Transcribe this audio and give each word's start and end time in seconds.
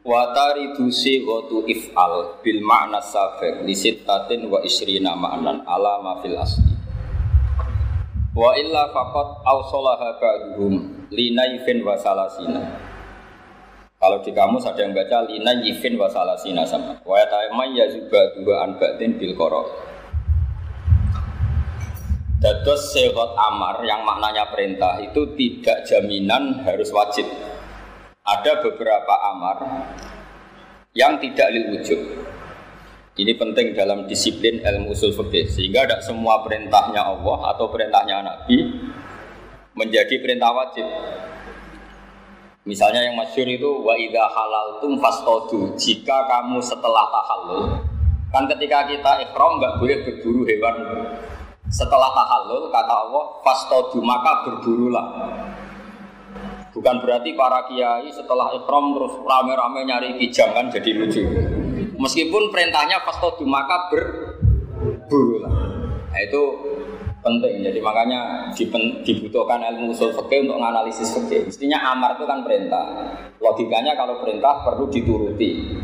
Wa 0.00 0.32
taridu 0.32 0.88
sighatu 0.88 1.68
if'al 1.68 2.40
bil 2.40 2.64
ma'na 2.64 3.04
sabiq 3.04 3.68
li 3.68 3.76
sittatin 3.76 4.48
wa 4.48 4.56
isrina 4.64 5.12
ma'nan 5.12 5.60
ala 5.68 6.00
ma 6.00 6.16
fil 6.24 6.40
asli. 6.40 6.72
Wa 8.32 8.56
illa 8.56 8.88
faqat 8.96 9.44
awsalaha 9.44 10.16
ba'duhum 10.16 11.04
li 11.12 11.36
naifin 11.36 11.84
wa 11.84 12.00
salasina. 12.00 12.64
Kalau 14.00 14.24
di 14.24 14.32
kamus 14.32 14.64
ada 14.64 14.80
yang 14.80 14.96
baca 14.96 15.28
lina 15.28 15.60
yifin 15.60 16.00
wa 16.00 16.08
salasina 16.08 16.64
sama. 16.64 16.96
Wa 17.04 17.20
ta'amay 17.20 17.76
yazuba 17.76 18.32
dua 18.40 18.64
an 18.64 18.80
ba'din 18.80 19.20
bil 19.20 19.36
qara. 19.36 19.60
Dados 22.40 22.96
segot 22.96 23.36
amar 23.36 23.84
yang 23.84 24.00
maknanya 24.08 24.48
perintah 24.48 24.96
itu 24.96 25.36
tidak 25.36 25.84
jaminan 25.84 26.64
harus 26.64 26.88
wajib 26.88 27.28
ada 28.30 28.62
beberapa 28.62 29.14
amar 29.34 29.58
yang 30.94 31.18
tidak 31.18 31.50
lil 31.50 31.74
wujud. 31.74 32.00
Ini 33.18 33.36
penting 33.36 33.74
dalam 33.74 34.06
disiplin 34.06 34.62
ilmu 34.62 34.94
usul 34.94 35.10
fikih 35.10 35.50
sehingga 35.50 35.84
tidak 35.84 36.00
semua 36.06 36.40
perintahnya 36.46 37.02
Allah 37.02 37.52
atau 37.52 37.66
perintahnya 37.68 38.22
Nabi 38.22 38.80
menjadi 39.74 40.14
perintah 40.22 40.54
wajib. 40.54 40.86
Misalnya 42.64 43.02
yang 43.02 43.18
masyur 43.18 43.44
itu 43.50 43.66
wa 43.82 43.98
idza 43.98 44.24
halaltum 44.30 44.96
fastodu. 45.02 45.74
Jika 45.74 46.28
kamu 46.30 46.62
setelah 46.62 47.10
tahallul, 47.10 47.82
kan 48.30 48.46
ketika 48.46 48.86
kita 48.86 49.12
ikhram 49.26 49.58
nggak 49.58 49.74
boleh 49.82 49.98
berburu 50.06 50.46
hewan. 50.46 50.76
Setelah 51.66 52.14
tahallul 52.14 52.70
kata 52.70 52.94
Allah 52.94 53.24
fastodu 53.42 53.98
maka 54.00 54.46
berburulah. 54.46 55.06
Bukan 56.70 57.02
berarti 57.02 57.34
para 57.34 57.66
kiai 57.66 58.06
setelah 58.14 58.54
ikhram 58.54 58.94
terus 58.94 59.18
rame-rame 59.26 59.80
nyari 59.90 60.08
kijang 60.22 60.54
kan 60.54 60.70
jadi 60.70 60.90
lucu. 60.94 61.22
Meskipun 61.98 62.54
perintahnya 62.54 63.02
fastodu 63.02 63.42
maka 63.42 63.90
berburu 63.90 65.42
lah. 65.42 65.54
Nah, 66.10 66.20
itu 66.22 66.42
penting. 67.20 67.66
Jadi 67.66 67.78
makanya 67.82 68.50
dibutuhkan 69.02 69.60
ilmu 69.60 69.92
usul 69.92 70.14
fikih 70.14 70.48
untuk 70.48 70.56
menganalisis 70.62 71.10
fikih. 71.10 71.50
Mestinya 71.50 71.90
amar 71.90 72.16
itu 72.16 72.24
kan 72.24 72.46
perintah. 72.46 72.86
Logikanya 73.42 73.98
kalau 73.98 74.22
perintah 74.22 74.62
perlu 74.64 74.88
dituruti. 74.88 75.76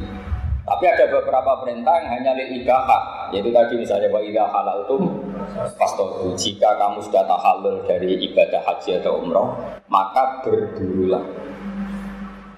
Tapi 0.66 0.84
ada 0.86 1.06
beberapa 1.06 1.62
perintah 1.62 1.94
yang 2.02 2.08
hanya 2.10 2.30
lil 2.34 2.58
ibadah, 2.58 3.30
yaitu 3.30 3.54
tadi 3.54 3.78
misalnya 3.78 4.10
wa 4.10 4.18
idza 4.18 4.50
halaltum 4.50 5.25
fastohu. 5.54 6.34
Jika 6.34 6.78
kamu 6.78 6.98
sudah 7.04 7.24
tahallul 7.26 7.84
dari 7.86 8.18
ibadah 8.30 8.62
haji 8.64 9.02
atau 9.02 9.22
umroh, 9.22 9.56
maka 9.90 10.42
berburulah. 10.44 11.24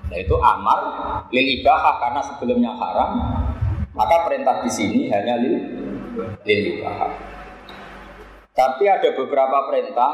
Nah 0.08 0.18
itu 0.18 0.36
amar 0.40 0.80
lil 1.28 1.46
ibadah 1.60 2.00
karena 2.00 2.20
sebelumnya 2.24 2.72
haram, 2.72 3.10
maka 3.92 4.24
perintah 4.24 4.64
di 4.64 4.70
sini 4.72 5.00
hanya 5.12 5.36
lil 5.36 5.56
lil 6.44 6.60
ibadah. 6.78 7.12
Tapi 8.56 8.84
ada 8.90 9.14
beberapa 9.14 9.70
perintah 9.70 10.12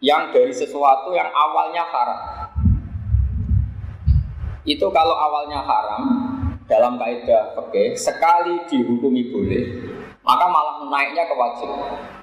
yang 0.00 0.32
dari 0.32 0.54
sesuatu 0.54 1.12
yang 1.12 1.28
awalnya 1.28 1.84
haram. 1.84 2.20
Itu 4.64 4.88
kalau 4.88 5.12
awalnya 5.12 5.60
haram, 5.60 6.02
dalam 6.64 6.96
kaidah 6.96 7.52
fikih 7.52 7.92
sekali 8.00 8.64
dihukumi 8.64 9.28
boleh 9.28 9.64
maka 10.24 10.44
malah 10.48 10.80
naiknya 10.88 11.28
ke 11.28 11.34
wajib. 11.36 11.70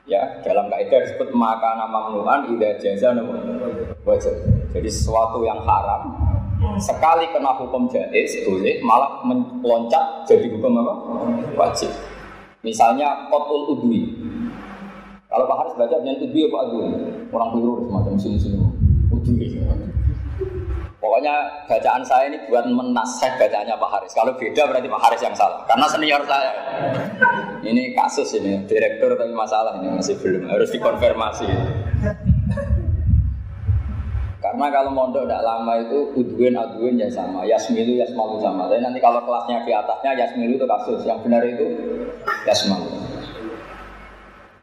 Ya 0.09 0.41
dalam 0.41 0.67
kaidah 0.73 1.05
disebut 1.05 1.29
maka 1.37 1.77
nama 1.77 2.09
menuhan 2.09 2.49
ida 2.57 2.75
jaza 2.81 3.13
wajib. 4.01 4.33
Jadi 4.73 4.89
sesuatu 4.89 5.45
yang 5.45 5.61
haram 5.61 6.17
sekali 6.81 7.29
kena 7.29 7.53
hukum 7.57 7.85
jais 7.89 8.41
boleh 8.45 8.81
malah 8.81 9.21
meloncat 9.25 10.25
jadi 10.25 10.49
hukum 10.49 10.81
apa? 10.81 10.93
Wajib. 11.53 11.93
Misalnya 12.65 13.29
kotul 13.29 13.77
udwi. 13.77 14.17
Kalau 15.31 15.47
Pak 15.47 15.57
Haris 15.63 15.75
baca 15.79 15.95
dengan 16.01 16.19
udwi 16.19 16.41
apa 16.49 16.57
udwi 16.67 16.85
orang 17.31 17.49
keliru 17.55 17.73
semacam 17.87 18.13
sini-sini. 18.17 18.59
Udwi 19.13 19.45
Pokoknya 21.01 21.65
bacaan 21.65 22.05
saya 22.05 22.29
ini 22.29 22.37
buat 22.45 22.61
menasih 22.69 23.33
bacaannya 23.41 23.73
Pak 23.73 23.89
Haris. 23.89 24.13
Kalau 24.13 24.37
beda 24.37 24.69
berarti 24.69 24.85
Pak 24.85 25.01
Haris 25.01 25.21
yang 25.25 25.33
salah. 25.33 25.65
Karena 25.65 25.89
senior 25.89 26.21
saya. 26.29 26.53
Ini 27.65 27.97
kasus 27.97 28.29
ini, 28.37 28.61
direktur 28.69 29.17
tapi 29.17 29.33
masalah 29.33 29.81
ini 29.81 29.97
masih 29.97 30.21
belum 30.21 30.45
harus 30.45 30.69
dikonfirmasi. 30.69 31.49
Karena 34.41 34.65
kalau 34.69 34.93
mondok 34.93 35.25
tidak 35.25 35.41
lama 35.41 35.73
itu 35.81 36.13
udwin 36.21 36.53
adwin 36.53 37.01
ya 37.01 37.09
sama, 37.09 37.49
yasmilu 37.49 37.97
yasmalu 37.97 38.37
sama. 38.37 38.69
Tapi 38.69 38.85
nanti 38.85 39.01
kalau 39.01 39.25
kelasnya 39.25 39.65
di 39.65 39.73
atasnya 39.73 40.13
yasmilu 40.21 40.53
itu 40.53 40.65
kasus, 40.69 41.01
yang 41.01 41.17
benar 41.25 41.41
itu 41.41 41.65
yasmalu. 42.45 42.89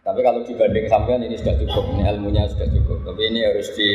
Tapi 0.06 0.20
kalau 0.22 0.46
dibanding 0.46 0.86
sampean 0.86 1.22
ini 1.26 1.34
sudah 1.34 1.58
cukup, 1.66 1.84
ini 1.98 2.02
ilmunya 2.06 2.46
sudah 2.46 2.68
cukup. 2.70 2.98
Tapi 3.10 3.22
ini 3.26 3.42
harus 3.42 3.74
di 3.74 3.88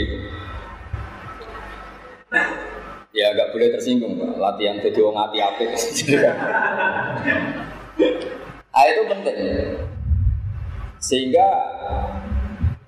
ya 3.14 3.30
agak 3.30 3.54
boleh 3.54 3.70
tersinggung 3.70 4.18
latihan 4.42 4.82
jadi 4.82 5.00
wong 5.00 5.16
hati 5.16 5.38
apik. 5.40 5.70
Ah 8.74 8.90
itu 8.90 9.06
penting. 9.06 9.38
Sehingga 10.98 11.46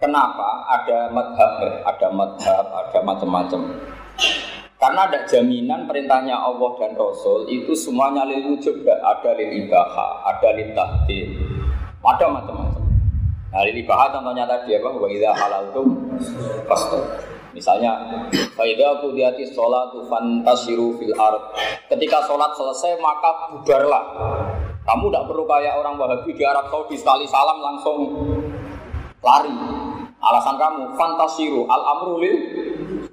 kenapa 0.02 0.66
ada 0.66 1.14
madhab 1.14 1.62
ada 1.85 2.08
madhab 2.09 2.66
ada 2.74 3.00
macam-macam? 3.06 3.85
Karena 4.81 5.06
ada 5.06 5.30
jaminan 5.30 5.85
perintahnya 5.85 6.34
Allah 6.34 6.74
dan 6.81 6.97
Rasul 6.97 7.46
itu 7.53 7.78
semuanya 7.78 8.25
lil 8.25 8.58
wujud 8.58 8.81
ada 8.81 9.30
lil 9.38 9.69
ibaha 9.69 10.25
ada 10.25 10.58
lil 10.58 10.74
tahdid. 10.74 11.38
Ada 12.02 12.25
macam-macam. 12.34 12.81
Nah 13.53 13.62
lil 13.62 13.78
ibaha 13.85 14.09
contohnya 14.09 14.50
tadi 14.50 14.74
apa? 14.81 14.90
Wa 14.90 15.06
idza 15.06 15.31
halaltum 15.38 16.18
fastur 16.66 17.34
Misalnya, 17.56 17.96
Faidah 18.52 19.00
kudiyati 19.00 19.48
sholatu 19.48 20.04
fantasiru 20.12 21.00
fil 21.00 21.16
ard. 21.16 21.56
Ketika 21.88 22.28
sholat 22.28 22.52
selesai 22.52 23.00
maka 23.00 23.56
bubarlah. 23.56 24.04
Kamu 24.86 25.10
tidak 25.10 25.24
perlu 25.32 25.44
kayak 25.50 25.82
orang 25.82 25.98
Wahabi 25.98 26.36
di 26.36 26.44
Arab 26.46 26.70
Saudi 26.70 26.94
sekali 27.00 27.26
salam 27.26 27.58
langsung 27.64 27.98
lari. 29.24 29.56
Alasan 30.20 30.60
kamu 30.60 30.94
fantasiru 31.00 31.64
al 31.66 31.84
amrulil 31.96 32.36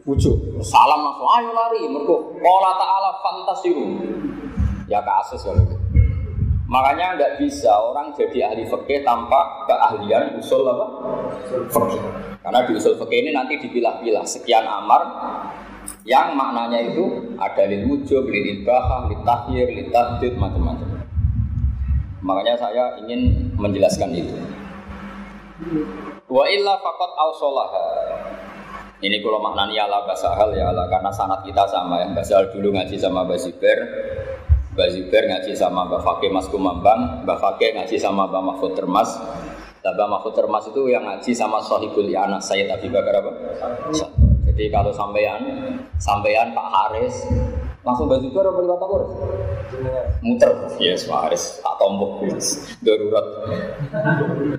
wujud. 0.04 0.58
Salam 0.60 1.00
langsung 1.06 1.30
ayo 1.38 1.50
lari. 1.54 1.86
Mereka 1.86 2.16
Allah 2.42 2.74
Taala 2.76 3.10
fantasiru. 3.22 3.86
Ya 4.90 5.00
kasus 5.06 5.46
kalau 5.46 5.62
gitu. 5.64 5.78
Makanya 6.68 7.20
nggak 7.20 7.32
bisa 7.40 7.68
orang 7.68 8.10
jadi 8.16 8.48
ahli 8.52 8.64
fikih 8.64 9.04
tanpa 9.04 9.64
keahlian 9.68 10.40
usul 10.40 10.64
apa? 10.64 10.86
Fikih. 11.68 12.31
Karena 12.42 12.66
di 12.66 12.74
usul 12.74 12.98
fikih 12.98 13.18
ini 13.22 13.30
nanti 13.30 13.54
dipilah-pilah 13.62 14.26
sekian 14.26 14.66
amar 14.66 15.02
yang 16.02 16.34
maknanya 16.34 16.90
itu 16.90 17.34
ada 17.38 17.62
lil 17.70 17.86
wujub, 17.86 18.26
lil 18.26 18.62
ibahah, 18.62 19.06
lil 19.06 19.22
tahyir, 19.22 19.70
lil 19.70 19.88
tahdid, 19.94 20.34
macam-macam. 20.34 21.06
Makanya 22.22 22.54
saya 22.58 22.84
ingin 23.02 23.50
menjelaskan 23.54 24.10
itu. 24.14 24.34
Wa 26.26 26.44
illa 26.50 26.74
faqat 26.82 27.10
awsolaha. 27.18 27.86
Ini 29.02 29.18
kalau 29.18 29.42
maknanya 29.42 29.90
ala 29.90 30.06
basahal 30.06 30.54
ya 30.54 30.70
Allah 30.70 30.86
karena 30.86 31.10
sanat 31.10 31.42
kita 31.42 31.66
sama 31.66 31.98
ya. 31.98 32.14
Basahal 32.14 32.54
dulu 32.54 32.70
ngaji 32.78 32.94
sama 32.94 33.26
Baziber, 33.26 33.78
Baziber 34.78 35.22
ngaji 35.26 35.58
sama 35.58 35.90
Mbak 35.90 36.02
Fakih 36.06 36.30
Mas 36.30 36.46
Kumambang, 36.46 37.26
Mbak 37.26 37.38
Fakih 37.42 37.74
ngaji 37.74 37.98
sama 37.98 38.30
Mbak 38.30 38.42
Mahfud 38.46 38.78
Termas, 38.78 39.18
Tabah 39.82 40.06
Mahfud 40.06 40.30
Termas 40.38 40.62
itu 40.70 40.86
yang 40.86 41.02
ngaji 41.02 41.34
sama 41.34 41.58
Sohibul 41.58 42.06
ya 42.06 42.30
anak 42.30 42.38
saya 42.38 42.70
Abi 42.70 42.86
Bakar 42.86 43.18
apa? 43.18 43.32
Jadi 44.46 44.70
kalau 44.70 44.94
sampean, 44.94 45.42
sampean 45.98 46.54
Pak 46.54 46.68
Haris, 46.70 47.26
langsung 47.82 48.06
baju 48.06 48.22
itu 48.22 48.38
apa 48.38 48.60
lewat 48.62 48.78
aku? 48.78 48.96
Muter, 50.22 50.50
yes 50.78 51.10
Pak 51.10 51.26
Haris, 51.26 51.58
tak 51.66 51.74
tombok, 51.82 52.22
darurat. 52.86 53.26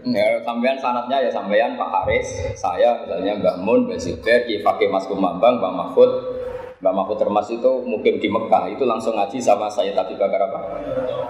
Ya, 0.04 0.44
sampean 0.44 0.76
sanatnya 0.84 1.24
ya 1.24 1.32
sampean 1.32 1.80
Pak 1.80 1.88
Haris, 1.88 2.28
saya 2.60 3.08
misalnya 3.08 3.40
Mbak 3.40 3.56
Mun, 3.64 3.80
Mbak 3.88 4.04
Zubair, 4.04 4.44
Ki 4.44 4.60
Fakih 4.60 4.92
Mas 4.92 5.08
Kumambang, 5.08 5.64
Mbak 5.64 5.72
Mahfud, 5.72 6.12
Mbak 6.84 6.94
Mahfud 7.00 7.16
Termas 7.16 7.48
itu 7.48 7.72
mungkin 7.88 8.20
di 8.20 8.28
Mekah 8.28 8.76
itu 8.76 8.84
langsung 8.84 9.16
ngaji 9.16 9.40
sama 9.40 9.72
saya 9.72 9.96
tapi 9.96 10.20
Bakar 10.20 10.52
apa? 10.52 10.60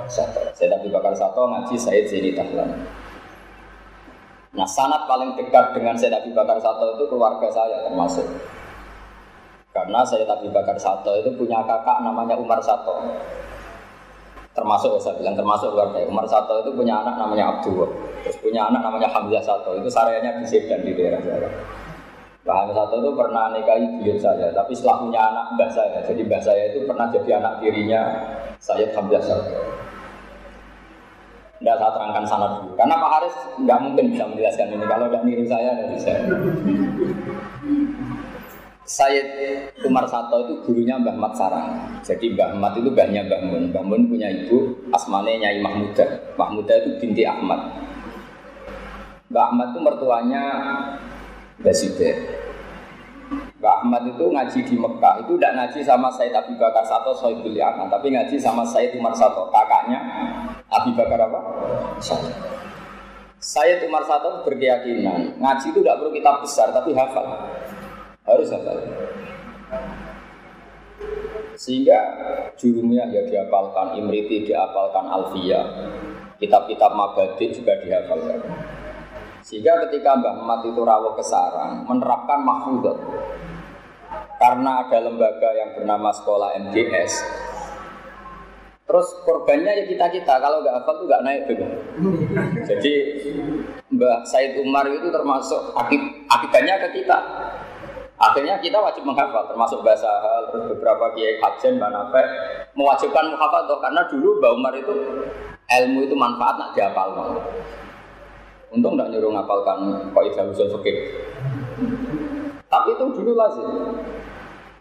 Sato. 0.09 0.41
Saya 0.49 0.81
tapi 0.81 0.89
Bakar 0.89 1.13
Sato 1.13 1.45
ngaji 1.45 1.77
saya 1.77 2.01
Zaini 2.09 2.33
Tahlan. 2.33 3.02
Nah 4.53 4.69
sanat 4.69 5.09
paling 5.09 5.33
dekat 5.33 5.73
dengan 5.73 5.97
saya 5.97 6.21
tapi 6.21 6.29
Bakar 6.29 6.61
Sato 6.61 6.93
itu 6.93 7.09
keluarga 7.09 7.49
saya 7.49 7.89
termasuk. 7.89 8.25
Karena 9.73 10.05
saya 10.05 10.29
tapi 10.29 10.45
Bakar 10.53 10.77
Sato 10.77 11.09
itu 11.17 11.33
punya 11.33 11.65
kakak 11.65 12.05
namanya 12.05 12.37
Umar 12.37 12.61
Sato. 12.61 13.01
Termasuk 14.53 15.01
saya 15.01 15.17
bilang 15.17 15.33
termasuk 15.33 15.73
keluarga 15.73 16.05
Umar 16.05 16.29
Sato 16.29 16.61
itu 16.61 16.69
punya 16.77 17.01
anak 17.01 17.17
namanya 17.17 17.57
Abdul. 17.57 17.89
Terus 18.21 18.37
punya 18.37 18.69
anak 18.69 18.85
namanya 18.85 19.09
Hamzah 19.09 19.41
Sato. 19.41 19.73
Itu 19.73 19.89
sareanya 19.89 20.37
di 20.37 20.45
Sedan 20.45 20.85
di 20.85 20.93
daerah 20.93 21.17
saya. 21.25 21.49
Mbah 22.43 22.55
Hamid 22.59 22.75
Sato 22.75 22.95
itu 22.99 23.11
pernah 23.15 23.55
nikahi 23.55 24.03
beliau 24.03 24.19
saya, 24.19 24.51
tapi 24.51 24.75
setelah 24.75 24.99
punya 24.99 25.31
anak 25.31 25.55
mbah 25.55 25.69
saya, 25.71 26.03
jadi 26.03 26.27
mbah 26.27 26.41
saya 26.43 26.75
itu 26.75 26.83
pernah 26.83 27.07
jadi 27.07 27.39
anak 27.39 27.63
tirinya 27.63 28.01
Sayyid 28.59 28.91
Hamzah 28.91 29.23
Sato. 29.23 29.82
Tidak 31.63 31.79
saya 31.79 31.95
terangkan 31.95 32.27
sana 32.27 32.59
dulu, 32.59 32.75
karena 32.75 32.99
Pak 32.99 33.07
Haris 33.07 33.35
nggak 33.55 33.79
mungkin 33.87 34.11
bisa 34.11 34.27
menjelaskan 34.27 34.67
ini 34.75 34.83
kalau 34.83 35.07
tidak 35.07 35.23
niru 35.23 35.47
saya 35.47 35.69
dan 35.79 35.87
bisa. 35.95 36.11
Sayyid 38.83 39.27
Umar 39.87 40.03
Sato 40.03 40.43
itu 40.43 40.59
gurunya 40.67 40.99
Mbah 40.99 41.15
Mat 41.15 41.39
Sarang. 41.39 41.87
Jadi 42.03 42.35
Mbah 42.35 42.59
Mat 42.59 42.75
itu 42.75 42.91
mbahnya 42.91 43.23
Mbah 43.31 43.41
Mun. 43.47 43.63
Mbah 43.71 43.79
Mun 43.79 44.11
punya 44.11 44.27
ibu, 44.27 44.75
asmane 44.91 45.39
Nyai 45.39 45.63
Mahmuda. 45.63 46.35
Mahmuda 46.35 46.73
itu 46.83 46.89
binti 46.99 47.23
Ahmad. 47.23 47.63
Mbah 49.31 49.43
Ahmad 49.55 49.71
itu 49.71 49.79
mertuanya 49.79 50.43
Basidir. 51.63 52.19
Mbak 53.63 53.75
Ahmad 53.79 54.03
itu 54.11 54.27
ngaji 54.27 54.59
di 54.67 54.75
Mekah 54.75 55.23
itu 55.23 55.39
tidak 55.39 55.55
ngaji 55.55 55.79
sama 55.87 56.11
Said 56.11 56.35
Abu 56.35 56.51
Bakar 56.59 56.83
Sato 56.83 57.15
Sohibul 57.15 57.55
Yaman, 57.55 57.87
tapi 57.87 58.11
ngaji 58.11 58.35
sama 58.35 58.67
Said 58.67 58.91
Umar 58.99 59.15
Sato 59.15 59.47
kakaknya 59.47 60.03
Abu 60.67 60.91
Bakar 60.91 61.31
apa? 61.31 61.39
Sato. 62.03 62.27
Said 63.39 63.87
Umar 63.87 64.03
Sato 64.03 64.43
berkeyakinan 64.43 65.39
ngaji 65.39 65.71
itu 65.71 65.79
tidak 65.79 65.95
perlu 65.95 66.11
kitab 66.11 66.43
besar 66.43 66.75
tapi 66.75 66.91
hafal 66.91 67.23
harus 68.27 68.51
hafal. 68.51 68.83
Sehingga 71.55 71.95
jurumnya 72.59 73.07
ya 73.15 73.23
dihafalkan, 73.23 73.95
Imriti 73.95 74.43
dihafalkan, 74.43 75.07
Alfia, 75.07 75.63
kitab-kitab 76.35 76.91
Mabadi 76.91 77.47
juga 77.55 77.79
dihafalkan. 77.79 78.43
Sehingga 79.43 79.87
ketika 79.87 80.19
Mbah 80.19 80.43
Mat 80.43 80.63
itu 80.63 80.83
rawuh 80.83 81.15
ke 81.15 81.23
sarang, 81.23 81.83
menerapkan 81.87 82.43
mahfudzat. 82.43 82.95
Karena 84.41 84.83
ada 84.83 84.97
lembaga 85.03 85.49
yang 85.55 85.73
bernama 85.77 86.09
sekolah 86.11 86.57
MGS. 86.67 87.13
Terus 88.83 89.07
korbannya 89.23 89.71
ya 89.79 89.85
kita-kita, 89.87 90.43
kalau 90.43 90.59
nggak 90.59 90.75
hafal 90.83 90.99
tuh 90.99 91.07
nggak 91.07 91.23
naik 91.23 91.41
juga. 91.47 91.67
Jadi 92.67 92.93
Mbah 93.95 94.27
Said 94.27 94.59
Umar 94.59 94.83
itu 94.91 95.07
termasuk 95.07 95.71
akib, 95.73 96.01
akibatnya 96.27 96.77
ke 96.83 97.01
kita. 97.01 97.17
Akhirnya 98.19 98.59
kita 98.59 98.77
wajib 98.77 99.07
menghafal, 99.07 99.47
termasuk 99.49 99.81
bahasa 99.81 100.07
hal, 100.07 100.51
terus 100.51 100.75
beberapa 100.75 101.11
kiai 101.15 101.39
hajen, 101.39 101.79
Nafe 101.79 102.21
mewajibkan 102.75 103.31
menghafal, 103.31 103.65
karena 103.79 104.03
dulu 104.11 104.37
Mbah 104.43 104.51
Umar 104.51 104.73
itu 104.75 104.93
ilmu 105.63 105.99
itu 106.03 106.15
manfaat 106.19 106.59
nak 106.59 106.75
dihafal. 106.75 107.39
Untung 108.73 108.97
tidak 108.97 109.15
nyuruh 109.15 109.31
ngapalkan 109.31 109.79
kaidah 110.11 110.49
usul 110.49 110.67
fikih. 110.81 110.97
Tapi 112.73 112.89
itu 112.97 113.05
dulu 113.13 113.37
lazim. 113.37 113.69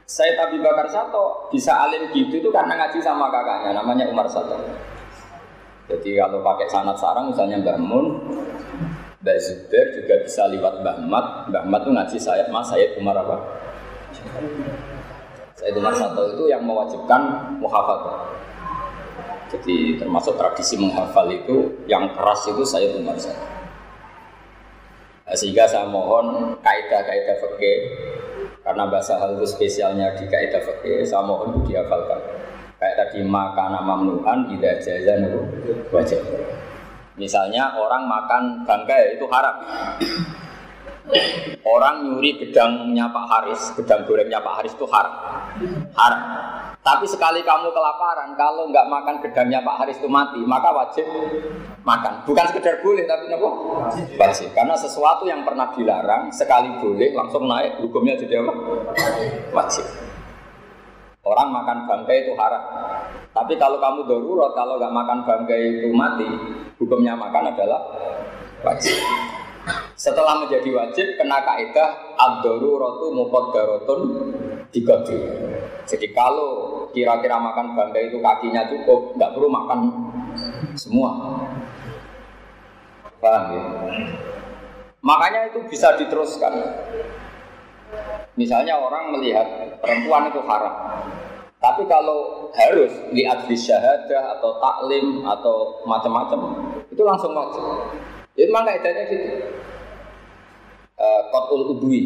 Saya 0.09 0.49
Abi 0.49 0.65
Bakar 0.65 0.89
Sato 0.89 1.53
bisa 1.53 1.77
alim 1.77 2.09
gitu 2.09 2.41
itu 2.41 2.49
karena 2.49 2.81
ngaji 2.81 3.05
sama 3.05 3.29
kakaknya 3.29 3.77
namanya 3.77 4.09
Umar 4.09 4.25
Sato. 4.33 4.57
Jadi 5.93 6.17
kalau 6.17 6.41
pakai 6.41 6.73
sanat 6.73 6.97
sarang 6.97 7.29
misalnya 7.29 7.61
Mbah 7.61 7.79
Mun, 7.85 8.07
Mbah 9.21 9.37
Zubair 9.45 9.93
juga 9.93 10.25
bisa 10.25 10.49
lewat 10.49 10.81
Mbah 10.81 10.97
Mat. 11.05 11.27
Mbah 11.53 11.65
Mat 11.69 11.81
itu 11.85 11.93
ngaji 11.93 12.17
saya 12.17 12.49
Mas 12.49 12.73
Sayyid 12.73 12.97
Umar 12.97 13.21
apa? 13.21 13.37
Sayyid 15.61 15.77
Umar 15.77 15.93
Sato 15.93 16.33
itu 16.33 16.49
yang 16.49 16.65
mewajibkan 16.65 17.53
muhafadzah. 17.61 18.41
Jadi 19.53 20.01
termasuk 20.01 20.41
tradisi 20.41 20.81
menghafal 20.81 21.29
itu 21.29 21.77
yang 21.85 22.09
keras 22.17 22.49
itu 22.49 22.65
Sayyid 22.65 23.05
Umar 23.05 23.21
Sato. 23.21 23.62
Nah, 25.33 25.41
sehingga 25.41 25.65
saya 25.65 25.89
mohon 25.89 26.53
kaidah-kaidah 26.61 27.41
fikih 27.41 27.79
karena 28.61 28.85
bahasa 28.85 29.17
hal 29.17 29.33
itu 29.41 29.49
spesialnya 29.49 30.13
di 30.13 30.29
kaidah 30.29 30.61
fikih, 30.61 31.09
saya 31.09 31.25
mohon 31.25 31.57
itu 31.57 31.73
dihafalkan. 31.73 32.21
Kayak 32.77 33.01
tadi 33.01 33.25
makan 33.25 33.81
mamnuhan 33.81 34.45
tidak 34.53 34.85
jazan 34.85 35.25
itu 35.25 35.41
wajib. 35.89 36.21
Misalnya 37.17 37.73
orang 37.81 38.05
makan 38.05 38.61
bangkai 38.69 39.17
itu 39.17 39.25
haram. 39.33 39.57
Orang 41.67 42.07
nyuri 42.07 42.39
gedangnya 42.39 43.11
Pak 43.11 43.27
Haris, 43.27 43.75
gedang 43.75 44.07
gorengnya 44.07 44.39
Pak 44.39 44.63
Haris 44.63 44.75
itu 44.75 44.87
haram. 44.87 45.15
Haram. 45.99 46.23
Tapi 46.83 47.07
sekali 47.07 47.47
kamu 47.47 47.71
kelaparan, 47.71 48.35
kalau 48.35 48.67
nggak 48.71 48.87
makan 48.91 49.23
gedangnya 49.23 49.63
Pak 49.63 49.83
Haris 49.83 49.99
itu 50.03 50.11
mati, 50.11 50.43
maka 50.43 50.71
wajib 50.75 51.07
makan. 51.83 52.27
Bukan 52.27 52.45
sekedar 52.51 52.83
boleh, 52.83 53.07
tapi 53.07 53.31
apa? 53.31 53.51
Wajib. 54.19 54.51
Karena 54.55 54.75
sesuatu 54.75 55.27
yang 55.27 55.47
pernah 55.47 55.71
dilarang, 55.75 56.31
sekali 56.35 56.71
boleh, 56.83 57.15
langsung 57.15 57.47
naik, 57.47 57.83
hukumnya 57.83 58.19
jadi 58.19 58.43
apa? 58.43 58.53
Wajib. 59.55 59.87
Orang 61.23 61.55
makan 61.55 61.87
bangkai 61.87 62.27
itu 62.27 62.35
haram. 62.35 62.63
Tapi 63.31 63.55
kalau 63.55 63.79
kamu 63.79 64.11
darurat, 64.11 64.51
kalau 64.59 64.75
nggak 64.79 64.91
makan 64.91 65.19
bangkai 65.23 65.61
itu 65.79 65.89
mati, 65.95 66.27
hukumnya 66.83 67.15
makan 67.15 67.55
adalah 67.55 67.79
wajib. 68.67 68.99
Setelah 69.95 70.43
menjadi 70.43 70.67
wajib, 70.75 71.07
kena 71.15 71.39
kaidah 71.47 72.19
ad-daruratu 72.19 73.15
muqaddaratun 73.15 74.01
digabung. 74.75 75.23
Jadi 75.87 76.11
kalau 76.11 76.83
kira-kira 76.91 77.39
makan 77.39 77.79
bangga 77.79 78.01
itu 78.03 78.19
kakinya 78.19 78.67
cukup, 78.67 79.15
nggak 79.15 79.33
perlu 79.35 79.49
makan 79.51 79.81
semua. 80.75 81.11
Paham 83.23 83.45
ya? 83.55 83.63
Makanya 85.03 85.55
itu 85.55 85.63
bisa 85.71 85.95
diteruskan. 85.95 86.55
Misalnya 88.35 88.79
orang 88.83 89.15
melihat 89.15 89.47
perempuan 89.79 90.27
itu 90.27 90.43
haram. 90.43 90.75
Tapi 91.63 91.87
kalau 91.87 92.51
harus 92.51 92.91
lihat 93.15 93.47
di 93.47 93.55
syahadah 93.55 94.39
atau 94.39 94.59
taklim 94.59 95.23
atau 95.23 95.79
macam-macam, 95.87 96.41
itu 96.91 97.03
langsung 97.07 97.31
wajib. 97.31 97.63
Jadi 98.33 98.49
memang 98.49 98.65
kaidahnya 98.65 99.03
gitu. 99.13 99.27
Uh, 100.97 101.23
Kotul 101.35 101.77
udwi 101.77 102.01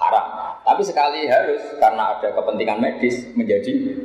haram. 0.00 0.26
Tapi 0.64 0.82
sekali 0.84 1.28
harus 1.28 1.60
karena 1.76 2.16
ada 2.16 2.28
kepentingan 2.32 2.80
medis 2.80 3.28
menjadi 3.36 3.96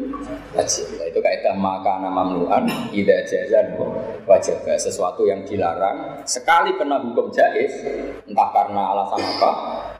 wajib. 0.55 0.85
Nah, 0.97 1.05
itu 1.07 1.19
kaidah 1.19 1.55
maka 1.55 1.99
nama 1.99 2.23
mamluan 2.23 2.67
ida 2.95 3.23
jazan 3.27 3.75
wajib 4.25 4.55
sesuatu 4.79 5.27
yang 5.27 5.43
dilarang 5.43 6.23
sekali 6.25 6.73
kena 6.79 6.99
hukum 7.03 7.29
jais 7.29 7.85
entah 8.25 8.49
karena 8.49 8.95
alasan 8.95 9.21
apa 9.21 9.51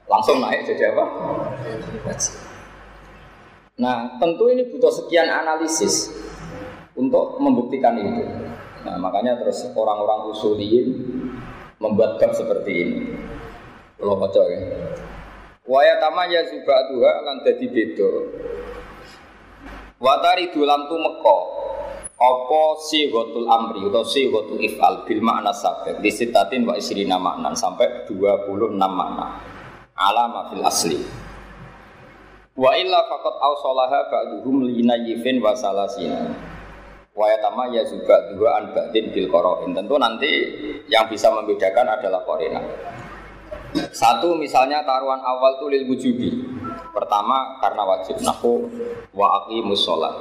langsung 0.10 0.42
naik 0.42 0.66
jadi 0.66 0.96
apa 0.96 1.06
wajib. 2.08 2.34
Nah 3.75 4.16
tentu 4.18 4.48
ini 4.50 4.72
butuh 4.72 4.92
sekian 4.92 5.28
analisis 5.28 6.12
untuk 6.96 7.38
membuktikan 7.44 8.00
itu. 8.00 8.24
Nah 8.86 8.96
makanya 9.01 9.42
terus 9.42 9.65
orang-orang 9.74 10.30
usuliyin 10.30 10.88
membuat 11.82 12.22
bab 12.22 12.32
seperti 12.38 12.72
ini. 12.72 13.00
Kalau 13.98 14.22
baca 14.22 14.42
ya. 14.46 14.60
Waya 15.65 15.98
tamaya 15.98 16.46
tuha 16.46 17.12
lan 17.25 17.42
dadi 17.42 17.65
beda. 17.65 18.10
Watari 19.98 20.54
dulam 20.54 20.86
tu 20.86 20.96
meko 21.01 21.38
apa 22.15 22.63
si 22.80 23.12
gotul 23.12 23.44
amri 23.44 23.84
atau 23.92 24.08
si 24.08 24.32
gotul 24.32 24.62
ifal 24.63 25.04
bil 25.04 25.20
makna 25.20 25.51
sabek 25.51 26.00
di 26.00 26.08
sitatin 26.08 26.63
wa 26.63 26.80
isrina 26.80 27.20
makna 27.20 27.51
sampai 27.51 28.08
26 28.08 28.72
makna 28.80 29.36
alama 30.00 30.48
fil 30.48 30.63
asli 30.63 31.00
wa 32.56 32.72
illa 32.72 33.04
faqat 33.04 33.36
awsalaha 33.36 34.00
ba'duhum 34.08 34.63
linayifin 34.63 35.44
wa 35.44 35.51
salasina 35.51 36.32
wa 37.16 37.26
yatama 37.32 37.72
ya 37.72 37.82
juga 37.88 38.36
dua 38.36 38.60
an 38.60 38.76
ba'din 38.76 39.10
bil 39.16 39.32
qarain 39.32 39.72
tentu 39.72 39.96
nanti 39.96 40.32
yang 40.92 41.08
bisa 41.08 41.32
membedakan 41.32 41.88
adalah 41.96 42.22
korina 42.28 42.60
satu 43.92 44.40
misalnya 44.40 44.88
taruhan 44.88 45.20
awal 45.20 45.60
itu 45.60 45.66
lil 45.68 45.84
wujubi. 45.92 46.30
Pertama 46.96 47.60
karena 47.60 47.84
wajib 47.84 48.16
nahu 48.24 48.72
wa 49.12 49.44
aqimus 49.44 49.84
sholat. 49.84 50.16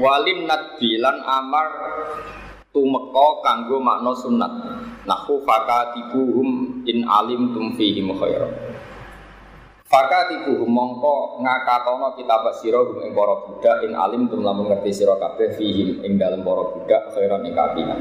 Walim 0.00 0.48
nadbilan 0.48 1.20
amar 1.22 1.68
tumeko 2.72 3.44
kanggo 3.44 3.78
makna 3.84 4.16
sunat. 4.16 4.52
Nahu 5.04 5.44
fakatibuhum 5.44 6.80
in 6.88 7.04
alim 7.04 7.52
tum 7.52 7.76
fihim. 7.76 8.08
Fakatiku 9.84 10.64
mongko 10.64 11.44
ngakatono 11.44 12.16
kita 12.16 12.40
basiro 12.40 12.88
gum 12.88 13.04
ing 13.04 13.12
para 13.12 13.36
budak 13.44 13.84
in 13.84 13.92
alim 13.92 14.32
tum 14.32 14.40
lamun 14.40 14.72
ngerti 14.72 15.04
sira 15.04 15.12
kabeh 15.20 15.60
fihim 15.60 16.00
ing 16.00 16.16
dalam 16.16 16.40
para 16.40 16.72
budak 16.72 17.12
khairan 17.12 17.44
ing 17.44 17.52
kabinan. 17.52 18.00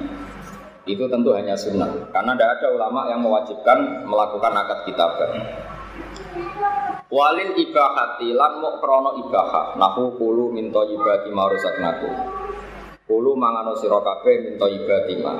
Itu 0.87 1.11
tentu 1.11 1.35
hanya 1.35 1.59
sunnah 1.59 2.07
karena 2.15 2.39
tidak 2.39 2.49
ada 2.55 2.67
ulama 2.79 3.11
yang 3.11 3.19
mewajibkan 3.19 4.07
melakukan 4.07 4.55
akad 4.63 4.79
kitabah. 4.87 5.29
Walil 7.11 7.51
ibahati 7.51 8.31
lan 8.31 8.63
mau 8.63 8.79
krono 8.79 9.19
ibahah 9.27 9.75
nahu 9.75 10.15
kulu 10.15 10.55
ibati 10.55 11.29
marusaknaku. 11.35 12.09
Kulu 13.11 13.35
mangano 13.35 13.75
sira 13.75 13.99
kabeh 13.99 14.35
minto 14.39 14.71
ibati 14.71 15.15
ma. 15.19 15.35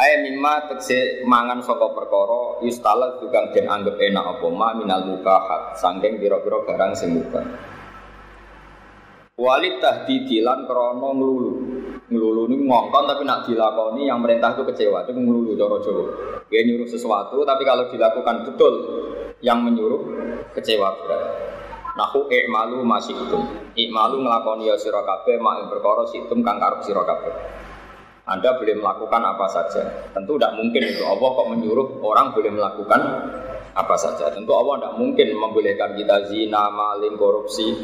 Ayat 0.00 0.24
mimma 0.24 0.64
tekse 0.64 1.28
mangan 1.28 1.60
saka 1.60 1.92
perkara 1.92 2.64
yustala 2.64 3.20
juga 3.20 3.52
den 3.52 3.68
anggap 3.68 4.00
enak 4.00 4.24
apa 4.32 4.46
ma 4.48 4.72
minal 4.72 5.04
mubahat 5.04 5.76
sangking 5.76 6.16
pira-pira 6.16 6.64
barang 6.64 6.96
sing 6.96 7.20
mubah. 7.20 7.44
Walid 9.36 9.76
tahdidilan 9.84 10.64
krono 10.64 11.12
nglulu. 11.12 11.52
Nglulu 12.08 12.48
ini 12.48 12.64
ngongkon 12.64 13.04
tapi 13.12 13.28
nak 13.28 13.44
dilakoni 13.44 14.08
yang 14.08 14.24
perintah 14.24 14.56
itu 14.56 14.64
kecewa 14.72 15.04
itu 15.04 15.12
nglulu 15.20 15.52
cara 15.60 15.76
Jawa. 15.84 16.04
Dia 16.48 16.64
nyuruh 16.64 16.88
sesuatu 16.88 17.36
tapi 17.44 17.68
kalau 17.68 17.92
dilakukan 17.92 18.48
betul 18.48 18.74
yang 19.44 19.60
menyuruh 19.60 20.00
kecewa 20.56 20.96
berat. 20.96 21.22
Nahu 22.00 22.24
i'malu 22.32 22.80
masih 22.88 23.20
itu. 23.20 23.36
I'malu 23.76 24.24
ngelakoni 24.24 24.64
ya 24.64 24.80
sira 24.80 25.04
kabeh 25.04 25.36
mak 25.36 25.68
perkara 25.68 26.08
situm 26.08 26.40
kang 26.40 26.56
karep. 26.56 26.80
Anda 28.30 28.54
boleh 28.54 28.78
melakukan 28.78 29.22
apa 29.26 29.46
saja. 29.50 29.82
Tentu 30.14 30.38
tidak 30.38 30.54
mungkin 30.54 30.86
itu. 30.86 31.02
Allah 31.02 31.28
kok 31.34 31.48
menyuruh 31.50 31.98
orang 31.98 32.30
boleh 32.30 32.54
melakukan 32.54 33.00
apa 33.74 33.94
saja. 33.98 34.30
Tentu 34.30 34.54
Allah 34.54 34.78
tidak 34.78 34.94
mungkin 35.02 35.28
membolehkan 35.34 35.98
kita 35.98 36.30
zina, 36.30 36.70
maling, 36.70 37.18
korupsi. 37.18 37.74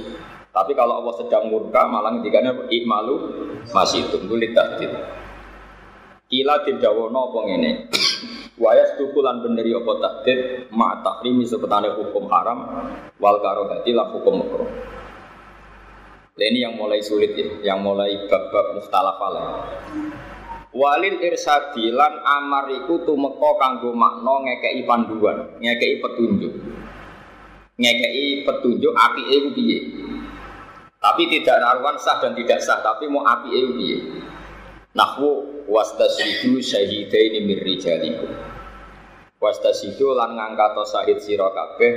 Tapi 0.54 0.72
kalau 0.78 1.02
Allah 1.02 1.14
sedang 1.18 1.50
murka, 1.50 1.90
malah 1.90 2.14
ketikanya 2.22 2.54
ikmalu 2.70 3.14
masih 3.74 4.06
tunggu 4.08 4.38
tahdid. 4.54 4.94
Kila 6.30 6.62
tindawono 6.62 7.34
apa 7.34 7.38
ini. 7.50 7.70
Wayas 8.56 8.96
tukulan 8.96 9.44
benderi 9.44 9.74
apa 9.76 9.92
tahdid 10.00 10.70
ma 10.72 11.04
takrimi 11.04 11.44
sepetane 11.44 11.92
hukum 11.92 12.24
haram 12.32 12.88
wal 13.20 13.36
karohati 13.42 13.92
lah 13.92 14.08
hukum 14.14 14.40
makruh. 14.40 14.70
Ini 16.36 16.68
yang 16.68 16.76
mulai 16.76 17.00
sulit 17.00 17.32
ya, 17.36 17.72
yang 17.72 17.80
mulai 17.80 18.28
bab-bab 18.28 18.76
mustalaf 18.76 19.16
Walil 20.76 21.24
irsadi 21.24 21.88
lan 21.88 22.20
amar 22.20 22.68
iku 22.68 23.00
tumeka 23.08 23.50
kanggo 23.56 23.96
makna 23.96 24.44
ngekeki 24.44 24.84
panduan, 24.84 25.56
ngekeki 25.56 26.04
petunjuk. 26.04 26.52
Ngekeki 27.80 28.44
petunjuk 28.44 28.92
apike 28.92 29.32
iku 29.40 29.48
piye. 29.56 29.78
Tapi 31.00 31.32
tidak 31.32 31.64
naruhan 31.64 31.96
sah 31.96 32.20
dan 32.20 32.36
tidak 32.36 32.60
sah, 32.60 32.84
tapi 32.84 33.08
mau 33.08 33.24
apike 33.24 33.56
iku 33.56 33.72
piye. 33.72 33.98
Nahwu 34.92 35.64
wastasyidu 35.64 36.60
syahidaini 36.60 37.40
mir 37.40 37.64
rijalikum. 37.64 38.36
Wastasidu 39.40 40.12
lan 40.12 40.36
ngangkat 40.36 40.76
sahid 40.88 41.20
sira 41.24 41.52
kabeh 41.56 41.92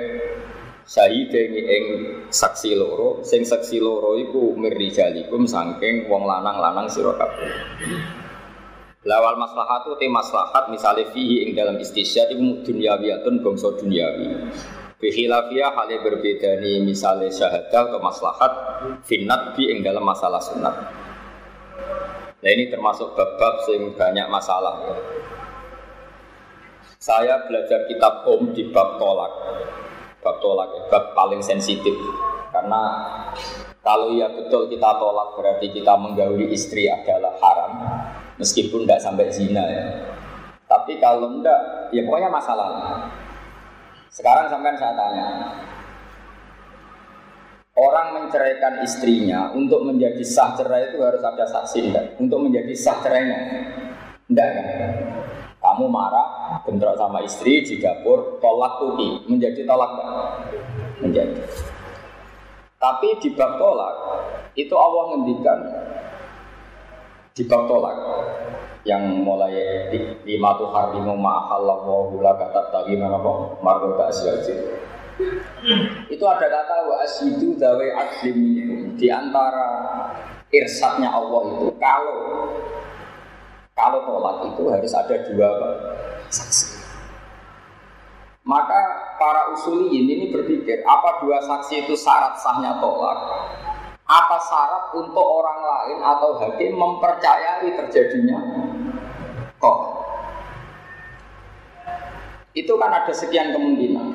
syahidaini 0.88 1.62
ing 1.68 1.84
saksi 2.32 2.80
loro, 2.80 3.28
sing 3.28 3.44
saksi 3.44 3.84
loro 3.84 4.16
iku 4.16 4.56
mir 4.56 4.72
rijalikum 4.72 5.44
saking 5.44 6.08
wong 6.08 6.24
lanang-lanang 6.24 6.88
sira 6.88 7.16
kabeh. 7.20 8.19
Lawal 9.08 9.40
maslahatu 9.40 9.96
te 9.96 10.12
maslahat 10.12 10.68
misalnya 10.68 11.08
fihi 11.16 11.48
ing 11.48 11.56
dalam 11.56 11.80
istisyad 11.80 12.36
itu 12.36 12.44
dunyawiyatun 12.68 13.40
bangsa 13.40 13.72
dunyawi. 13.80 14.28
Hal 15.00 15.90
berbeda 16.04 16.60
nih 16.60 16.84
misalnya 16.84 17.32
syahadah 17.32 17.88
atau 17.88 18.04
maslahat 18.04 18.52
finat 19.08 19.56
bi 19.56 19.72
ing 19.72 19.88
dalam 19.88 20.04
masalah 20.04 20.44
sunat. 20.44 20.76
Nah 22.44 22.50
ini 22.52 22.68
termasuk 22.68 23.16
bab-bab 23.16 23.64
yang 23.72 23.96
banyak 23.96 24.28
masalah. 24.28 24.76
Ya. 24.84 24.96
Saya 27.00 27.48
belajar 27.48 27.88
kitab 27.88 28.28
Om 28.28 28.52
di 28.52 28.68
bab 28.76 29.00
tolak. 29.00 29.32
Bab 30.20 30.44
tolak, 30.44 30.76
ya, 30.76 30.82
bab 30.92 31.16
paling 31.16 31.40
sensitif. 31.40 31.96
Karena 32.52 32.84
kalau 33.80 34.12
ya 34.12 34.28
betul 34.28 34.68
kita 34.68 35.00
tolak 35.00 35.40
berarti 35.40 35.72
kita 35.72 35.96
menggauli 35.96 36.52
istri 36.52 36.92
adalah 36.92 37.40
haram 37.40 37.72
meskipun 38.40 38.88
tidak 38.88 39.04
sampai 39.04 39.28
zina 39.30 39.64
ya. 39.68 39.86
Tapi 40.66 40.98
kalau 40.98 41.38
enggak, 41.38 41.92
ya 41.92 42.02
pokoknya 42.08 42.32
masalah. 42.32 43.04
Sekarang 44.10 44.50
sampai 44.50 44.74
saya 44.80 44.94
tanya, 44.98 45.28
orang 47.78 48.08
menceraikan 48.22 48.82
istrinya 48.82 49.54
untuk 49.54 49.86
menjadi 49.86 50.24
sah 50.26 50.58
cerai 50.58 50.90
itu 50.90 50.98
harus 51.04 51.22
ada 51.22 51.46
saksi 51.46 51.92
enggak? 51.92 52.06
Untuk 52.18 52.40
menjadi 52.42 52.74
sah 52.74 52.98
cerainya, 53.04 53.40
enggak 54.32 54.50
kan? 54.56 54.68
Kamu 55.60 55.92
marah, 55.92 56.64
bentrok 56.64 56.96
sama 56.96 57.20
istri 57.28 57.62
di 57.68 57.84
dapur, 57.84 58.40
tolak 58.40 58.80
tuki, 58.80 59.28
menjadi 59.28 59.68
tolak 59.68 59.92
enggak? 59.94 60.12
Menjadi. 61.04 61.42
Tapi 62.80 63.08
di 63.20 63.30
bab 63.36 63.60
tolak, 63.60 63.96
itu 64.56 64.72
Allah 64.72 65.04
ngendikan 65.12 65.60
di 67.34 67.44
tolak. 67.46 67.98
Yang 68.88 69.04
mulai 69.22 69.54
lima 70.24 70.56
tuh 70.56 70.72
harimu 70.72 71.20
ma'ahallahu 71.20 72.16
gula 72.16 72.32
kata 72.40 72.72
tadi 72.72 72.96
mana 72.96 73.20
kok 73.20 73.60
margota 73.60 74.08
asyaji 74.08 74.56
itu 76.08 76.24
ada 76.24 76.48
kata 76.48 76.76
wa 76.88 76.96
asyidu 77.04 77.60
dawe 77.60 77.88
adlim 78.00 78.96
di 78.96 79.08
antara 79.12 79.68
irsatnya 80.48 81.12
Allah 81.12 81.42
itu 81.60 81.68
kalau 81.76 82.18
kalau 83.76 84.00
tolak 84.08 84.36
itu 84.48 84.64
harus 84.72 84.92
ada 84.96 85.16
dua 85.28 85.50
saksi. 86.32 86.80
Maka 88.48 88.82
para 89.20 89.52
usuliyin 89.54 90.08
ini 90.10 90.26
berpikir 90.34 90.82
apa 90.88 91.22
dua 91.22 91.44
saksi 91.44 91.86
itu 91.86 91.94
syarat 92.00 92.40
sahnya 92.40 92.80
tolak 92.80 93.20
apa 94.10 94.42
syarat 94.42 94.84
untuk 94.98 95.22
orang 95.22 95.62
lain 95.62 95.98
atau 96.02 96.42
hakim 96.42 96.74
mempercayai 96.74 97.70
terjadinya? 97.78 98.42
Kok? 99.62 99.78
Itu 102.58 102.74
kan 102.82 102.90
ada 102.90 103.14
sekian 103.14 103.54
kemungkinan. 103.54 104.08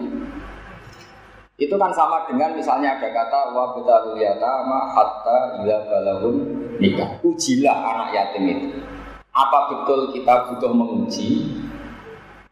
Itu 1.55 1.79
kan 1.79 1.95
sama 1.95 2.27
dengan 2.27 2.59
misalnya 2.59 2.99
ada 2.99 3.07
kata 3.15 3.55
wa 3.55 3.71
butalul 3.79 4.19
yatama 4.19 4.91
hatta 4.91 5.63
ila 5.63 5.87
balahun 5.87 6.37
nikah. 6.83 7.23
Ujilah 7.23 7.79
anak 7.79 8.09
yatim 8.11 8.51
itu. 8.51 8.69
Apa 9.31 9.71
betul 9.71 10.11
kita 10.11 10.51
butuh 10.51 10.75
menguji? 10.75 11.55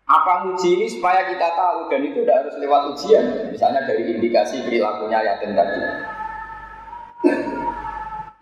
Apa 0.06 0.46
uji 0.46 0.78
ini 0.78 0.87
supaya 0.87 1.26
kita 1.26 1.58
tahu? 1.58 1.90
Dan 1.90 2.06
itu 2.06 2.22
tidak 2.22 2.46
harus 2.46 2.54
lewat 2.62 2.94
ujian. 2.94 3.50
Misalnya 3.50 3.82
dari 3.82 4.14
indikasi 4.14 4.62
perilakunya 4.62 5.18
yatim 5.26 5.58
tadi 5.58 6.12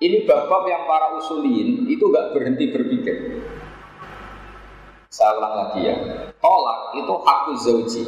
ini 0.01 0.25
bab-bab 0.25 0.65
yang 0.65 0.89
para 0.89 1.13
usulin 1.21 1.85
itu 1.85 2.05
gak 2.09 2.33
berhenti 2.33 2.73
berpikir. 2.73 3.17
Saya 5.11 5.37
ulang 5.37 5.55
lagi 5.59 5.91
ya. 5.91 5.97
Tolak 6.39 6.97
itu 6.97 7.15
hak 7.21 7.41
zauji. 7.61 8.03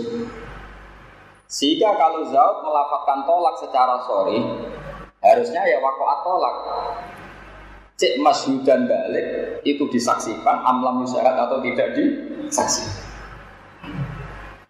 Sehingga 1.51 1.93
kalau 2.01 2.25
zaud 2.33 2.65
melafatkan 2.65 3.29
tolak 3.29 3.61
secara 3.61 4.01
sorry, 4.09 4.41
harusnya 5.21 5.61
ya 5.69 5.83
wakoat 5.83 6.19
tolak. 6.25 6.57
Cek 8.01 8.19
dan 8.65 8.89
balik 8.89 9.61
itu 9.63 9.85
disaksikan, 9.93 10.65
amlam 10.65 11.05
yusyarat 11.05 11.37
atau 11.37 11.61
tidak 11.61 11.93
disaksikan. 11.93 13.13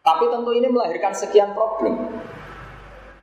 Tapi 0.03 0.25
tentu 0.27 0.51
ini 0.51 0.67
melahirkan 0.67 1.15
sekian 1.15 1.55
problem. 1.55 2.19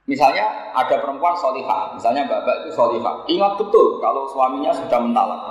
Misalnya 0.09 0.73
ada 0.73 0.97
perempuan 0.97 1.37
solihah, 1.37 1.93
misalnya 1.93 2.25
bapak 2.25 2.65
itu 2.65 2.73
solihah. 2.73 3.21
Ingat 3.29 3.61
betul 3.61 4.01
kalau 4.01 4.25
suaminya 4.25 4.73
sudah 4.73 4.97
mentalak. 4.97 5.41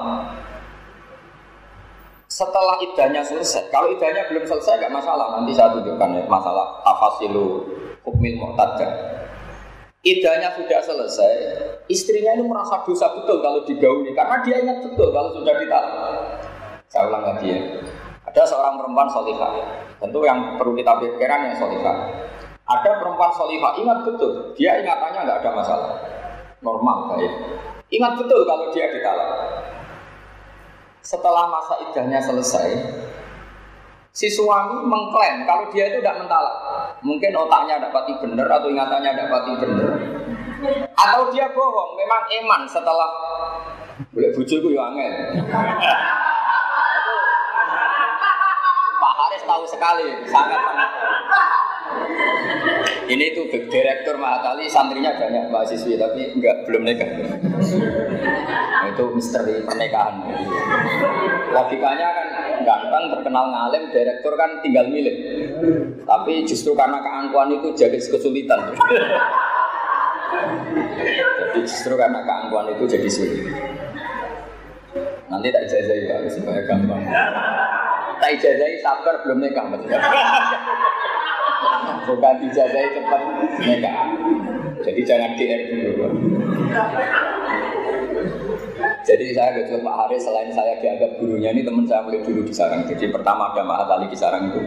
Setelah 2.26 2.74
idahnya 2.82 3.22
selesai, 3.22 3.70
kalau 3.70 3.86
idahnya 3.94 4.26
belum 4.26 4.42
selesai 4.50 4.82
gak 4.82 4.90
masalah. 4.90 5.38
Nanti 5.38 5.54
saya 5.54 5.70
tunjukkan 5.78 6.10
ya 6.10 6.22
masalah 6.26 6.82
tafasilu 6.82 7.70
hukmil 8.02 8.34
mu'tadah. 8.34 8.90
Idahnya 10.02 10.50
sudah 10.58 10.80
selesai, 10.82 11.32
istrinya 11.86 12.34
ini 12.34 12.42
merasa 12.42 12.82
dosa 12.82 13.14
betul 13.14 13.38
kalau 13.38 13.62
digauli 13.62 14.10
karena 14.10 14.42
dia 14.42 14.58
ingat 14.58 14.82
betul 14.82 15.14
kalau 15.14 15.38
sudah 15.38 15.54
ditalak. 15.54 15.94
Saya 16.90 17.06
ulang 17.06 17.30
lagi 17.30 17.46
ya. 17.46 17.58
Ada 18.26 18.42
seorang 18.42 18.74
perempuan 18.74 19.06
solihah, 19.06 19.54
tentu 20.02 20.18
yang 20.26 20.58
perlu 20.58 20.74
kita 20.74 20.98
pikirkan 20.98 21.46
yang 21.46 21.54
solihah 21.54 22.26
ada 22.68 22.90
perempuan 23.00 23.32
solihah, 23.32 23.72
ingat 23.80 24.04
betul, 24.04 24.52
dia 24.52 24.76
ingatannya 24.84 25.24
nggak 25.24 25.38
ada 25.40 25.50
masalah, 25.56 25.90
normal 26.60 27.16
baik. 27.16 27.32
Ingat 27.88 28.20
betul 28.20 28.44
kalau 28.44 28.68
dia 28.76 28.92
ditalak. 28.92 29.30
Setelah 31.00 31.48
masa 31.48 31.80
idahnya 31.88 32.20
selesai, 32.20 32.68
si 34.12 34.28
suami 34.28 34.84
mengklaim 34.84 35.48
kalau 35.48 35.72
dia 35.72 35.88
itu 35.88 36.04
tidak 36.04 36.20
mentalak. 36.20 36.56
Mungkin 37.00 37.32
otaknya 37.32 37.80
dapati 37.80 38.12
bener 38.20 38.44
atau 38.44 38.68
ingatannya 38.68 39.16
dapati 39.16 39.52
bener. 39.56 39.88
Atau 40.92 41.32
dia 41.32 41.48
bohong, 41.56 41.96
memang 41.96 42.28
eman 42.28 42.68
setelah 42.68 43.08
boleh 44.12 44.30
bujuku 44.36 44.76
ya 44.76 44.92
angel. 44.92 45.12
Pak 48.98 49.12
Haris 49.16 49.42
tahu 49.48 49.64
sekali, 49.64 50.28
sangat 50.28 50.60
sangat. 50.60 50.90
Ini 53.08 53.32
tuh 53.32 53.48
direktur 53.48 54.20
Mahatali, 54.20 54.68
santrinya 54.68 55.16
banyak 55.16 55.48
mahasiswi 55.48 55.96
tapi 55.96 56.28
enggak 56.36 56.68
belum 56.68 56.84
nikah. 56.84 57.08
Itu 58.92 59.04
misteri 59.16 59.64
pernikahan. 59.64 60.28
Logikanya 61.48 62.08
kan 62.12 62.28
ganteng, 62.68 63.04
terkenal 63.16 63.48
ngalim, 63.48 63.88
direktur 63.88 64.36
kan 64.36 64.60
tinggal 64.60 64.92
milih. 64.92 65.16
Tapi 66.04 66.44
justru 66.44 66.76
karena 66.76 67.00
keangkuhan 67.00 67.48
itu 67.56 67.72
jadi 67.72 67.96
kesulitan. 67.96 68.76
jadi 71.48 71.60
justru 71.64 71.96
karena 71.96 72.20
keangkuhan 72.20 72.76
itu 72.76 72.84
jadi 72.84 73.08
sulit. 73.08 73.40
Nanti 75.32 75.48
tak 75.48 75.64
ijazahi 75.64 76.08
ya, 76.08 76.16
supaya 76.28 76.60
gampang. 76.68 77.00
Tak 78.20 78.30
ijazahi 78.36 78.76
sabar 78.84 79.24
belum 79.24 79.40
nikah. 79.40 79.64
Bukan 82.06 82.34
dijazahi 82.44 82.88
cepat 82.94 83.22
nikah. 83.64 83.96
Jadi 84.84 85.00
jangan 85.02 85.30
DR 85.34 85.60
dulu. 85.66 86.06
Jadi 89.08 89.26
saya 89.32 89.56
ke 89.56 89.76
Pak 89.80 89.94
Haris 90.04 90.20
selain 90.20 90.52
saya 90.52 90.76
dianggap 90.84 91.16
gurunya 91.16 91.50
ini 91.50 91.64
teman 91.64 91.88
saya 91.88 92.04
mulai 92.04 92.20
dulu 92.20 92.44
di 92.44 92.52
Sarang. 92.52 92.84
Jadi 92.84 93.08
pertama 93.08 93.50
ada 93.50 93.64
Mahatali 93.64 94.06
di 94.12 94.18
Sarang 94.18 94.52
itu 94.52 94.60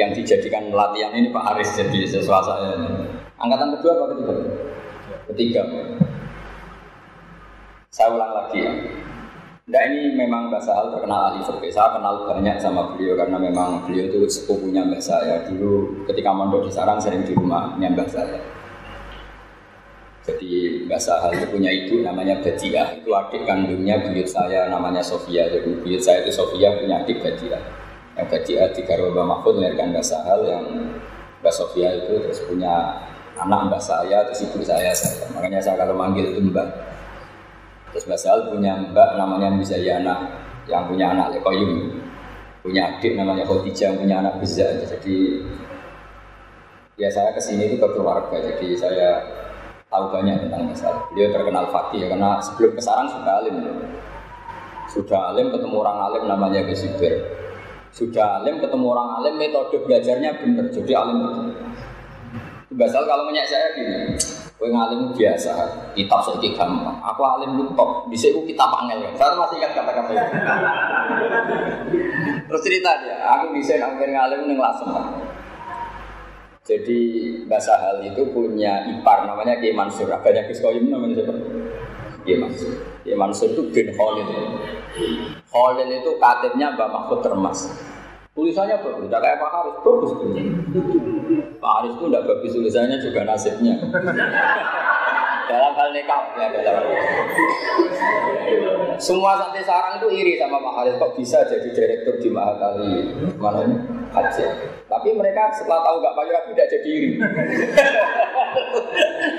yang 0.00 0.14
dijadikan 0.14 0.72
latihan 0.72 1.12
ini 1.12 1.28
Pak 1.28 1.44
Haris 1.52 1.76
jadi 1.76 2.06
sesuatu 2.08 2.48
saya. 2.54 2.74
Angkatan 3.38 3.76
kedua 3.78 3.92
apa 3.98 4.04
ketiga? 4.14 4.34
Ketiga. 5.28 5.62
Saya 7.92 8.08
ulang 8.14 8.32
lagi 8.32 8.58
ya. 8.62 8.72
Nah 9.68 9.84
ini 9.84 10.16
memang 10.16 10.48
Mbak 10.48 10.64
Sahal 10.64 10.88
terkenal 10.88 11.28
ahli 11.28 11.44
fikih. 11.44 11.68
Saya 11.68 12.00
kenal 12.00 12.24
banyak 12.24 12.56
sama 12.56 12.96
beliau 12.96 13.20
karena 13.20 13.36
memang 13.36 13.84
beliau 13.84 14.08
itu 14.08 14.24
sepupunya 14.24 14.80
Mbak 14.80 15.02
saya. 15.04 15.44
Dulu 15.44 16.04
ketika 16.08 16.32
mondok 16.32 16.64
di 16.64 16.72
Sarang 16.72 16.96
sering 16.96 17.20
di 17.28 17.36
rumahnya 17.36 17.92
Mbak 17.92 18.08
saya. 18.08 18.40
Jadi 20.24 20.88
Mbak 20.88 21.00
Sahal 21.04 21.36
itu 21.36 21.52
punya 21.52 21.68
ibu 21.68 22.00
namanya 22.00 22.40
Badia. 22.40 22.96
Itu 22.96 23.12
adik 23.12 23.44
kandungnya 23.44 24.00
buyut 24.08 24.24
saya 24.24 24.72
namanya 24.72 25.04
Sofia. 25.04 25.44
Jadi 25.52 25.84
buyut 25.84 26.00
saya 26.00 26.24
itu 26.24 26.32
Sofia 26.32 26.72
punya 26.80 27.04
adik 27.04 27.20
Badia. 27.20 27.60
Yang 28.16 28.26
Badia 28.32 28.72
di 28.72 28.80
Mbak 28.88 29.26
Mahfud 29.28 29.60
melahirkan 29.60 29.92
Mbak 29.92 30.04
Sahal 30.08 30.48
yang 30.48 30.64
Mbak 31.44 31.52
Sofia 31.52 31.92
itu 31.92 32.16
terus 32.24 32.40
punya 32.48 33.04
anak 33.36 33.68
Mbak 33.68 33.82
saya, 33.84 34.24
terus 34.32 34.48
ibu 34.48 34.64
saya, 34.64 34.96
saya. 34.96 35.28
Makanya 35.36 35.60
saya 35.60 35.76
kalau 35.76 35.92
manggil 35.92 36.32
itu 36.32 36.40
Mbak. 36.40 36.96
Terus 37.92 38.04
Mbak 38.04 38.20
Sal 38.20 38.38
punya 38.52 38.76
mbak 38.76 39.16
namanya 39.16 39.48
Mizayana 39.48 40.28
yang 40.68 40.84
punya 40.84 41.16
anak 41.16 41.32
Lekoyum, 41.32 41.96
punya 42.60 42.84
adik 42.84 43.16
namanya 43.16 43.48
Khadijah 43.48 43.92
yang 43.92 43.98
punya 43.98 44.16
anak 44.20 44.34
Biza. 44.44 44.68
Jadi 44.84 45.40
ya 47.00 47.08
saya 47.08 47.32
ke 47.32 47.40
sini 47.40 47.72
itu 47.72 47.80
ke 47.80 47.88
keluarga, 47.96 48.36
jadi 48.36 48.66
saya 48.76 49.08
tahu 49.88 50.12
banyak 50.12 50.36
tentang 50.44 50.68
Mas 50.68 50.84
Beliau 51.14 51.32
terkenal 51.32 51.64
fakih 51.72 52.04
ya, 52.04 52.08
karena 52.12 52.36
sebelum 52.44 52.76
ke 52.76 52.82
Sarang 52.84 53.08
sudah 53.08 53.34
alim. 53.40 53.56
Sudah 54.88 55.32
alim 55.32 55.48
ketemu 55.52 55.76
orang 55.80 55.98
alim 56.12 56.22
namanya 56.28 56.60
Gesibir. 56.68 57.24
Sudah 57.88 58.44
alim 58.44 58.60
ketemu 58.60 58.84
orang 58.92 59.08
alim 59.20 59.34
metode 59.40 59.80
belajarnya 59.80 60.36
benar, 60.44 60.68
jadi 60.68 60.92
alim. 60.92 61.18
Mbak 62.68 62.88
Sal 62.92 63.08
kalau 63.08 63.24
menyak 63.24 63.48
saya 63.48 63.72
gini, 63.80 64.12
Kowe 64.58 64.66
ngalim 64.74 65.14
biasa, 65.14 65.54
kitab 65.94 66.18
saiki 66.18 66.58
gampang. 66.58 66.98
Aku 66.98 67.22
alim 67.22 67.62
lu 67.62 67.70
bisa 68.10 68.26
aku 68.34 68.42
kitab 68.42 68.74
angel. 68.74 69.06
Saya 69.14 69.38
masih 69.38 69.62
ingat 69.62 69.70
kata-kata 69.70 70.10
itu. 70.18 70.34
Terus 72.50 72.62
cerita 72.66 72.90
dia, 73.06 73.22
aku 73.38 73.54
bisa 73.54 73.78
hampir 73.78 74.10
ngalim 74.10 74.50
ning 74.50 74.58
lasem. 74.58 74.90
Jadi 76.66 77.00
bahasa 77.46 77.78
hal 77.78 78.02
itu 78.02 78.18
punya 78.34 78.82
ipar 78.90 79.30
namanya 79.30 79.62
Ki 79.62 79.70
Mansur. 79.70 80.10
Banyak 80.10 80.50
Gus 80.50 80.58
Koyim 80.58 80.90
namanya 80.90 81.22
siapa? 81.22 81.32
Ki 82.26 82.34
Mansur. 82.36 82.74
Ki 83.06 83.14
Mansur 83.14 83.54
itu 83.54 83.62
bin 83.70 83.94
Khalil. 83.94 84.26
Khalil 85.48 85.88
itu 85.88 86.10
katibnya 86.18 86.74
Mbak 86.74 86.88
Mahfud 86.90 87.22
Termas. 87.22 87.72
Tulisannya 88.34 88.78
bagus, 88.78 89.10
tidak 89.10 89.18
kayak 89.18 89.38
Pak 89.42 89.50
Haris, 89.50 89.76
bagus. 89.82 90.10
Pak 91.58 91.72
Haris 91.82 91.92
itu 91.98 92.06
tidak 92.06 92.24
bagus 92.30 92.54
tulisannya 92.54 92.96
juga 93.02 93.20
nasibnya. 93.26 93.74
dalam 95.48 95.72
hal 95.72 95.88
nikah 95.96 96.28
ya 96.36 96.46
dalam 96.60 96.84
Semua 99.00 99.40
santri 99.40 99.64
sarang 99.64 99.96
itu 99.96 100.08
iri 100.12 100.36
sama 100.36 100.60
Pak 100.60 100.74
Haris 100.76 100.94
kok 101.00 101.16
bisa 101.16 101.40
jadi 101.48 101.68
direktur 101.72 102.20
di 102.20 102.28
Mahatali 102.30 103.10
mana 103.40 103.64
ini 103.66 103.76
haji. 104.12 104.44
Tapi 104.88 105.08
mereka 105.16 105.52
setelah 105.52 105.84
tahu 105.84 105.96
gak 106.00 106.16
pakai 106.16 106.40
tidak 106.52 106.66
jadi 106.72 106.88
iri. 106.88 107.10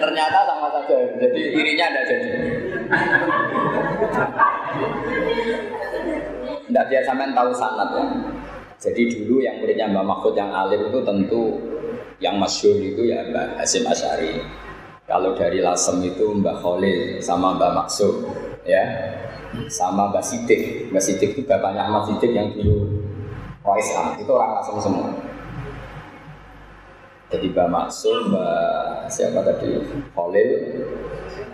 Ternyata 0.01 0.39
sama 0.45 0.67
saja. 0.73 0.97
Jadi 1.17 1.41
irinya 1.55 1.85
tidak 1.89 2.05
jadi. 2.09 2.29
Tidak 6.69 6.85
biar 6.85 7.03
sampean 7.05 7.33
tahu 7.33 7.49
sanat 7.53 7.89
ya. 7.97 8.05
Jadi 8.79 9.11
dulu 9.11 9.43
yang 9.43 9.59
muridnya 9.59 9.91
Mbak 9.91 10.05
Mahfud 10.07 10.33
yang 10.39 10.55
alim 10.55 10.87
itu 10.87 10.99
tentu 11.03 11.59
yang 12.19 12.35
masyur 12.35 12.75
itu 12.79 13.07
ya 13.07 13.23
Mbak 13.31 13.63
Hasim 13.63 13.87
Asyari. 13.87 14.43
Kalau 15.09 15.33
dari 15.33 15.63
Lasem 15.63 16.03
itu 16.05 16.29
Mbak 16.37 16.61
Khalil 16.61 17.17
sama 17.17 17.57
Mbak 17.57 17.71
Maksud 17.81 18.13
ya 18.67 18.83
sama 19.71 20.13
Mbak 20.13 20.23
Sidik. 20.23 20.91
Mbak 20.93 21.03
Sidik 21.03 21.29
itu 21.33 21.41
bapaknya 21.47 21.87
Ahmad 21.89 22.05
Sidik 22.05 22.31
yang 22.35 22.53
dulu 22.53 23.01
OSA 23.65 24.19
itu 24.21 24.31
orang 24.35 24.61
Lasem 24.61 24.75
semua. 24.77 25.09
Jadi 27.29 27.45
Mbak 27.53 27.69
Maksud, 27.71 28.29
Mbak 28.29 29.09
siapa 29.09 29.39
tadi 29.41 29.79
Khalil, 30.13 30.49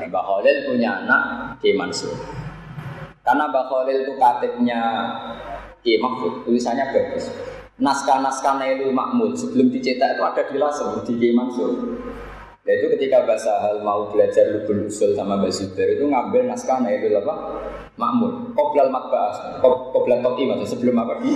Mbak 0.07 0.23
Khalil 0.23 0.57
punya 0.67 0.89
anak 1.05 1.23
Ki 1.63 1.77
Mansur. 1.77 2.15
Karena 3.23 3.47
Mbak 3.47 3.65
Khalil 3.71 3.97
itu 4.03 4.13
katibnya 4.19 4.81
Iya 5.85 6.01
Mahfud, 6.01 6.49
tulisannya 6.49 6.81
bagus. 6.89 7.29
Naskah-naskah 7.75 8.55
Nailul 8.55 8.95
Makmud 8.95 9.35
sebelum 9.35 9.67
dicetak 9.67 10.15
itu 10.15 10.23
ada 10.23 10.47
di 10.47 10.55
Lasem, 10.55 10.95
di 11.03 11.19
Kiai 11.19 11.35
Mansur. 11.35 11.75
Nah 12.63 12.71
itu 12.71 12.87
ketika 12.95 13.27
bahasa 13.27 13.51
hal 13.59 13.83
mau 13.83 14.07
belajar 14.15 14.47
lubul 14.47 14.87
usul 14.87 15.11
sama 15.11 15.35
Mbak 15.35 15.51
Zubair 15.51 15.99
itu 15.99 16.07
ngambil 16.07 16.47
naskah 16.47 16.79
Nailul 16.79 17.19
apa? 17.19 17.35
Makmud. 17.99 18.55
Qoblal 18.55 18.87
Makbah, 18.87 19.59
Qoblal 19.91 20.23
Toki 20.23 20.47
maksud 20.47 20.79
sebelum 20.79 21.03
apa 21.03 21.19
di 21.19 21.35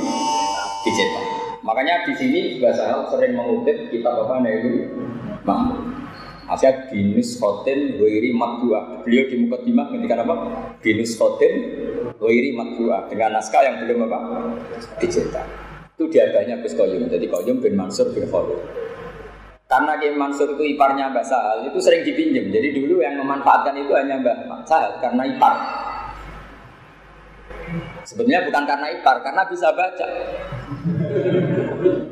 dicetak. 0.87 1.25
Makanya 1.59 2.07
di 2.07 2.15
sini 2.15 2.63
bahasa 2.63 2.87
hal 2.87 3.03
sering 3.11 3.35
mengutip 3.35 3.91
kitab 3.91 4.23
apa 4.23 4.39
Nailul 4.39 4.95
Makmud. 5.43 5.91
Asyad 6.55 6.87
binus 6.87 7.35
khotin 7.35 7.99
wiri 7.99 8.31
matbuah. 8.31 9.03
Beliau 9.03 9.27
di 9.27 9.43
Mukaddimah 9.43 9.91
ketika 9.91 10.23
apa? 10.23 10.35
Binus 10.79 11.19
khotin 11.19 11.53
wiri 12.15 12.55
matbuah 12.55 13.11
dengan 13.11 13.35
naskah 13.35 13.59
yang 13.59 13.83
belum 13.83 14.07
apa? 14.07 14.17
Dicetak. 15.03 15.68
Itu 15.99 16.07
diadanya 16.07 16.63
Gus 16.63 16.79
Koyum. 16.79 17.11
Jadi 17.11 17.27
Koyum 17.27 17.59
bin 17.59 17.75
Mansur 17.75 18.07
bin 18.15 18.23
Khalid. 18.23 18.55
Karena 19.67 19.99
Kiai 19.99 20.15
Mansur 20.15 20.55
itu 20.55 20.63
iparnya 20.79 21.11
Mbak 21.11 21.27
Sahal 21.27 21.67
itu 21.67 21.75
sering 21.83 22.07
dipinjam. 22.07 22.47
Jadi 22.47 22.71
dulu 22.71 23.03
yang 23.03 23.19
memanfaatkan 23.19 23.75
itu 23.75 23.91
hanya 23.91 24.15
Mbak 24.23 24.63
Sahal 24.63 24.95
karena 25.03 25.27
ipar. 25.27 25.55
Sebenarnya 28.07 28.47
bukan 28.47 28.63
karena 28.63 28.87
ipar, 28.95 29.19
karena 29.21 29.43
bisa 29.51 29.67
baca. 29.75 30.07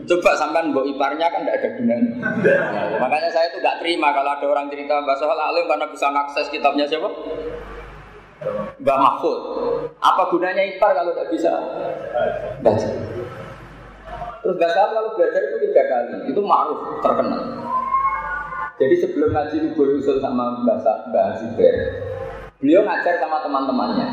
Coba 0.04 0.32
sampai 0.36 0.67
mbok 0.67 0.86
iparnya 0.86 1.32
kan 1.32 1.47
tidak 1.47 1.58
ada 1.63 1.69
gunanya. 1.80 2.12
Nah, 2.19 3.00
makanya 3.08 3.30
saya 3.32 3.47
itu 3.50 3.63
nggak 3.63 3.80
terima 3.80 4.12
kalau 4.12 4.36
ada 4.36 4.45
orang 4.52 4.67
cerita 4.67 5.00
Mbak 5.00 5.15
Sohal 5.15 5.39
alim 5.39 5.65
karena 5.65 5.88
bisa 5.88 6.06
mengakses 6.12 6.52
kitabnya 6.52 6.86
siapa? 6.86 7.10
Mbak 8.84 8.97
Mahfud. 9.00 9.39
Apa 10.04 10.28
gunanya 10.28 10.62
ipar 10.76 10.91
kalau 10.91 11.15
tidak 11.15 11.32
bisa 11.32 11.52
baca? 12.60 13.07
Terus 14.48 14.64
Sohal 14.64 14.96
kalau 14.96 15.12
belajar 15.20 15.44
itu 15.44 15.58
tiga 15.60 15.84
kali, 15.92 16.32
itu 16.32 16.40
maruf 16.40 16.80
terkenal. 17.04 17.44
Jadi 18.80 18.96
sebelum 18.96 19.36
ngaji 19.36 19.56
Lubul 19.60 20.00
Usul 20.00 20.24
sama 20.24 20.64
Mbak 20.64 20.88
Mbak 21.12 21.26
Zubair, 21.36 21.76
beliau 22.64 22.88
ngajar 22.88 23.20
sama 23.20 23.44
teman-temannya. 23.44 24.08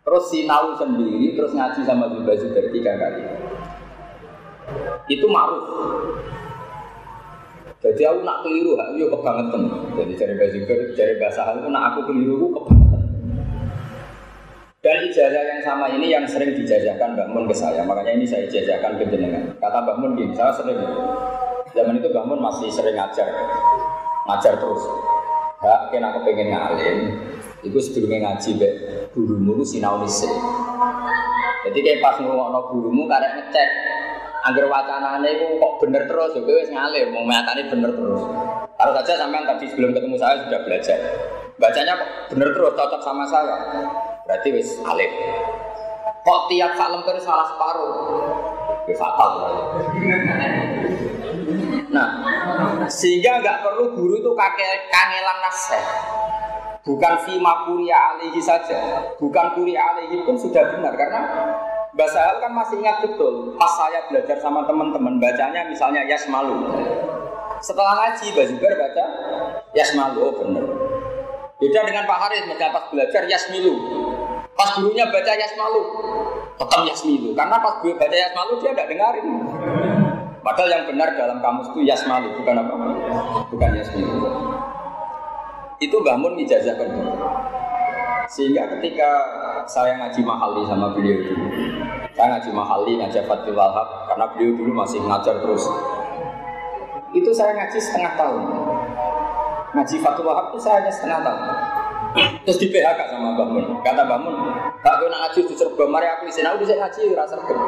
Terus 0.00 0.24
sinau 0.32 0.72
sendiri, 0.80 1.36
terus 1.36 1.52
ngaji 1.52 1.84
sama 1.84 2.08
Zubair 2.08 2.72
tiga 2.72 2.96
kali 2.96 3.20
itu 5.12 5.26
maruf. 5.28 5.64
Jadi 7.84 8.00
aku 8.08 8.24
nak 8.24 8.40
keliru, 8.40 8.80
aku 8.80 8.96
yo 8.96 9.12
kebangetan. 9.12 9.68
Jadi 9.92 10.12
cari 10.16 10.34
bahasa 10.40 10.56
cari 10.96 11.14
bahasa 11.20 11.52
itu 11.52 11.68
nak 11.68 11.84
aku 11.92 12.00
keliru, 12.08 12.48
aku 12.48 12.48
kebangetan. 12.64 12.83
Dan 14.84 15.00
ijazah 15.08 15.44
yang 15.48 15.64
sama 15.64 15.88
ini 15.96 16.12
yang 16.12 16.28
sering 16.28 16.52
dijajahkan 16.52 17.16
Mbak 17.16 17.28
Mun 17.32 17.48
ke 17.48 17.56
saya, 17.56 17.80
makanya 17.88 18.20
ini 18.20 18.28
saya 18.28 18.44
ijazahkan 18.44 19.00
ke 19.00 19.08
jenengan. 19.08 19.56
Kata 19.56 19.80
Mbak 19.80 19.96
Mun 19.96 20.12
gini, 20.12 20.36
saya 20.36 20.52
sering 20.52 20.76
zaman 21.72 21.96
itu 21.96 22.12
bangun 22.12 22.36
masih 22.36 22.68
sering 22.68 22.92
ngajar, 22.92 23.24
ngajar 24.28 24.60
terus. 24.60 24.84
Hak 25.64 25.88
kena 25.88 26.12
aku 26.12 26.28
pengen 26.28 26.52
ngalim, 26.52 27.16
itu 27.64 27.78
sebelumnya 27.80 28.28
ngaji 28.28 28.60
be 28.60 28.68
gurumu 29.16 29.64
sinau 29.64 30.04
nise. 30.04 30.28
Jadi 31.64 31.78
kayak 31.80 32.04
pas 32.04 32.20
ngurungokno 32.20 32.60
gurumu 32.68 33.08
karek 33.08 33.40
ngecek 33.40 33.68
Angger 34.44 34.68
wacanane 34.68 35.24
itu 35.32 35.56
kok 35.56 35.80
bener 35.80 36.04
terus, 36.04 36.36
ya 36.36 36.44
wis 36.44 36.68
ngalim, 36.68 37.08
mau 37.16 37.24
nyatane 37.24 37.72
bener 37.72 37.88
terus. 37.96 38.20
Kalau 38.76 38.92
saja 39.00 39.16
sampean 39.16 39.48
tadi 39.48 39.64
sebelum 39.64 39.96
ketemu 39.96 40.20
saya 40.20 40.44
sudah 40.44 40.60
belajar. 40.60 40.98
Bacanya 41.56 41.94
bener 42.28 42.52
terus, 42.52 42.76
cocok 42.76 43.00
sama 43.00 43.24
saya. 43.24 43.56
Berarti 44.24 44.48
wis 44.56 44.80
alim. 44.80 45.12
Kok 46.24 46.40
tiap 46.48 46.72
salam 46.80 47.04
terus 47.04 47.24
salah 47.24 47.44
separuh? 47.52 47.92
Ya 48.88 48.96
fatal. 48.96 49.32
Nah, 51.92 52.08
sehingga 52.88 53.44
nggak 53.44 53.60
perlu 53.60 53.92
guru 53.92 54.14
itu 54.18 54.30
kakek 54.32 54.88
kangelan 54.88 55.38
nasihat. 55.44 55.84
Bukan 56.84 57.14
fima 57.24 57.64
kuria 57.64 57.96
alihi 58.12 58.40
saja, 58.44 58.76
bukan 59.16 59.56
kuria 59.56 59.80
alihi 59.80 60.20
pun 60.20 60.36
sudah 60.36 60.68
benar 60.68 60.92
karena 60.92 61.20
Mbak 61.96 62.08
Sahal 62.12 62.36
kan 62.44 62.52
masih 62.52 62.76
ingat 62.84 63.00
betul 63.00 63.56
pas 63.56 63.72
saya 63.72 64.04
belajar 64.10 64.36
sama 64.36 64.68
teman-teman 64.68 65.16
bacanya 65.16 65.64
misalnya 65.64 66.04
Yasmalu. 66.04 66.76
Setelah 67.64 67.96
ngaji 67.96 68.36
Mbak 68.36 68.72
baca 68.76 69.04
Yasmalu, 69.72 70.18
oh 70.20 70.34
benar. 70.44 70.64
Beda 71.56 71.80
dengan 71.88 72.04
Pak 72.04 72.18
Haris, 72.20 72.44
mereka 72.44 72.74
pas 72.74 72.84
belajar 72.92 73.24
Yasmilu. 73.24 73.74
Pas 74.54 74.70
gurunya 74.78 75.10
baca 75.10 75.32
Yasmalu, 75.34 75.82
tetap 76.54 76.80
Yasmilu. 76.86 77.34
Karena 77.34 77.58
pas 77.58 77.82
gue 77.82 77.92
baca 77.98 78.14
Yasmalu 78.14 78.52
dia 78.62 78.70
tidak 78.70 78.86
dengarin. 78.86 79.26
Padahal 80.46 80.70
yang 80.70 80.84
benar 80.86 81.08
dalam 81.18 81.38
kamus 81.42 81.74
itu 81.74 81.82
Yasmalu, 81.82 82.38
bukan 82.38 82.62
apa? 82.62 82.74
Bukan 83.50 83.70
Yasmilu. 83.74 84.14
Itu 85.82 85.96
bangun 86.06 86.38
ijazahkan. 86.38 86.86
Sehingga 88.30 88.70
ketika 88.78 89.10
saya 89.66 89.98
ngaji 89.98 90.20
mahali 90.22 90.62
sama 90.64 90.94
beliau 90.94 91.18
dulu, 91.18 91.46
saya 92.14 92.38
ngaji 92.38 92.50
mahali, 92.54 92.92
ngaji 93.02 93.18
Fatul 93.26 93.58
Wahab, 93.58 94.06
karena 94.06 94.24
beliau 94.32 94.52
dulu 94.54 94.70
masih 94.70 95.02
ngajar 95.02 95.42
terus. 95.42 95.66
Itu 97.10 97.30
saya 97.34 97.58
ngaji 97.58 97.78
setengah 97.78 98.14
tahun. 98.14 98.42
Ngaji 99.74 99.96
Fatul 99.98 100.24
Wahab 100.30 100.54
itu 100.54 100.58
saya 100.62 100.82
hanya 100.82 100.92
setengah 100.94 101.20
tahun. 101.26 101.42
Terus 102.14 102.58
di 102.60 102.66
PHK 102.70 103.00
sama 103.10 103.34
Mbak 103.34 103.46
Mun. 103.50 103.64
Kata 103.82 104.06
Mbak 104.06 104.18
Mun, 104.22 104.34
Kak 104.84 105.02
ngaji 105.02 105.40
di 105.50 105.54
serba, 105.58 105.84
mari 105.90 106.06
aku 106.06 106.30
isin, 106.30 106.46
aku 106.46 106.62
bisa 106.62 106.78
ngaji, 106.78 107.10
rasa 107.16 107.34
sergem. 107.34 107.58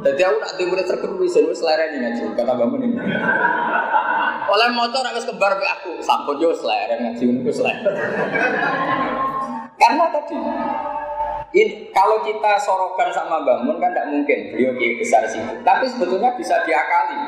Jadi 0.00 0.20
aku 0.24 0.36
nak 0.40 0.52
timbul 0.58 0.80
sergem, 0.82 1.12
isin, 1.22 1.44
wis 1.46 1.62
lereni 1.62 2.02
ngaji, 2.02 2.22
kata 2.34 2.50
Mbak 2.50 2.66
Mun 2.66 2.80
ini. 2.82 2.98
Oleh 4.50 4.68
motor 4.74 5.06
harus 5.06 5.22
kebar 5.22 5.62
be 5.62 5.66
aku, 5.68 5.92
sampun 6.02 6.42
yo 6.42 6.50
seleren 6.50 6.98
ngaji 7.06 7.22
niku 7.30 7.54
seleren. 7.54 7.94
Karena 9.78 10.04
tadi 10.10 10.36
ini, 11.50 11.90
kalau 11.94 12.22
kita 12.26 12.58
sorokan 12.58 13.10
sama 13.14 13.42
bangun 13.42 13.78
kan 13.78 13.90
tidak 13.94 14.06
mungkin 14.10 14.38
beliau 14.54 14.74
kiai 14.74 14.98
besar 14.98 15.22
sih. 15.30 15.42
Tapi 15.62 15.86
sebetulnya 15.86 16.34
bisa 16.34 16.62
diakali. 16.66 17.18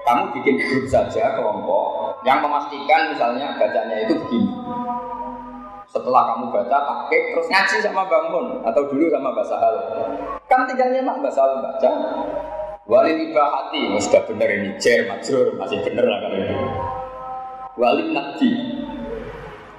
Kamu 0.00 0.32
bikin 0.34 0.58
grup 0.58 0.86
saja 0.90 1.38
kelompok 1.38 2.09
yang 2.26 2.38
memastikan 2.44 3.12
misalnya 3.12 3.56
bacanya 3.56 3.96
itu 4.04 4.14
begini. 4.24 4.52
Setelah 5.90 6.22
kamu 6.34 6.54
baca 6.54 6.76
pakai 6.86 7.34
terus 7.34 7.46
ngaji 7.50 7.76
sama 7.82 8.06
bangun 8.06 8.62
atau 8.62 8.82
dulu 8.86 9.10
sama 9.10 9.34
bahasa 9.34 9.56
hal. 9.58 9.74
Kan 10.46 10.68
tinggal 10.70 10.94
nyemak 10.94 11.18
bahasa 11.18 11.40
hal 11.42 11.58
baca 11.58 11.90
Wali 12.90 13.14
tiba 13.14 13.44
hati, 13.46 13.94
sudah 14.02 14.26
benar 14.26 14.50
ini 14.50 14.74
cer, 14.82 15.06
majrur, 15.06 15.54
masih 15.54 15.78
benar 15.86 16.10
lah 16.10 16.18
kalau 16.26 16.36
ini. 16.42 16.56
Wali 17.78 18.04
nanti, 18.10 18.50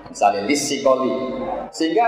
misalnya 0.07 0.47
lisikoli, 0.47 1.11
sehingga 1.75 2.07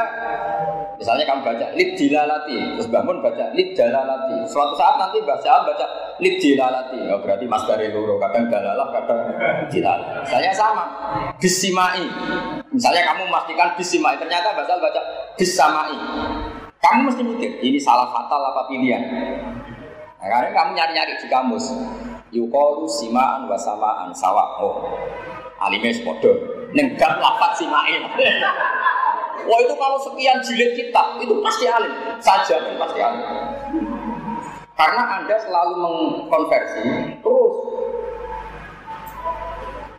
misalnya 0.97 1.25
kamu 1.25 1.41
baca 1.41 1.65
lid 1.73 1.95
dilalati, 1.97 2.57
terus 2.77 2.89
bangun 2.89 3.17
baca 3.19 3.45
lid 3.53 3.73
dalalati. 3.73 4.45
Suatu 4.49 4.73
saat 4.77 4.95
nanti 5.01 5.19
baca 5.25 5.65
baca 5.65 5.85
lid 6.21 6.37
dilalati, 6.37 6.99
oh, 7.09 7.19
berarti 7.21 7.45
mas 7.49 7.63
dari 7.65 7.89
loro, 7.89 8.21
kadang 8.21 8.49
dalalah, 8.49 8.87
kadang 8.93 9.19
dilal. 9.69 9.99
Saya 10.25 10.51
sama, 10.53 10.85
bisimai. 11.37 12.05
Misalnya 12.73 13.13
kamu 13.13 13.29
memastikan 13.29 13.73
bisimai, 13.77 14.17
ternyata 14.17 14.53
baca 14.53 14.73
baca 14.77 15.01
bisamai. 15.37 15.97
Kamu 16.83 16.99
mesti 17.07 17.21
mikir, 17.23 17.51
ini 17.63 17.79
salah 17.79 18.11
fatal 18.11 18.43
apa 18.43 18.67
pilihan? 18.67 18.99
Nah, 20.19 20.27
karena 20.27 20.51
kamu 20.51 20.69
nyari-nyari 20.75 21.15
di 21.19 21.27
kamus. 21.31 21.71
Yukalu 22.33 22.89
simaan 22.89 23.45
wasamaan 23.45 24.09
sawah. 24.11 24.57
Oh, 24.57 24.89
alime 25.61 25.93
sepodo. 25.93 26.33
Nenggak 26.73 27.21
lafat 27.21 27.61
simain. 27.61 28.01
Wah 29.43 29.59
itu 29.59 29.73
kalau 29.75 29.99
sekian 29.99 30.39
jilid 30.39 30.71
kitab 30.75 31.19
itu 31.19 31.33
pasti 31.43 31.65
alim. 31.67 31.93
Saja 32.23 32.55
kan 32.59 32.75
pasti 32.79 32.99
alim. 33.03 33.23
Karena 34.73 35.03
anda 35.21 35.35
selalu 35.37 35.73
mengkonversi 35.77 36.83
terus. 37.21 37.55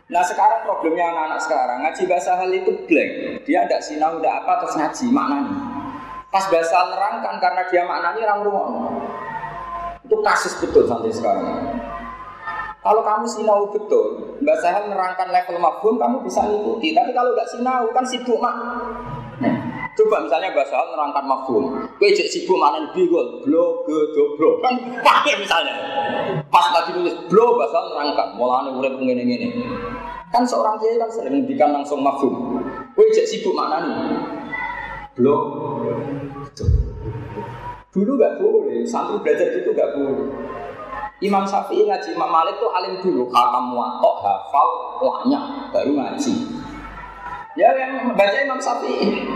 Nah 0.05 0.21
sekarang 0.21 0.61
problemnya 0.67 1.09
anak-anak 1.09 1.39
sekarang 1.41 1.77
ngaji 1.81 2.03
bahasa 2.05 2.31
hal 2.37 2.49
itu 2.53 2.71
blank. 2.85 3.11
Dia 3.47 3.65
tidak 3.65 3.81
sinau, 3.81 4.21
tidak 4.21 4.45
apa 4.45 4.53
terus 4.61 4.75
ngaji 4.77 5.05
maknanya. 5.09 5.55
Pas 6.29 6.45
bahasa 6.51 6.77
nerangkan 6.91 7.35
karena 7.39 7.61
dia 7.71 7.81
maknanya 7.87 8.21
orang 8.27 8.41
rumah. 8.45 8.67
Itu 10.05 10.21
kasus 10.21 10.53
betul 10.61 10.85
sampai 10.85 11.09
sekarang. 11.09 11.47
Kalau 12.85 13.01
kamu 13.01 13.25
sinau 13.25 13.65
betul, 13.73 14.37
Mbak 14.45 14.57
Sahal 14.61 14.85
nerangkan 14.93 15.33
level 15.33 15.57
mafhum, 15.57 15.97
kamu 15.97 16.21
bisa 16.21 16.45
ngikuti. 16.45 16.93
Tapi 16.93 17.17
kalau 17.17 17.33
nggak 17.33 17.49
sinau, 17.49 17.89
kan 17.89 18.05
sibuk 18.05 18.37
mak. 18.37 18.53
Coba 20.05 20.21
misalnya 20.21 20.53
Mbak 20.53 20.69
Sahal 20.69 20.93
nerangkan 20.93 21.25
mafhum, 21.25 21.65
gue 21.97 22.09
cek 22.13 22.29
sibuk 22.29 22.61
mana 22.61 22.77
lebih 22.77 23.09
gol, 23.09 23.41
blo, 23.41 23.81
ge, 23.89 24.23
blo, 24.37 24.61
kan 24.61 24.77
pakai 25.01 25.33
misalnya. 25.41 25.73
Pas 26.45 26.69
lagi 26.77 26.93
nulis 26.93 27.25
blo, 27.25 27.57
Mbak 27.57 27.69
Sahal 27.73 27.89
nerangkan, 27.89 28.37
mulanya 28.37 28.69
urip 28.77 29.01
ngene 29.01 29.25
ngene. 29.25 29.47
Kan 30.29 30.45
seorang 30.45 30.77
kiai 30.77 31.01
kan 31.01 31.09
sering 31.09 31.41
ngendikan 31.41 31.73
langsung 31.73 32.05
mafhum. 32.05 32.61
Gue 32.93 33.09
cek 33.17 33.25
sibuk 33.25 33.57
mana 33.57 33.81
nih? 33.81 33.97
Blo, 35.17 35.37
Dulu 37.89 38.11
nggak 38.21 38.37
boleh, 38.37 38.85
santri 38.85 39.17
belajar 39.25 39.57
itu 39.57 39.73
nggak 39.73 39.89
boleh. 39.97 40.29
Imam 41.25 41.49
Syafi'i 41.49 41.89
ngaji 41.89 42.13
Imam 42.13 42.29
Malik 42.29 42.61
tuh 42.61 42.69
alim 42.69 43.01
dulu, 43.01 43.25
kamu 43.33 43.73
muatok, 43.73 44.21
hafal, 44.21 44.69
lanya, 45.01 45.65
baru 45.73 45.97
ngaji. 45.97 46.33
Ya 47.57 47.73
yang 47.73 48.13
baca 48.13 48.37
Imam 48.37 48.61
Syafi'i. 48.61 49.33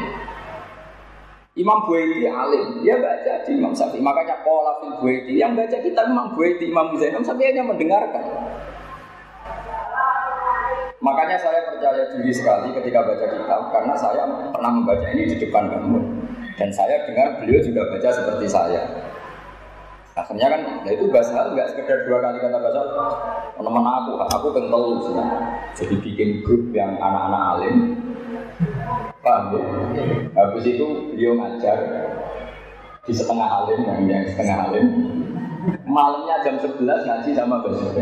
Imam 1.60 1.84
Buaiti 1.84 2.24
alim, 2.24 2.80
dia 2.80 2.96
baca 3.04 3.34
di 3.44 3.52
Imam 3.60 3.76
Syafi'i. 3.76 4.00
Makanya 4.00 4.40
pola 4.48 4.80
fil 4.80 4.96
Buaiti 5.04 5.36
yang 5.36 5.60
baca 5.60 5.76
kita 5.76 6.08
Imam 6.08 6.32
Buaiti, 6.32 6.72
Imam 6.72 6.96
Zainal, 6.96 7.20
Imam 7.20 7.26
Syafi'i 7.28 7.52
hanya 7.52 7.64
mendengarkan. 7.68 8.24
Makanya 11.00 11.36
saya 11.40 11.68
percaya 11.68 12.04
diri 12.16 12.32
sekali 12.32 12.72
ketika 12.76 13.04
baca 13.04 13.26
kitab 13.28 13.62
karena 13.76 13.94
saya 13.96 14.24
pernah 14.52 14.72
membaca 14.72 15.08
ini 15.12 15.32
di 15.32 15.36
depan 15.36 15.68
kamu. 15.68 16.00
Dan 16.56 16.72
saya 16.72 17.08
dengar 17.08 17.40
beliau 17.40 17.60
juga 17.64 17.88
baca 17.92 18.08
seperti 18.08 18.48
saya. 18.48 18.84
Akhirnya 20.16 20.52
kan, 20.52 20.62
ya 20.84 20.92
itu 21.00 21.08
bahasa 21.08 21.56
nggak 21.56 21.72
sekedar 21.72 22.04
dua 22.04 22.20
kali 22.20 22.44
kata 22.44 22.58
bahasa 22.60 22.82
teman 23.56 23.88
aku, 23.88 24.12
aku 24.20 24.48
kental. 24.52 24.84
Jadi 25.76 25.96
bikin 26.04 26.44
grup 26.44 26.72
yang 26.76 27.00
anak-anak 27.00 27.44
alim. 27.56 27.76
Paham 29.24 29.56
ya? 29.56 29.69
Habis 30.60 30.76
itu 30.76 31.16
beliau 31.16 31.40
ngajar 31.40 31.80
di 33.08 33.16
setengah 33.16 33.48
alim, 33.48 33.80
yang, 33.80 34.12
yang 34.12 34.28
setengah 34.28 34.68
alim. 34.68 34.86
Malamnya 35.88 36.44
jam 36.44 36.60
11 36.60 36.84
ngaji 36.84 37.32
sama 37.32 37.64
bahasa 37.64 37.96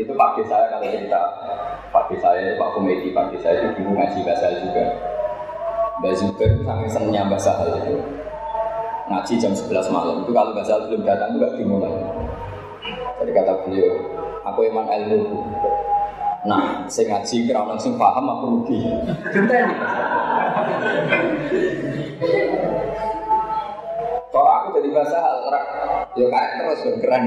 itu 0.00 0.08
pagi 0.16 0.40
saya 0.48 0.72
kalau 0.72 0.88
cerita 0.88 1.20
pagi 1.92 2.16
saya 2.16 2.56
Pak 2.56 2.68
Komedi 2.72 3.12
pagi 3.12 3.36
saya 3.44 3.60
itu 3.60 3.84
dulu 3.84 3.92
ngaji 3.92 4.24
bahasa 4.24 4.48
juga. 4.56 4.84
Mbak 6.00 6.12
Zubair 6.16 6.48
itu 6.56 6.64
sangat 6.64 6.88
senangnya 6.88 7.28
Mbak 7.28 7.36
Sahal 7.44 7.68
itu. 7.84 8.00
Ngaji 9.12 9.32
jam 9.36 9.52
11 9.52 9.92
malam. 9.92 10.24
Itu 10.24 10.32
kalau 10.32 10.56
Sahal 10.64 10.88
belum 10.88 11.04
datang 11.04 11.36
itu 11.36 11.44
gak 11.44 11.60
dimulai. 11.60 11.92
Jadi 13.20 13.30
kata 13.36 13.52
beliau 13.68 13.92
aku 14.48 14.64
emang 14.64 14.88
ilmu 14.88 15.44
nah 16.42 16.82
saya 16.90 17.14
ngaji 17.14 17.46
kira 17.46 17.62
langsung 17.62 17.94
paham 17.94 18.26
aku 18.26 18.44
rugi 18.50 18.82
kalau 24.32 24.50
aku 24.60 24.66
jadi 24.80 24.88
Mbak 24.90 25.06
Sahal 25.12 25.36
ya 26.12 26.26
kayak 26.28 26.52
terus 26.60 26.80
bergerak 26.88 27.24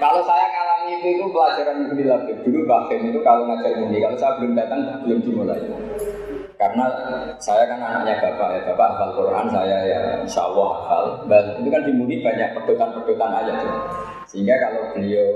kalau 0.00 0.20
saya 0.24 0.42
itu 1.02 1.18
itu 1.18 1.24
pelajaran 1.34 1.76
Ibnu 1.88 2.02
Labib. 2.06 2.36
Dulu 2.46 2.60
Bahkan 2.68 3.00
itu 3.10 3.18
kalau 3.26 3.42
ngajar 3.48 3.72
ini, 3.74 3.98
kalau 3.98 4.16
saya 4.18 4.32
belum 4.38 4.52
datang 4.54 4.80
belum 5.02 5.18
dimulai. 5.24 5.62
Karena 6.60 6.86
saya 7.42 7.66
kan 7.66 7.82
anaknya 7.82 8.22
bapak 8.22 8.48
ya, 8.54 8.60
bapak 8.70 8.86
hafal 8.94 9.10
Quran, 9.18 9.46
saya 9.50 9.78
ya 9.82 10.00
insya 10.22 10.46
Allah 10.46 10.68
hafal. 10.78 11.04
Dan 11.26 11.44
itu 11.58 11.68
kan 11.74 11.82
dimuni 11.82 12.22
banyak 12.22 12.48
pedotan-pedotan 12.54 13.30
aja 13.34 13.52
tuh. 13.58 13.74
Sehingga 14.32 14.56
kalau 14.56 14.96
beliau 14.96 15.28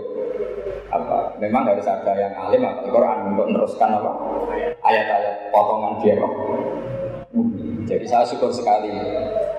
apa, 0.89 1.37
memang 1.37 1.69
harus 1.69 1.85
ada 1.85 2.17
yang 2.17 2.33
alim 2.33 2.65
hafal 2.65 2.89
Quran 2.89 3.37
untuk 3.37 3.53
meneruskan 3.53 3.93
apa 3.93 4.13
ayat-ayat 4.81 5.53
potongan 5.53 6.01
dia 6.01 6.17
kok. 6.17 6.33
Jadi 7.85 8.05
saya 8.09 8.25
syukur 8.25 8.49
sekali. 8.49 8.97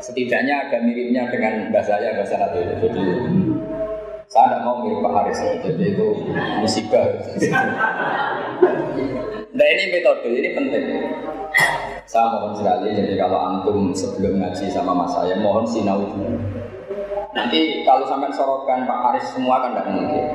Setidaknya 0.02 0.65
ada 0.65 0.82
miripnya 0.82 1.30
dengan 1.30 1.69
bahasa 1.69 2.02
saya 2.02 2.17
bahasa 2.17 2.41
Nabi. 2.41 2.65
Jadi 2.82 3.06
saya 4.26 4.45
tidak 4.50 4.62
mau 4.65 4.82
mirip 4.82 5.06
Pak 5.06 5.13
Haris. 5.13 5.39
Jadi 5.62 5.86
itu 5.86 6.08
musibah. 6.58 7.06
Nah 9.58 9.67
ini 9.73 9.84
metode, 9.93 10.30
ini 10.34 10.50
penting. 10.58 10.86
Saya 12.10 12.26
mohon 12.34 12.58
sekali, 12.58 12.93
jadi 12.93 13.19
kalau 13.19 13.38
antum 13.38 13.93
sebelum 13.93 14.39
ngaji 14.39 14.65
sama 14.71 14.95
mas 14.95 15.12
saya, 15.12 15.38
mohon 15.38 15.67
sinau 15.67 16.02
dulu. 16.08 16.39
Nanti 17.36 17.84
kalau 17.84 18.08
sampai 18.08 18.32
sorokan 18.32 18.88
Pak 18.88 19.00
Haris 19.04 19.26
semua 19.36 19.60
kan 19.60 19.76
tidak 19.76 19.88
mungkin. 19.92 20.26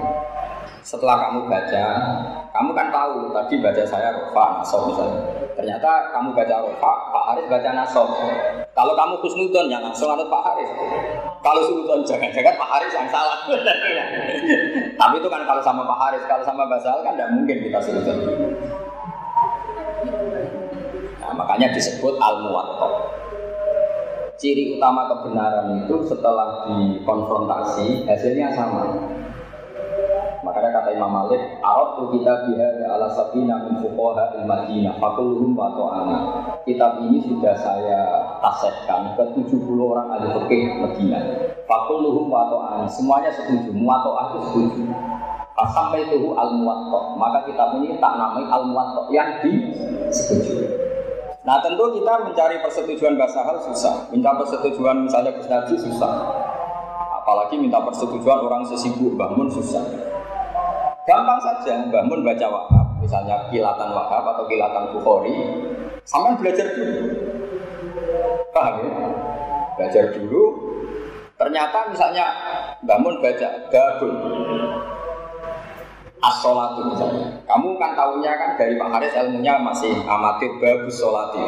Setelah 0.83 1.31
kamu 1.31 1.47
baca, 1.47 1.87
kamu 2.51 2.71
kan 2.75 2.87
tahu 2.91 3.31
tadi 3.31 3.55
baca 3.63 3.83
saya 3.87 4.11
Rofa, 4.11 4.61
Nasob 4.61 4.91
misalnya. 4.91 5.21
Ternyata 5.55 6.11
kamu 6.11 6.35
baca 6.35 6.57
Rofa, 6.59 6.93
Pak 7.15 7.25
Haris 7.33 7.47
baca 7.47 7.71
Nasob. 7.71 8.09
Kalau 8.73 8.93
kamu 8.99 9.15
Husnudon, 9.23 9.71
ya 9.71 9.79
langsung 9.79 10.11
ada 10.11 10.27
Pak 10.27 10.43
Haris. 10.43 10.71
Kalau 11.43 11.63
Sultan 11.67 12.01
jangan-jangan 12.07 12.55
Pak 12.55 12.69
Haris 12.71 12.93
yang 12.95 13.09
salah. 13.11 13.39
Tapi 15.01 15.15
itu 15.19 15.29
kan 15.31 15.43
kalau 15.43 15.63
sama 15.63 15.83
Pak 15.87 15.99
Haris, 15.99 16.23
kalau 16.27 16.45
sama 16.47 16.67
Basal 16.71 17.03
kan 17.03 17.15
tidak 17.19 17.31
mungkin 17.35 17.57
kita 17.63 17.79
Sultan. 17.83 18.17
Nah, 21.23 21.33
makanya 21.35 21.71
disebut 21.75 22.19
al 22.19 22.43
muwatta 22.43 23.22
Ciri 24.43 24.75
utama 24.75 25.07
kebenaran 25.07 25.87
itu 25.87 26.03
setelah 26.03 26.67
dikonfrontasi 26.67 28.11
hasilnya 28.11 28.51
sama. 28.51 28.91
Makanya 30.43 30.83
kata 30.83 30.99
Imam 30.99 31.15
Malik, 31.15 31.39
Arab 31.63 31.95
tu 31.95 32.19
kita 32.19 32.51
biha 32.51 32.91
ala 32.91 33.07
sabina 33.15 33.63
min 33.63 33.79
fuqaha 33.79 34.35
il 34.35 34.43
Madinah, 34.43 34.99
fakuluhum 34.99 35.55
wa 35.55 35.71
ta'ana. 35.79 36.19
Kitab 36.67 37.07
ini 37.07 37.23
sudah 37.23 37.55
saya 37.55 38.03
tasehkan 38.43 39.15
ke 39.15 39.23
70 39.31 39.63
orang 39.79 40.11
ahli 40.11 40.35
fikih 40.35 40.75
Madinah. 40.91 41.23
Fakuluhum 41.71 42.27
wa. 42.27 42.83
Semuanya 42.91 43.31
setuju, 43.31 43.71
muwato'ah 43.71 44.35
itu 44.35 44.39
setuju. 44.51 44.83
Sampai 45.71 46.03
itu 46.03 46.35
al 46.35 46.59
muwatta 46.59 47.15
maka 47.15 47.47
kitab 47.47 47.79
ini 47.79 47.95
tak 48.03 48.19
namai 48.19 48.43
al 48.51 48.67
muwatta 48.67 49.07
yang 49.15 49.39
disetujui. 49.39 50.72
Nah 51.43 51.59
tentu 51.59 51.91
kita 51.99 52.23
mencari 52.23 52.63
persetujuan 52.63 53.19
bahasa 53.19 53.43
hal 53.43 53.59
susah, 53.59 54.07
minta 54.15 54.31
persetujuan 54.31 55.11
misalnya 55.11 55.35
Gus 55.35 55.83
susah, 55.83 56.13
apalagi 57.19 57.59
minta 57.59 57.83
persetujuan 57.83 58.47
orang 58.47 58.63
sesibuk 58.63 59.19
bangun 59.19 59.51
susah. 59.51 59.83
Gampang 61.03 61.43
saja 61.43 61.83
bangun 61.91 62.23
baca 62.23 62.47
wahab, 62.47 62.87
misalnya 63.03 63.51
kilatan 63.51 63.91
wahab 63.91 64.23
atau 64.23 64.47
kilatan 64.47 64.95
bukhori, 64.95 65.35
sampai 66.07 66.39
belajar 66.39 66.79
dulu. 66.79 67.11
Paham 68.55 68.75
ya? 68.87 68.91
Belajar 69.75 70.05
dulu, 70.15 70.43
ternyata 71.35 71.91
misalnya 71.91 72.27
bangun 72.87 73.19
baca 73.19 73.49
babun, 73.67 74.15
as-sholatu. 76.23 76.95
Kamu 77.45 77.69
kan 77.77 77.99
tahunya 77.99 78.33
kan 78.39 78.51
dari 78.55 78.79
Pak 78.79 78.89
Haris 78.95 79.13
ilmunya 79.19 79.59
masih 79.59 79.93
amatir 80.07 80.55
bagus 80.63 81.03
sholati 81.03 81.43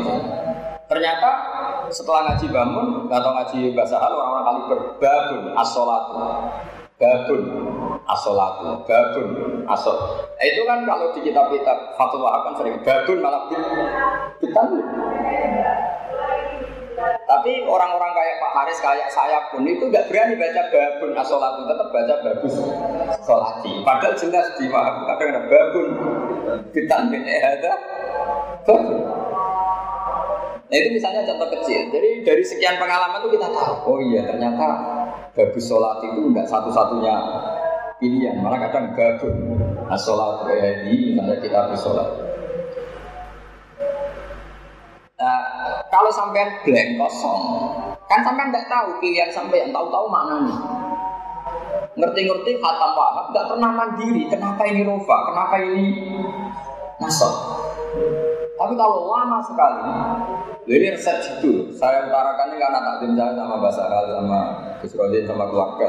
Ternyata 0.84 1.30
setelah 1.88 2.28
ngaji 2.28 2.46
bangun 2.52 3.08
atau 3.08 3.30
ngaji 3.32 3.72
bahasa 3.72 3.96
hal 3.96 4.12
orang-orang 4.12 4.44
kali 4.44 4.60
berbabun 4.74 5.42
as-sholatu. 5.56 6.16
Babun 6.94 7.42
as-sholatu, 8.06 8.86
babun. 8.86 9.26
Nah, 9.66 10.44
itu 10.44 10.62
kan 10.62 10.86
kalau 10.86 11.10
di 11.10 11.20
kitab-kitab 11.26 11.98
fatwa 11.98 12.46
kan 12.46 12.54
sering 12.54 12.76
babun 12.84 13.18
malah 13.18 13.50
kita 14.38 14.62
tapi 17.24 17.52
orang-orang 17.66 18.12
kayak 18.14 18.36
Pak 18.38 18.52
Haris, 18.54 18.78
kayak 18.78 19.08
saya 19.10 19.38
pun 19.50 19.66
itu 19.66 19.90
nggak 19.90 20.06
berani 20.06 20.38
baca 20.38 20.62
babun 20.70 21.10
asolatu, 21.18 21.66
tetap 21.66 21.88
baca 21.90 22.14
bagus 22.22 22.54
solati. 23.26 23.72
Padahal 23.82 24.14
jelas 24.14 24.46
di 24.60 24.66
mahal 24.70 25.02
kadang 25.08 25.28
ada 25.34 25.42
babun 25.50 25.88
ditandin 26.70 27.22
ada 27.26 27.72
babun. 28.62 29.02
Nah 30.64 30.76
itu 30.80 30.88
misalnya 30.94 31.22
contoh 31.26 31.48
kecil. 31.60 31.90
Jadi 31.90 32.10
dari 32.22 32.42
sekian 32.46 32.78
pengalaman 32.78 33.22
itu 33.26 33.38
kita 33.38 33.48
tahu, 33.50 33.74
oh 33.84 33.98
iya 34.00 34.26
ternyata 34.26 34.66
bagus 35.34 35.64
sholat 35.66 36.02
itu 36.06 36.20
enggak 36.30 36.46
satu-satunya 36.46 37.14
pilihan. 37.98 38.38
Malah 38.38 38.70
kadang 38.70 38.94
babun 38.94 39.34
asolatu 39.90 40.46
kayak 40.46 40.86
ini 40.90 41.18
misalnya 41.18 41.38
kita 41.42 41.56
habis 41.66 41.82
sholat. 41.82 42.08
Nah, 45.14 45.53
kalau 45.88 46.10
sampai 46.12 46.46
blank 46.62 46.90
kosong, 47.00 47.42
kan 48.08 48.20
sampai 48.24 48.52
nggak 48.52 48.66
tahu 48.68 48.98
pilihan 49.00 49.30
sampai 49.32 49.64
yang 49.64 49.70
tahu-tahu 49.72 50.06
mana 50.08 50.34
nih. 50.44 50.58
Ngerti-ngerti 51.94 52.58
khatam 52.58 52.92
wahab 52.98 53.30
nggak 53.30 53.46
pernah 53.54 53.70
mandiri. 53.70 54.26
Kenapa 54.26 54.62
ini 54.66 54.82
rofa? 54.82 55.16
Kenapa 55.30 55.54
ini 55.62 55.84
nasab? 56.98 57.34
Tapi 58.54 58.74
kalau 58.78 59.10
lama 59.10 59.38
sekali, 59.42 59.82
jadi 60.64 60.96
resep 60.96 61.18
itu 61.38 61.74
saya 61.74 62.06
utarakan 62.06 62.54
ini 62.54 62.58
karena 62.62 62.80
takdim 62.80 63.12
saya 63.18 63.32
sama 63.34 63.56
bahasa 63.60 63.82
sama 63.90 64.40
Gus 64.80 64.94
sama 65.26 65.44
keluarga. 65.50 65.88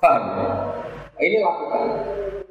Paham 0.00 0.24
ya? 0.40 0.48
Ini 1.20 1.36
lakukan. 1.44 1.84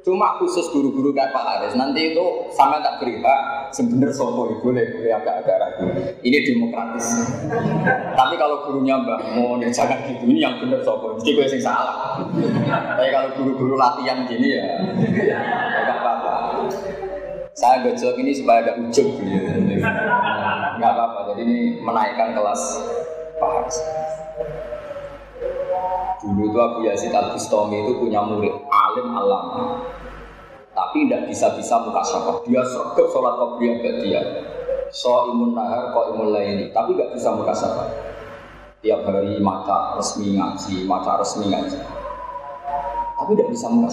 Cuma 0.00 0.40
khusus 0.40 0.72
guru-guru 0.72 1.12
kayak 1.12 1.28
Pak 1.28 1.44
Haris, 1.44 1.76
nanti 1.76 2.16
itu 2.16 2.24
sama 2.56 2.80
tak 2.80 3.04
beri 3.04 3.20
hak, 3.20 3.68
sebenarnya 3.68 4.16
sopo 4.16 4.48
ya, 4.48 4.56
boleh, 4.64 4.84
boleh 4.96 5.12
agak-agak 5.12 5.56
ragu. 5.60 5.92
Ini 6.24 6.38
demokratis. 6.40 7.20
Tapi 8.16 8.34
kalau 8.40 8.64
gurunya 8.64 8.96
Mbak 8.96 9.20
ya 9.60 9.68
jangan 9.68 10.00
gitu, 10.08 10.24
ini 10.24 10.40
yang 10.40 10.56
benar 10.56 10.80
sopo, 10.80 11.20
mesti 11.20 11.36
gue 11.36 11.44
yang 11.44 11.60
salah. 11.60 12.16
Tapi 12.96 13.12
kalau 13.12 13.28
guru-guru 13.36 13.76
latihan 13.76 14.24
gini 14.24 14.56
ya, 14.56 14.88
ya 15.20 15.38
gak 15.84 15.96
apa-apa. 16.00 16.32
Saya 17.52 17.84
gojok 17.84 18.16
ini 18.24 18.32
supaya 18.32 18.64
ada 18.64 18.80
ujung 18.80 19.20
gitu. 19.20 19.84
Gak 20.80 20.92
apa-apa, 20.96 21.36
jadi 21.36 21.44
ini 21.44 21.58
menaikkan 21.84 22.32
kelas 22.32 22.62
Pak 23.36 23.50
Haris. 23.52 23.78
Dulu 26.20 26.52
itu 26.52 26.58
Abu 26.60 26.78
Yazid 26.84 27.16
Al 27.16 27.32
Bustami 27.32 27.80
itu 27.80 27.96
punya 27.96 28.20
murid 28.20 28.52
alim 28.68 29.08
alam, 29.16 29.44
tapi 30.76 31.08
tidak 31.08 31.32
bisa-bisa 31.32 31.80
muka 31.80 32.04
syafah. 32.04 32.44
Dia 32.44 32.60
sergap 32.60 33.06
sholat 33.08 33.40
qabliyah 33.40 33.76
dia. 34.04 34.22
So 34.92 35.32
imun 35.32 35.56
nahar, 35.56 35.96
kok 35.96 36.12
imun 36.12 36.34
lain, 36.34 36.68
tapi 36.76 36.92
nggak 36.92 37.16
bisa 37.16 37.32
muka 37.32 37.56
syafah. 37.56 37.88
Tiap 38.84 39.04
hari 39.08 39.40
maca 39.40 39.96
resmi 39.96 40.36
ngaji, 40.36 40.84
maca 40.84 41.20
resmi 41.20 41.48
ngaji. 41.48 41.78
Tapi 43.16 43.30
tidak 43.36 43.48
bisa 43.52 43.66
muka 43.72 43.88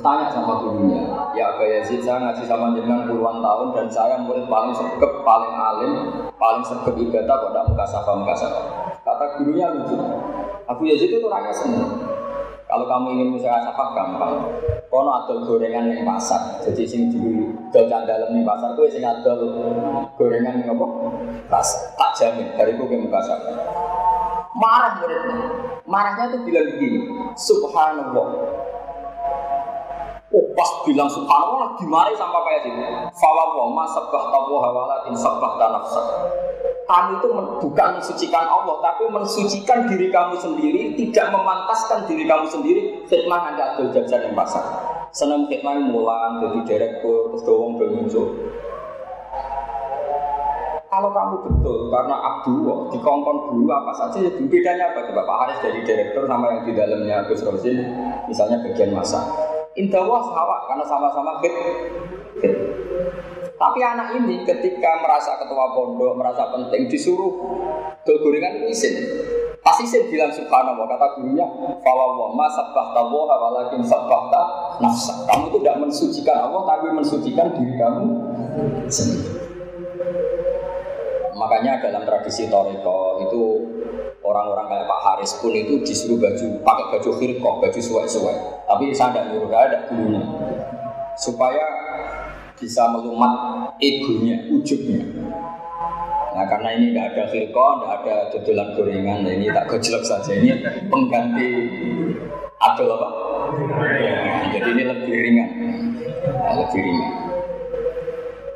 tanya 0.00 0.32
sama 0.32 0.64
gurunya, 0.64 1.04
ya 1.36 1.52
Abu 1.52 1.68
Yazid 1.68 2.00
saya 2.00 2.24
ngaji 2.24 2.48
sama 2.48 2.72
jenengan 2.72 3.04
puluhan 3.04 3.44
tahun 3.44 3.68
dan 3.76 3.86
saya 3.92 4.16
murid 4.24 4.48
paling 4.48 4.72
sergap, 4.72 5.20
paling 5.20 5.52
alim, 5.52 5.92
paling 6.40 6.64
sergap 6.64 6.96
ibadah 6.96 7.36
kok 7.36 7.50
tidak 7.52 7.66
muka 7.68 7.84
syafah, 7.84 8.14
muka 8.16 8.34
syafah. 8.40 8.64
Kata 9.04 9.24
gurunya 9.36 9.68
lucu, 9.68 9.96
Abu 10.66 10.82
Yazid 10.86 11.10
itu 11.10 11.26
orangnya 11.26 11.54
senang. 11.54 11.98
Kalau 12.72 12.88
kamu 12.88 13.06
ingin 13.20 13.28
usaha 13.36 13.60
safak 13.60 13.88
gampang. 13.92 14.48
Kono 14.88 15.24
adol 15.24 15.44
gorengan 15.44 15.88
yang 15.88 16.04
pasar. 16.08 16.60
Jadi 16.64 16.84
sing 16.84 17.12
di 17.12 17.48
dol 17.72 17.88
dalam 17.88 18.32
nih 18.32 18.44
pasar 18.44 18.72
tuh 18.76 18.88
sing 18.88 19.04
adol 19.04 19.40
gorengan 20.16 20.60
yang 20.64 20.76
apa? 20.76 20.86
Pasar. 21.48 21.92
Tak 21.96 22.10
jamin 22.16 22.48
dari 22.56 22.72
gue 22.76 22.86
ke 22.88 23.08
pasar. 23.12 23.36
Marah 24.56 25.00
muridnya. 25.00 25.36
Marahnya 25.82 26.32
tuh 26.32 26.40
bilang 26.46 26.72
begini, 26.72 27.10
Subhanallah. 27.34 28.28
Oh 30.32 30.48
pas 30.56 30.70
bilang 30.88 31.12
subhanallah 31.12 31.76
dimarahi 31.76 32.16
sama 32.16 32.40
kayak 32.48 32.64
gitu. 32.64 32.80
Fawwah 33.12 33.68
ma 33.68 33.84
sabbah 33.84 34.32
tabu 34.32 34.56
hawalatin 34.64 35.12
sabbah 35.12 35.60
tanafsa. 35.60 36.02
Kamu 36.88 37.20
itu 37.20 37.28
bukan 37.62 37.88
mensucikan 38.00 38.48
Allah, 38.48 38.76
tapi 38.80 39.06
mensucikan 39.12 39.86
diri 39.86 40.08
kamu 40.08 40.34
sendiri, 40.36 40.92
tidak 40.98 41.30
memantaskan 41.30 42.04
diri 42.10 42.24
kamu 42.24 42.48
sendiri. 42.48 42.80
Fitnah 43.06 43.48
anda 43.48 43.76
adil 43.76 43.92
jajan 43.92 44.28
yang 44.28 44.34
pasar. 44.34 44.64
Senang 45.12 45.46
fitnah 45.46 45.78
mulan, 45.78 46.40
jadi 46.40 46.60
direktur, 46.64 47.32
terus 47.32 47.44
doang 47.44 47.76
muncul. 47.76 48.32
Kalau 50.92 51.08
kamu 51.08 51.34
betul 51.48 51.88
karena 51.88 52.16
Abdullah 52.20 52.78
dikongkon 52.92 53.36
dulu 53.48 53.72
apa 53.72 53.92
saja, 53.96 54.20
ya 54.20 54.28
bedanya 54.36 54.92
apa? 54.92 55.08
Coba 55.08 55.24
Pak 55.24 55.36
Haris 55.44 55.58
dari 55.64 55.80
direktur 55.88 56.28
sama 56.28 56.52
yang 56.52 56.68
di 56.68 56.72
dalamnya 56.76 57.24
Gus 57.24 57.40
Rosin, 57.40 57.80
misalnya 58.28 58.60
bagian 58.60 58.92
masa 58.92 59.24
Indah 59.72 60.04
wah 60.04 60.20
sama 60.20 60.56
karena 60.68 60.84
sama-sama 60.84 61.32
fit. 61.40 61.54
Tapi 63.56 63.78
anak 63.78 64.18
ini 64.18 64.42
ketika 64.42 64.98
merasa 65.00 65.38
ketua 65.38 65.70
pondok, 65.70 66.18
merasa 66.18 66.50
penting, 66.50 66.90
disuruh 66.90 67.30
dol 68.02 68.18
gorengan 68.18 68.58
itu 68.58 68.74
isin. 68.74 68.94
Pasti 69.62 69.86
isin 69.86 70.10
bilang 70.10 70.34
subhanallah, 70.34 70.82
kata 70.90 71.06
gurunya, 71.14 71.46
Fawawah 71.78 72.34
ma 72.34 72.50
sabbahta 72.50 73.06
woha 73.06 73.36
walakin 73.38 73.86
sabbahta 73.86 74.74
nafsa. 74.82 75.14
Kamu 75.30 75.54
itu 75.54 75.58
tidak 75.62 75.78
mensucikan 75.78 76.50
Allah, 76.50 76.62
tapi 76.66 76.90
mensucikan 76.90 77.54
diri 77.54 77.78
kamu 77.78 78.06
sendiri. 78.90 79.30
Makanya 81.38 81.78
dalam 81.78 82.02
tradisi 82.02 82.50
Toriko 82.50 83.22
itu 83.22 83.42
orang-orang 84.22 84.66
kayak 84.70 84.86
Pak 84.86 85.00
Haris 85.02 85.32
pun 85.42 85.52
itu 85.52 85.82
disuruh 85.82 86.18
baju 86.18 86.46
pakai 86.62 86.84
baju 86.94 87.10
khirkoh, 87.18 87.54
baju 87.58 87.80
suai-suai. 87.82 88.38
Tapi 88.70 88.94
saya 88.94 89.10
tidak 89.12 89.24
nyuruh, 89.34 89.50
ada 89.50 89.78
gurunya 89.90 90.22
supaya 91.18 91.64
bisa 92.56 92.86
melumat 92.94 93.32
egonya, 93.82 94.46
ujubnya. 94.48 95.02
Nah 96.32 96.44
karena 96.48 96.68
ini 96.78 96.94
tidak 96.94 97.06
ada 97.12 97.24
firqa, 97.28 97.66
tidak 97.76 97.92
ada 98.00 98.14
dodolan 98.32 98.68
gorengan, 98.78 99.18
nah, 99.26 99.32
ini 99.34 99.46
tak 99.52 99.68
gejlok 99.68 100.04
saja. 100.06 100.32
Ini 100.32 100.50
pengganti 100.88 101.48
adol 102.56 102.88
apa? 102.96 103.08
Jadi 104.54 104.68
ini 104.72 104.82
lebih 104.86 105.12
ringan, 105.12 105.50
nah, 106.24 106.54
lebih 106.56 106.80
ringan. 106.80 107.12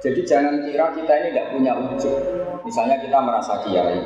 Jadi 0.01 0.21
jangan 0.23 0.55
kira 0.63 0.87
kita 0.95 1.13
ini 1.19 1.29
tidak 1.35 1.47
punya 1.51 1.73
ujub. 1.75 2.17
Misalnya 2.63 2.97
kita 3.03 3.19
merasa 3.21 3.59
kiai, 3.67 3.99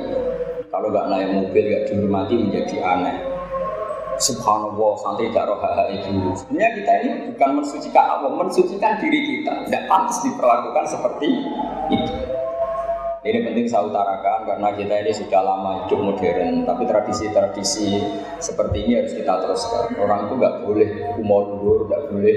kalau 0.71 0.87
nggak 0.95 1.07
naik 1.11 1.29
mobil 1.35 1.65
nggak 1.67 1.85
dihormati 1.91 2.35
menjadi 2.39 2.77
aneh. 2.79 3.17
Subhanallah, 4.21 5.01
santri 5.01 5.33
gak 5.33 5.49
roh 5.49 5.57
itu. 5.89 6.13
Sebenarnya 6.37 6.71
kita 6.77 6.93
ini 7.01 7.11
bukan 7.33 7.51
mensucikan 7.57 8.05
Allah, 8.05 8.31
mensucikan 8.37 9.01
diri 9.01 9.21
kita. 9.25 9.65
Tidak 9.65 9.85
pantas 9.89 10.21
diperlakukan 10.21 10.85
seperti 10.93 11.41
itu. 11.89 12.15
Ini 13.21 13.39
penting 13.49 13.65
saya 13.65 13.89
utarakan 13.89 14.45
karena 14.45 14.69
kita 14.77 14.95
ini 15.01 15.13
sudah 15.17 15.41
lama 15.41 15.71
hidup 15.85 16.01
modern, 16.05 16.69
tapi 16.69 16.85
tradisi-tradisi 16.85 18.01
seperti 18.45 18.77
ini 18.85 18.93
harus 19.01 19.17
kita 19.17 19.41
teruskan. 19.41 19.97
Orang 19.97 20.29
itu 20.29 20.35
nggak 20.37 20.55
boleh 20.69 20.89
umur 21.17 21.43
luhur, 21.57 21.79
nggak 21.89 22.03
boleh 22.13 22.37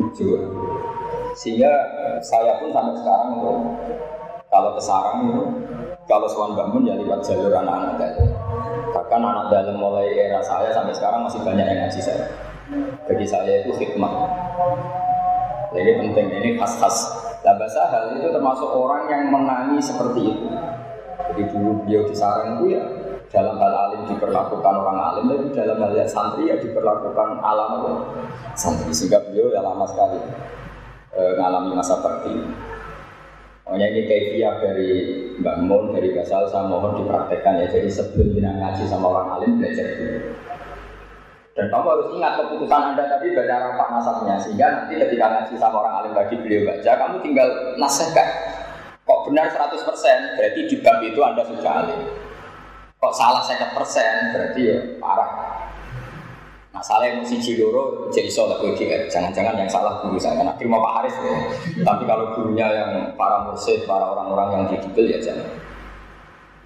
ujur. 0.00 0.40
Sehingga 1.36 1.72
saya 2.24 2.56
pun 2.56 2.72
sampai 2.72 2.96
sekarang 3.04 3.30
kalau 4.48 4.70
ke 4.76 4.80
sarang 4.80 5.16
itu 5.28 5.44
kalau 6.08 6.24
suan 6.24 6.56
bangun 6.56 6.88
ya 6.88 6.96
lewat 6.96 7.20
jalur 7.20 7.52
anak-anak 7.52 8.00
dalam. 8.00 8.28
Bahkan 8.96 9.20
anak 9.20 9.46
dalam 9.52 9.76
mulai 9.76 10.08
era 10.16 10.40
saya 10.40 10.72
sampai 10.72 10.96
sekarang 10.96 11.28
masih 11.28 11.44
banyak 11.44 11.68
yang 11.68 11.84
ngaji 11.84 12.00
saya. 12.00 12.24
Bagi 13.04 13.26
saya 13.28 13.52
itu 13.62 13.76
hikmah. 13.76 14.12
Jadi 15.76 15.90
penting 16.00 16.26
ini 16.40 16.48
khas-khas. 16.56 17.28
Nah, 17.44 17.54
hal 17.56 18.16
itu 18.16 18.28
termasuk 18.28 18.68
orang 18.72 19.08
yang 19.12 19.22
menangi 19.28 19.80
seperti 19.84 20.20
itu. 20.32 20.48
Jadi 21.28 21.42
dulu 21.52 21.84
beliau 21.84 22.08
di 22.08 22.16
sarang 22.16 22.60
itu 22.60 22.76
ya 22.76 22.82
dalam 23.28 23.60
hal 23.60 23.72
alim 23.72 24.08
diperlakukan 24.08 24.74
orang 24.74 24.98
alim, 25.12 25.24
tapi 25.28 25.52
dalam 25.52 25.76
hal 25.76 25.92
santri 26.08 26.48
ya 26.48 26.56
diperlakukan 26.56 27.28
alam 27.44 28.04
santri. 28.56 28.92
Sehingga 28.96 29.20
beliau 29.28 29.52
ya 29.52 29.60
lama 29.60 29.84
sekali 29.84 30.20
e, 31.12 31.22
mengalami 31.36 31.76
masa 31.76 32.00
seperti 32.00 32.32
Makanya 33.68 33.86
ini 33.92 34.00
kaifiah 34.08 34.64
dari 34.64 34.90
Mbak 35.44 35.56
Mun, 35.68 35.92
dari 35.92 36.16
Basal, 36.16 36.48
saya 36.48 36.64
mohon 36.72 37.04
dipraktekkan 37.04 37.60
ya. 37.60 37.68
Jadi 37.68 37.92
sebelum 37.92 38.32
kita 38.32 38.48
ngaji 38.48 38.82
sama 38.88 39.12
orang 39.12 39.28
alim, 39.36 39.60
belajar 39.60 39.92
dulu. 39.92 40.32
Dan 41.52 41.68
kamu 41.68 41.86
harus 41.92 42.08
ingat 42.16 42.32
keputusan 42.40 42.80
Anda 42.80 43.04
tadi 43.04 43.36
baca 43.36 43.54
rapat 43.68 43.88
nasabnya. 43.92 44.34
Sehingga 44.40 44.66
nanti 44.72 44.96
ketika 44.96 45.26
ngaji 45.28 45.54
sama 45.60 45.84
orang 45.84 45.94
alim 46.00 46.12
tadi 46.16 46.34
beliau 46.40 46.64
baca, 46.64 46.90
kamu 46.96 47.16
tinggal 47.20 47.48
nasihatkan. 47.76 48.28
Kok 49.04 49.20
benar 49.28 49.52
100% 49.52 49.84
berarti 50.40 50.60
di 50.64 50.76
bab 50.80 51.04
itu 51.04 51.20
Anda 51.20 51.42
sudah 51.44 51.72
alim. 51.84 52.00
Kok 52.96 53.12
salah 53.12 53.44
100% 53.44 54.32
berarti 54.32 54.60
ya 54.64 54.78
parah. 54.96 55.57
Masalah 56.68 57.08
yang 57.08 57.24
siji 57.24 57.56
loro 57.56 58.12
jadi 58.12 58.28
sholat 58.28 58.60
GR. 58.60 59.08
Jangan-jangan 59.08 59.56
yang 59.56 59.70
salah 59.70 60.04
guru 60.04 60.20
saya. 60.20 60.44
Nah, 60.44 60.52
terima 60.60 60.76
Pak 60.78 60.92
Haris 61.00 61.16
ya. 61.16 61.36
Tapi 61.80 62.04
kalau 62.04 62.36
gurunya 62.36 62.68
yang 62.68 62.90
para 63.16 63.48
mursyid, 63.48 63.88
para 63.88 64.04
orang-orang 64.04 64.48
yang 64.52 64.64
didikil 64.76 65.08
ya 65.08 65.18
jangan. 65.18 65.48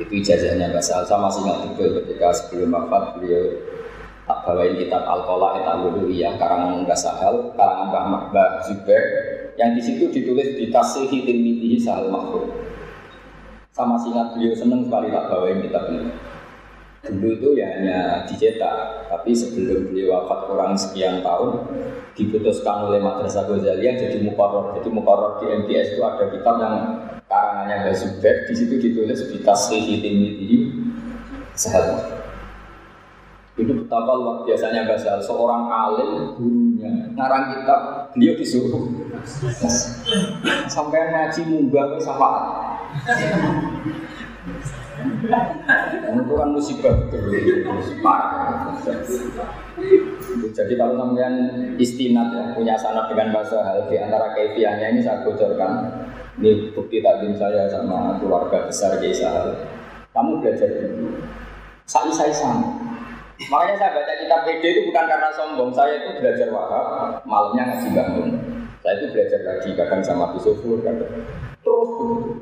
Itu 0.03 0.11
ijazahnya 0.11 0.75
Mbak 0.75 0.83
Salsa 0.83 1.15
masih 1.23 1.47
ingat 1.47 1.59
betul 1.71 2.03
ketika 2.03 2.35
sebelum 2.35 2.75
wafat 2.75 3.15
beliau 3.15 3.45
tak 4.27 4.39
bawain 4.47 4.75
kitab 4.79 5.03
Al-Qola 5.07 5.63
et 5.63 5.67
al 5.67 5.83
ya 6.11 6.35
karangan 6.35 6.83
Mbak 6.83 6.99
Sahal, 6.99 7.55
karangan 7.55 8.31
Mbak 8.31 8.51
Zubair 8.67 9.05
yang 9.55 9.77
di 9.79 9.83
situ 9.85 10.11
ditulis 10.11 10.59
di 10.59 10.73
Tasihi 10.73 11.23
Tilmidihi 11.23 11.79
Sahal 11.79 12.11
Mahfud. 12.11 12.51
Sama 13.71 13.97
ingat 14.03 14.35
beliau 14.37 14.53
seneng 14.53 14.85
sekali 14.85 15.15
tak 15.15 15.31
bawain 15.31 15.63
kitab 15.63 15.89
ini. 15.95 16.11
Dulu 17.03 17.35
itu 17.35 17.49
ya 17.59 17.67
hanya 17.67 17.99
dicetak, 18.31 19.11
tapi 19.11 19.35
sebelum 19.35 19.91
beliau 19.91 20.23
wafat 20.23 20.47
kurang 20.47 20.79
sekian 20.79 21.19
tahun, 21.19 21.67
diputuskan 22.15 22.87
oleh 22.87 23.03
Madrasah 23.03 23.51
Ghazaliyah 23.51 23.99
jadi 23.99 24.23
mukarrar. 24.23 24.79
Jadi 24.79 24.89
mukarrar 24.95 25.43
di 25.43 25.51
MTS 25.51 25.99
itu 25.99 26.03
ada 26.07 26.31
kitab 26.31 26.55
yang 26.63 26.75
karangannya 27.27 27.91
Zubair, 27.91 28.47
di 28.47 28.55
situ 28.55 28.79
ditulis 28.79 29.19
di 29.35 29.43
Tasrihi 29.43 29.99
Timidi 29.99 30.71
Sehat. 31.59 32.07
Itu 33.59 33.85
betapa 33.85 34.17
luar 34.17 34.47
biasanya 34.47 34.87
Mbak 34.87 35.27
seorang 35.27 35.69
alim 35.69 36.39
gurunya 36.39 37.13
ngarang 37.19 37.53
kitab, 37.53 37.81
beliau 38.15 38.39
disuruh 38.39 38.95
sampai 40.71 41.03
ngaji 41.11 41.41
munggah 41.51 41.99
sama 41.99 42.31
itu 45.03 46.33
kan 46.37 46.49
musibah 46.53 46.95
betul, 47.07 47.33
parah. 48.05 48.77
Jadi 50.53 50.75
kalau 50.77 50.95
sampean 50.99 51.35
istinat 51.81 52.29
ya, 52.35 52.45
punya 52.55 52.75
sanat 52.79 53.11
dengan 53.11 53.35
bahasa 53.35 53.63
hal 53.65 53.89
di 53.91 53.97
antara 53.99 54.37
kefiahnya 54.37 54.95
ini 54.95 55.01
saya 55.03 55.25
bocorkan. 55.27 55.91
Ini 56.41 56.73
bukti 56.73 57.05
takdim 57.05 57.37
saya 57.37 57.69
sama 57.69 58.17
keluarga 58.17 58.65
besar 58.65 58.97
Kiai 58.97 59.13
Sahal. 59.13 59.53
Kamu 60.17 60.41
belajar 60.41 60.69
dulu. 60.69 61.21
Saya 61.85 62.09
saya 62.09 62.33
sama. 62.33 62.73
Makanya 63.51 63.75
saya 63.77 63.91
baca 63.97 64.13
kitab 64.17 64.41
PD 64.49 64.63
itu 64.65 64.81
bukan 64.89 65.05
karena 65.09 65.29
sombong. 65.35 65.71
Saya 65.77 66.01
itu 66.01 66.21
belajar 66.23 66.49
wahab, 66.49 67.21
malamnya 67.29 67.75
ngaji 67.75 67.89
bangun. 67.93 68.31
Saya 68.81 68.95
itu 68.99 69.07
belajar 69.13 69.41
lagi 69.45 69.71
kadang 69.77 70.03
sama 70.03 70.33
Bisofur, 70.33 70.81
kadang 70.81 71.11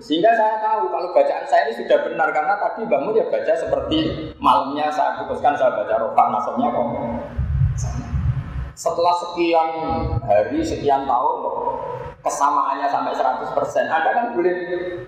Sehingga 0.01 0.33
saya 0.33 0.57
tahu 0.61 0.89
kalau 0.89 1.13
bacaan 1.13 1.45
saya 1.45 1.69
ini 1.69 1.85
sudah 1.85 1.99
benar 2.07 2.29
karena 2.33 2.55
tadi 2.57 2.89
bangun 2.89 3.17
ya 3.17 3.27
baca 3.29 3.53
seperti 3.53 3.99
malamnya 4.41 4.89
saya 4.89 5.21
putuskan 5.21 5.57
saya 5.57 5.77
baca 5.77 5.95
rofa 6.01 6.25
nasabnya 6.33 6.69
kok. 6.73 6.87
Setelah 8.81 9.13
sekian 9.13 9.71
hari, 10.25 10.65
sekian 10.65 11.05
tahun 11.05 11.37
kesamaannya 12.25 12.89
sampai 12.89 13.13
100% 13.13 13.53
Anda 13.89 14.11
kan 14.13 14.27
boleh 14.33 14.55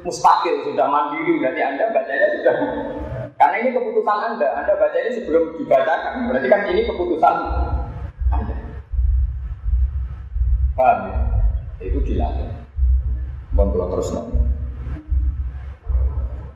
mustakil, 0.05 0.65
sudah 0.65 0.89
mandiri 0.89 1.41
Berarti 1.41 1.61
Anda 1.61 1.89
bacanya 1.93 2.27
sudah 2.37 2.55
Karena 3.37 3.57
ini 3.65 3.71
keputusan 3.73 4.19
Anda 4.33 4.49
Anda 4.61 4.73
baca 4.77 4.97
ini 4.97 5.11
sebelum 5.17 5.57
dibacakan 5.61 6.13
Berarti 6.29 6.49
kan 6.49 6.61
ini 6.69 6.83
keputusan 6.89 7.37
Anda 8.33 8.55
Paham 10.73 10.99
ya? 11.09 11.17
Itu 11.85 12.01
dilatih 12.01 12.62
Kula 13.53 13.87
terus 13.93 14.09
nang. 14.17 14.29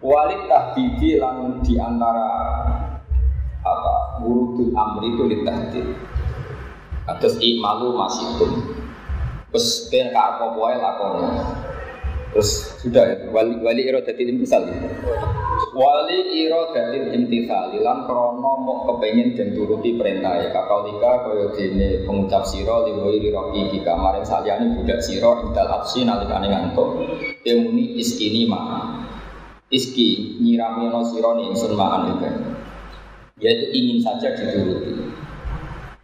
Walid 0.01 0.49
tahdidi 0.49 1.21
lan 1.21 1.61
di 1.61 1.77
antara 1.77 2.29
apa 3.61 4.23
wurudul 4.23 4.73
amri 4.73 5.13
itu 5.13 5.23
litahdid. 5.29 5.87
Atas 7.07 7.37
imalu 7.43 7.95
masih 7.95 8.27
itu. 8.39 8.47
Terus 9.53 9.89
ben 9.93 10.11
karpo 10.11 10.57
poe 10.57 10.75
lakoni. 10.75 11.29
Terus 12.35 12.51
sudah 12.83 13.05
ya, 13.07 13.17
wali 13.33 13.57
wali 13.61 13.83
iradatil 13.89 14.29
imtisal. 14.29 14.67
Wali 15.77 16.33
iradatil 16.33 17.13
imtisal 17.13 17.69
lan 17.85 18.09
krono 18.09 18.53
mau 18.65 18.89
kepengen 18.89 19.37
dan 19.37 19.53
turuti 19.53 19.93
perintah 19.93 20.41
ya 20.41 20.49
kakalika 20.49 21.29
kaya 21.29 21.53
dene 21.53 22.01
pengucap 22.09 22.49
sira 22.49 22.89
liwiri 22.89 23.29
roki 23.29 23.69
di 23.69 23.85
kamar 23.85 24.25
saliyane 24.25 24.73
budak 24.73 25.05
sira 25.05 25.37
indal 25.45 25.69
absi 25.69 26.09
nalikane 26.09 26.49
ngantuk. 26.49 27.05
Temuni 27.45 28.01
iskini 28.01 28.49
ma. 28.49 28.89
Iski 29.69 30.41
nyirami 30.41 30.89
no 30.89 31.05
sira 31.05 31.37
ni 31.37 31.53
ingsun 31.53 31.77
ma'an 31.77 32.25
Yaitu 33.37 33.69
ingin 33.77 34.01
saja 34.01 34.33
dituruti. 34.33 34.97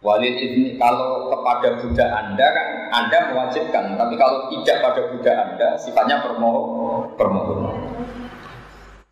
Walid 0.05 0.35
ini 0.37 0.77
kalau 0.77 1.33
kepada 1.33 1.81
budak 1.81 2.09
Anda 2.13 2.45
kan 2.45 2.67
Anda 2.93 3.17
mewajibkan, 3.33 3.97
tapi 3.97 4.19
kalau 4.21 4.53
tidak 4.53 4.85
pada 4.85 5.01
budak 5.09 5.33
Anda 5.33 5.79
sifatnya 5.81 6.21
permohon 6.21 7.17
permohon. 7.17 7.82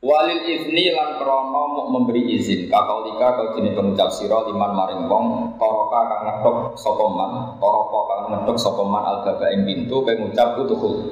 Walil 0.02 0.50
ifni 0.50 0.90
lan 0.98 1.22
krono 1.22 1.70
mau 1.70 1.86
memberi 1.94 2.34
izin 2.34 2.66
lika 2.66 3.30
kau 3.38 3.54
jenis 3.54 3.78
pengucap 3.78 4.10
siro 4.10 4.50
liman 4.50 4.74
maring 4.74 5.06
wong 5.06 5.54
toroka 5.62 6.10
kang 6.10 6.22
ngedok 6.26 6.74
sokoman 6.74 7.62
toroko 7.62 8.10
kang 8.10 8.34
ngedok 8.34 8.58
sokoman 8.58 8.98
al 8.98 9.22
baba 9.22 9.54
ing 9.54 9.62
pintu 9.62 10.02
kau 10.02 10.10
ngucap 10.10 10.58
utuhul 10.58 11.06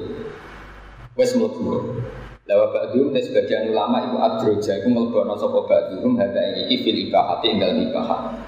wes 1.13 1.37
mlebu. 1.37 2.01
Lawa 2.49 2.73
ba'dhum 2.73 3.13
dan 3.13 3.21
sebagian 3.21 3.69
ulama 3.69 4.09
itu 4.09 4.17
adroja 4.17 4.81
itu 4.81 4.89
ngelbono 4.89 5.37
sapa 5.37 5.69
ba'dhum 5.69 6.17
hada 6.17 6.57
iki 6.65 6.81
fil 6.81 6.97
ibahati 6.97 7.45
tinggal 7.45 7.77
ibahah. 7.77 8.41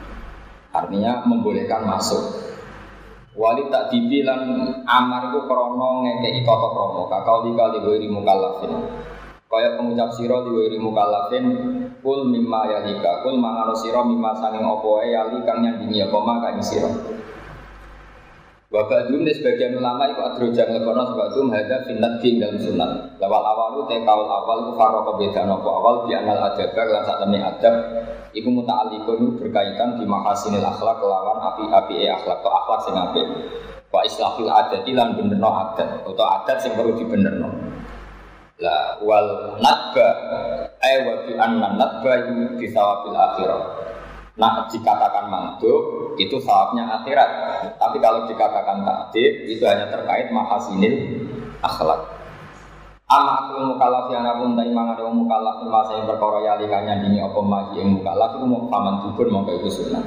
Artinya 0.74 1.22
membolehkan 1.22 1.86
masuk. 1.86 2.50
Wali 3.38 3.70
tak 3.70 3.94
dibilang 3.94 4.74
amar 4.90 5.30
itu 5.30 5.46
krono 5.46 6.02
ngekei 6.02 6.42
toto 6.42 6.74
krono 6.74 7.06
kakau 7.14 7.46
dikali 7.46 7.78
wiri 7.86 8.10
mukallafin. 8.10 8.74
Kaya 9.52 9.76
pengucap 9.76 10.16
siro 10.16 10.48
di 10.48 10.52
wiri 10.56 10.80
mukallafin 10.80 11.44
kul 12.00 12.24
mimma 12.24 12.72
yalika 12.72 13.20
kul 13.20 13.36
mangano 13.36 13.76
siro 13.76 14.00
mimma 14.08 14.32
sanging 14.40 14.64
opo 14.64 15.04
yali 15.04 15.44
kang 15.44 15.60
nyandingi 15.60 16.08
apa 16.08 16.18
maka 16.24 16.56
siro. 16.64 16.88
Wabadum 18.72 19.28
di 19.28 19.36
sebagian 19.36 19.76
ulama 19.76 20.08
itu 20.08 20.24
adroja 20.24 20.64
ngelekono 20.64 21.04
sebadum 21.04 21.52
hada 21.52 21.84
finat 21.84 22.24
din 22.24 22.40
dalam 22.40 22.56
sunat. 22.56 23.20
Lawal 23.20 23.44
awal 23.44 23.68
itu 23.76 23.84
tekawal 23.92 24.24
awal 24.24 24.58
itu 24.64 24.72
faro 24.80 25.04
beda 25.20 25.44
nopo 25.44 25.68
awal 25.68 26.08
di 26.08 26.16
anal 26.16 26.40
adab 26.40 26.72
lan 26.72 27.04
saat 27.04 27.20
ini 27.28 27.44
adab. 27.44 27.76
Iku 28.32 28.48
muta'alikun 28.48 29.36
berkaitan 29.36 30.00
di 30.00 30.08
makasinil 30.08 30.64
akhlak 30.64 31.04
lawan 31.04 31.44
api-api 31.44 32.00
e 32.00 32.08
akhlak 32.08 32.40
atau 32.40 32.52
akhlak 32.56 32.80
sing 32.88 32.96
apik. 32.96 33.28
Wa 33.92 34.08
islahil 34.08 34.48
adat 34.48 34.88
lan 34.88 35.20
benerno 35.20 35.52
adat 35.52 36.08
atau 36.08 36.26
adat 36.40 36.58
sing 36.64 36.72
perlu 36.72 36.96
dibenerno. 36.96 37.71
Lah 38.62 39.02
wal 39.02 39.58
nadba 39.58 40.08
ay 40.78 41.02
wa 41.02 41.14
bi 41.26 41.34
anna 41.34 41.74
nadba 41.74 42.12
itu 42.22 42.62
disawabil 42.62 43.18
akhirah. 43.18 43.62
Nah, 44.40 44.64
dikatakan 44.72 45.28
mandub 45.28 46.16
itu 46.16 46.40
sawabnya 46.40 46.88
akhirat. 47.02 47.30
Tapi 47.76 47.98
kalau 48.00 48.24
dikatakan 48.26 48.88
takdir 48.88 49.44
itu 49.44 49.60
hanya 49.68 49.92
terkait 49.92 50.32
mahasinil 50.32 51.28
akhlak. 51.60 52.00
Ama 53.12 53.32
aku 53.44 53.76
mukallaf 53.76 54.08
yang 54.08 54.24
aku 54.24 54.56
tak 54.56 54.72
mangan 54.72 54.96
ada 54.96 55.04
mukallaf 55.12 55.60
masa 55.68 56.00
yang 56.00 56.08
perkara 56.08 56.40
yali 56.48 56.64
kanya 56.72 57.04
dini 57.04 57.20
apa 57.20 57.44
maji 57.44 57.84
yang 57.84 58.00
mukallaf 58.00 58.40
itu 58.40 58.46
mau 58.48 58.72
paman 58.72 59.04
dukun 59.04 59.28
mau 59.28 59.44
itu 59.52 59.68
sunnah. 59.68 60.00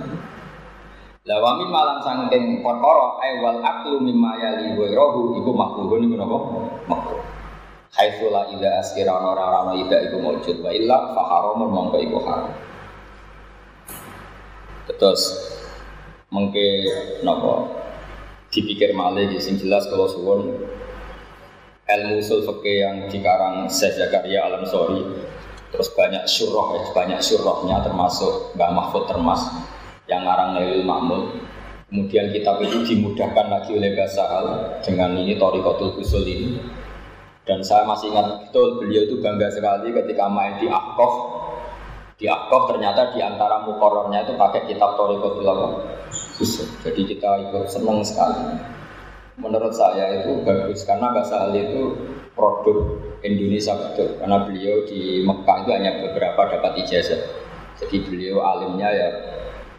Lawami 1.28 1.68
malam 1.68 2.00
sangking 2.00 2.64
perkara 2.64 3.20
ay 3.20 3.44
wal 3.44 3.60
aklu 3.60 4.00
mimma 4.00 4.40
yali 4.40 4.72
wa 4.72 4.88
rohu 4.88 5.36
iku 5.36 5.52
makruhun 5.52 6.08
iku 6.08 6.14
napa? 6.16 6.38
Makruh. 6.88 7.33
Haitsu 7.94 8.26
la 8.26 8.50
ila 8.50 8.82
askira 8.82 9.14
ora 9.14 9.70
ida 9.78 10.10
iku 10.10 10.18
maujud 10.18 10.58
wa 10.66 10.70
illa 10.74 11.14
fa 11.14 11.22
haramun 11.30 11.70
mongko 11.70 11.96
iku 12.02 12.18
haram. 12.26 12.50
Terus 14.90 15.22
mengke 16.34 16.90
nopo 17.22 17.70
dipikir 18.50 18.90
malih 18.98 19.30
sing 19.38 19.54
jelas 19.62 19.86
kalau 19.86 20.10
suwon 20.10 20.58
ilmu 21.86 22.18
usul 22.18 22.42
yang 22.66 23.06
dikarang 23.06 23.70
Syekh 23.70 23.94
Zakaria 23.94 24.42
Alam 24.42 24.66
Sori 24.66 25.04
terus 25.70 25.90
banyak 25.94 26.26
surah 26.26 26.68
ya 26.74 26.82
banyak 26.90 27.20
surahnya 27.22 27.82
termasuk 27.82 28.54
Mbah 28.58 28.70
Mahfud 28.74 29.06
Termas 29.06 29.42
yang 30.10 30.26
ngarang 30.26 30.58
Nailul 30.58 30.82
Mahmud. 30.82 31.22
Kemudian 31.90 32.34
kitab 32.34 32.58
itu 32.58 32.82
dimudahkan 32.82 33.46
lagi 33.46 33.70
oleh 33.78 33.94
Basahal 33.94 34.82
dengan 34.82 35.14
ini 35.14 35.38
Torikotul 35.38 35.94
Usul 36.02 36.26
ini 36.26 36.58
dan 37.44 37.60
saya 37.60 37.84
masih 37.84 38.08
ingat 38.12 38.48
betul 38.48 38.80
beliau 38.80 39.04
itu 39.04 39.20
bangga 39.20 39.52
sekali 39.52 39.92
ketika 39.92 40.24
main 40.32 40.56
di 40.56 40.66
Akof 40.68 41.44
di 42.14 42.30
Akof 42.30 42.70
ternyata 42.70 43.10
di 43.10 43.20
antara 43.20 43.66
mukorornya 43.66 44.22
itu 44.22 44.38
pakai 44.38 44.70
kitab 44.70 44.94
Torikotul. 44.94 45.82
Jadi 46.86 47.00
kita 47.10 47.30
ikut 47.50 47.66
senang 47.66 48.06
sekali. 48.06 48.54
Menurut 49.34 49.74
saya 49.74 50.22
itu 50.22 50.46
bagus 50.46 50.86
karena 50.86 51.10
bahasa 51.10 51.50
Ali 51.50 51.66
itu 51.66 51.90
produk 52.38 53.02
Indonesia 53.26 53.74
betul 53.74 54.14
karena 54.22 54.46
beliau 54.46 54.86
di 54.86 55.26
Mekah 55.26 55.56
itu 55.66 55.70
hanya 55.74 55.92
beberapa 56.06 56.54
dapat 56.54 56.86
ijazah. 56.86 57.18
Jadi 57.82 58.06
beliau 58.06 58.46
alimnya 58.46 58.94
ya 58.94 59.08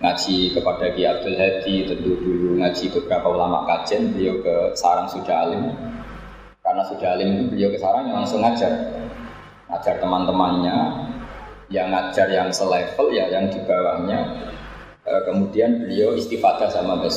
ngaji 0.04 0.60
kepada 0.60 0.92
Ki 0.92 1.08
Abdul 1.08 1.40
Hadi 1.40 1.88
tentu 1.88 2.20
dulu 2.20 2.60
ngaji 2.60 2.92
beberapa 3.00 3.32
ulama 3.32 3.64
kajian 3.64 4.12
beliau 4.12 4.44
ke 4.44 4.56
sarang 4.76 5.08
sudah 5.08 5.48
alim 5.48 5.72
karena 6.76 6.92
sudah 6.92 7.10
alim 7.16 7.30
itu 7.40 7.44
beliau 7.56 7.72
ke 7.72 7.80
sarang 7.80 8.04
yang 8.12 8.20
langsung 8.20 8.44
ngajar. 8.44 8.68
Ngajar 9.72 9.96
teman-temannya 9.96 10.76
yang 11.72 11.88
ngajar 11.88 12.28
yang 12.28 12.52
selevel 12.52 13.16
ya 13.16 13.32
yang 13.32 13.48
di 13.48 13.64
bawahnya. 13.64 14.52
E, 15.08 15.12
kemudian 15.24 15.88
beliau 15.88 16.20
istifadah 16.20 16.68
sama 16.68 17.00
Mbak 17.00 17.16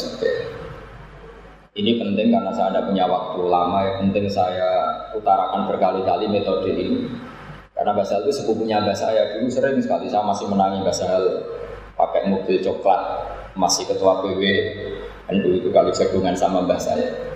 ini 1.75 1.99
penting 1.99 2.31
karena 2.31 2.55
saya 2.55 2.71
ada 2.71 2.87
punya 2.87 3.11
waktu 3.11 3.41
lama 3.51 3.79
ya 3.83 3.93
penting 3.99 4.31
saya 4.31 4.71
utarakan 5.19 5.67
berkali-kali 5.75 6.31
metode 6.31 6.71
ini. 6.79 7.11
Karena 7.75 7.99
Basal 7.99 8.23
itu 8.23 8.39
sepupunya 8.39 8.79
Mbak 8.79 8.95
saya 8.95 9.35
dulu 9.35 9.51
sering 9.51 9.83
sekali 9.83 10.07
saya 10.07 10.23
masih 10.23 10.47
menangi 10.47 10.87
Basal 10.87 11.19
pakai 11.99 12.31
mobil 12.31 12.63
coklat 12.63 13.03
masih 13.59 13.91
ketua 13.91 14.23
PW 14.23 14.39
dan 15.27 15.43
dulu 15.43 15.55
itu 15.59 15.75
kali 15.75 15.91
jagungan 15.91 16.39
sama 16.39 16.63
Mbak 16.63 16.79
saya 16.79 17.28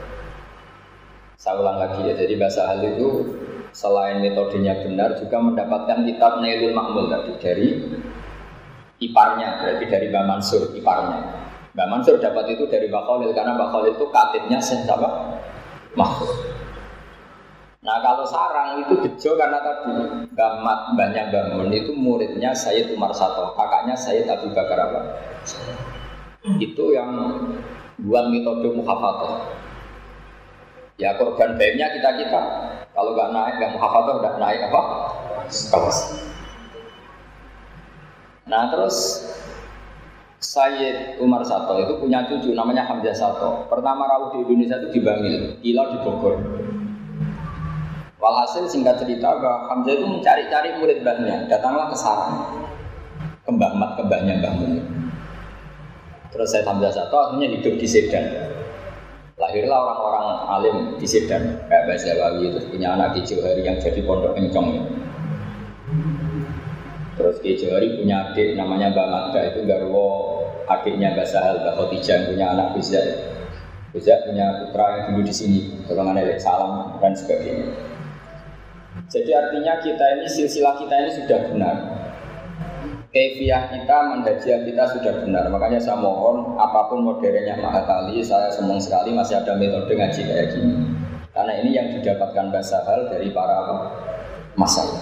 saya 1.43 1.59
ulang 1.59 1.83
lagi 1.83 2.07
ya 2.07 2.15
jadi 2.15 2.39
Basal 2.39 2.79
itu 2.87 3.35
selain 3.75 4.23
metodenya 4.23 4.79
benar 4.87 5.19
juga 5.19 5.43
mendapatkan 5.43 6.07
kitab 6.07 6.39
Nailul 6.39 6.71
Makmul 6.71 7.11
tadi 7.11 7.33
dari 7.43 7.69
iparnya 9.03 9.59
berarti 9.59 9.85
dari 9.91 10.07
Mbak 10.07 10.25
Mansur 10.31 10.71
iparnya 10.71 11.19
Mbak 11.75 11.89
Mansur 11.91 12.23
dapat 12.23 12.47
itu 12.55 12.71
dari 12.71 12.87
Mbak 12.87 13.03
Khalil 13.11 13.31
karena 13.35 13.59
Mbak 13.59 13.69
Khalil 13.75 13.91
itu 13.99 14.07
katibnya 14.15 14.59
siapa? 14.63 15.09
Mahfud 15.99 16.31
Nah 17.83 17.99
kalau 17.99 18.23
sarang 18.23 18.87
itu 18.87 18.95
bejo 19.03 19.31
karena 19.35 19.59
tadi 19.59 19.91
Bamat 20.39 20.95
banyak 20.95 21.35
bangun 21.35 21.75
itu 21.75 21.91
muridnya 21.91 22.55
Sayyid 22.55 22.95
Umar 22.95 23.11
Sato, 23.11 23.59
kakaknya 23.59 23.99
Sayyid 23.99 24.31
Abu 24.31 24.55
Bakar? 24.55 24.95
Itu 26.63 26.95
yang 26.95 27.19
buat 27.99 28.31
metode 28.31 28.71
muhafadah. 28.79 29.72
Ya 31.01 31.17
korban 31.17 31.57
baiknya 31.57 31.89
kita 31.97 32.11
kita 32.21 32.43
kalau 32.93 33.17
nggak 33.17 33.33
naik, 33.33 33.55
nggak 33.57 33.73
muhafadah 33.73 34.15
udah 34.21 34.33
naik 34.37 34.61
apa? 34.69 34.81
Kelas. 35.49 35.99
Nah 38.45 38.69
terus 38.69 38.97
Sayyid 40.43 41.23
Umar 41.23 41.41
Sato 41.47 41.79
itu 41.81 41.97
punya 41.97 42.29
cucu 42.29 42.53
namanya 42.53 42.85
Hamzah 42.85 43.17
Sato. 43.17 43.65
Pertama 43.73 44.05
rawuh 44.05 44.37
di 44.37 44.39
Indonesia 44.45 44.77
itu 44.83 44.89
di 44.93 45.01
Bangil, 45.01 45.57
Ilau 45.65 45.87
di 45.97 45.99
Bogor. 46.05 46.37
Walhasil 48.21 48.69
singkat 48.69 49.01
cerita 49.01 49.39
bahwa 49.41 49.73
Hamzah 49.73 49.97
itu 49.97 50.05
mencari-cari 50.05 50.77
murid 50.77 51.01
mbahnya, 51.01 51.49
datanglah 51.49 51.89
ke 51.89 51.97
sarang. 51.97 52.69
Kembang 53.43 53.75
mat 53.75 53.99
kembangnya 53.99 54.39
Mbah 54.39 54.55
Terus 56.31 56.49
saya 56.53 56.63
Hamzah 56.69 56.93
Sato 56.93 57.17
akhirnya 57.17 57.49
hidup 57.57 57.75
di 57.81 57.87
Sedan. 57.89 58.27
Lahirlah 59.43 59.75
orang-orang 59.75 60.27
alim 60.47 60.77
di 61.03 61.07
Sedan, 61.11 61.67
kayak 61.67 61.91
Mbak 61.91 61.99
Zawawi 61.99 62.55
itu 62.55 62.63
punya 62.71 62.95
anak 62.95 63.19
di 63.19 63.27
Johari 63.27 63.67
yang 63.67 63.75
jadi 63.83 63.99
pondok 64.07 64.39
encong. 64.39 64.87
Terus 67.19 67.37
di 67.43 67.59
Johari 67.59 67.99
punya 67.99 68.31
adik 68.31 68.55
namanya 68.55 68.95
Mbak 68.95 69.09
Magda 69.11 69.41
itu 69.51 69.67
Garwo 69.67 70.07
adiknya 70.71 71.19
Mbak 71.19 71.27
Sahal, 71.27 71.59
Mbak 71.59 71.75
Khotijah 71.75 72.31
punya 72.31 72.55
anak 72.55 72.79
bisa 72.79 73.03
bisa 73.91 74.23
punya 74.23 74.63
putra 74.63 74.87
yang 74.95 75.05
dulu 75.11 75.27
di 75.27 75.35
sini, 75.35 75.59
golongan 75.91 76.23
Elek 76.23 76.39
Salam 76.39 77.03
dan 77.03 77.13
sebagainya. 77.13 77.67
Jadi 79.11 79.31
artinya 79.35 79.75
kita 79.83 80.05
ini 80.23 80.27
silsilah 80.31 80.79
kita 80.79 80.95
ini 81.03 81.11
sudah 81.19 81.39
benar 81.51 81.77
kefiah 83.13 83.69
kita, 83.69 83.97
manhajiyah 84.09 84.61
kita 84.65 84.85
sudah 84.97 85.15
benar. 85.23 85.45
Makanya 85.53 85.77
saya 85.77 86.01
mohon 86.01 86.57
apa 86.57 86.89
pun 86.89 87.05
modernnya 87.05 87.61
Mahatali, 87.61 88.25
saya 88.25 88.49
senang 88.49 88.81
sekali 88.81 89.13
masih 89.13 89.37
ada 89.37 89.53
metode 89.55 89.93
ngaji 89.93 90.21
kayak 90.25 90.47
gini. 90.57 90.97
Karena 91.33 91.53
ini 91.61 91.71
yang 91.77 91.89
didapatkan 91.93 92.49
bahasa 92.49 92.81
hal 92.89 93.09
dari 93.13 93.29
para 93.33 93.69
masalah. 94.57 94.97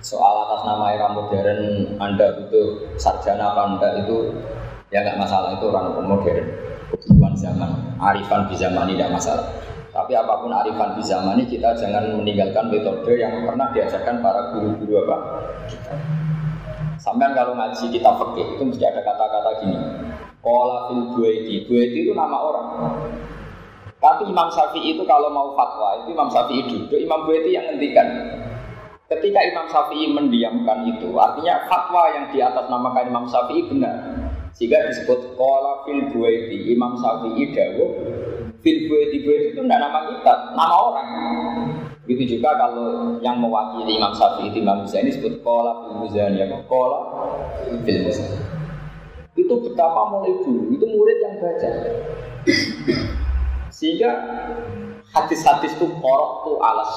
Soal 0.00 0.48
atas 0.48 0.64
nama 0.64 0.96
era 0.96 1.12
modern 1.12 1.60
Anda 2.00 2.40
butuh 2.40 2.96
sarjana 2.96 3.52
apa 3.52 3.76
Anda 3.76 3.88
itu 4.04 4.32
ya 4.88 5.04
nggak 5.04 5.20
masalah 5.20 5.52
itu 5.52 5.68
orang 5.68 6.00
modern 6.00 6.48
kebutuhan 6.88 7.34
zaman 7.36 7.70
arifan 8.00 8.48
di 8.48 8.56
zaman 8.56 8.88
ini 8.88 8.96
tidak 8.96 9.20
masalah 9.20 9.46
tapi 9.92 10.16
apa 10.16 10.32
pun 10.40 10.48
arifan 10.48 10.96
di 10.96 11.02
zaman 11.04 11.36
ini 11.36 11.44
kita 11.44 11.76
jangan 11.76 12.16
meninggalkan 12.16 12.72
metode 12.72 13.12
yang 13.20 13.44
pernah 13.44 13.68
diajarkan 13.76 14.24
para 14.24 14.56
guru-guru 14.56 15.04
apa 15.04 15.16
kita 15.68 16.17
Sampai 16.98 17.30
kalau 17.32 17.54
ngaji 17.54 17.94
kita 17.94 18.10
fikih 18.18 18.46
itu 18.58 18.62
mesti 18.66 18.84
ada 18.84 19.00
kata-kata 19.06 19.50
gini. 19.62 19.78
Kola 20.42 20.90
fil 20.90 21.14
buaiti. 21.14 21.64
Buaiti 21.70 21.98
itu 22.04 22.12
nama 22.12 22.36
orang. 22.36 22.68
Tapi 23.98 24.30
Imam 24.30 24.46
Syafi'i 24.46 24.94
itu 24.94 25.02
kalau 25.06 25.26
mau 25.30 25.58
fatwa 25.58 25.98
itu 26.02 26.14
Imam 26.14 26.30
Syafi'i 26.30 26.62
duduk, 26.70 26.98
Imam 27.02 27.26
Buaiti 27.26 27.50
yang 27.50 27.66
ngendikan. 27.66 28.06
Ketika 29.10 29.42
Imam 29.42 29.66
Syafi'i 29.66 30.14
mendiamkan 30.14 30.86
itu, 30.86 31.10
artinya 31.18 31.66
fatwa 31.66 32.06
yang 32.14 32.30
di 32.30 32.38
atas 32.38 32.70
nama 32.70 32.94
Imam 33.02 33.26
Syafi'i 33.26 33.66
benar. 33.66 33.98
Sehingga 34.54 34.86
disebut 34.86 35.34
kola 35.34 35.82
fil 35.82 36.14
buaiti. 36.14 36.70
Imam 36.70 36.94
Syafi'i 36.94 37.50
dawuh 37.50 37.90
Fil 38.58 38.90
di 38.90 39.18
itu 39.22 39.54
tidak 39.54 39.78
nama 39.78 40.02
kita, 40.10 40.34
nama 40.58 40.76
orang. 40.90 41.08
Begitu 42.08 42.40
juga 42.40 42.56
kalau 42.56 43.20
yang 43.20 43.36
mewakili 43.36 44.00
Imam 44.00 44.16
Syafi'i 44.16 44.48
itu 44.48 44.64
Imam 44.64 44.80
Muzani 44.80 45.12
disebut 45.12 45.44
kola 45.44 45.84
fil 45.84 46.00
Muzani, 46.00 46.40
ya 46.40 46.48
kola 46.64 46.98
fil 47.84 48.00
Muzani. 48.00 48.40
Itu 49.36 49.54
betapa 49.60 50.08
mulai 50.08 50.32
dulu, 50.40 50.72
itu 50.72 50.88
murid 50.88 51.18
yang 51.20 51.36
baca. 51.36 51.68
Sehingga 53.68 54.10
hadis-hadis 55.12 55.76
itu 55.76 55.84
korok 56.00 56.48
tuh 56.48 56.56
alas 56.64 56.96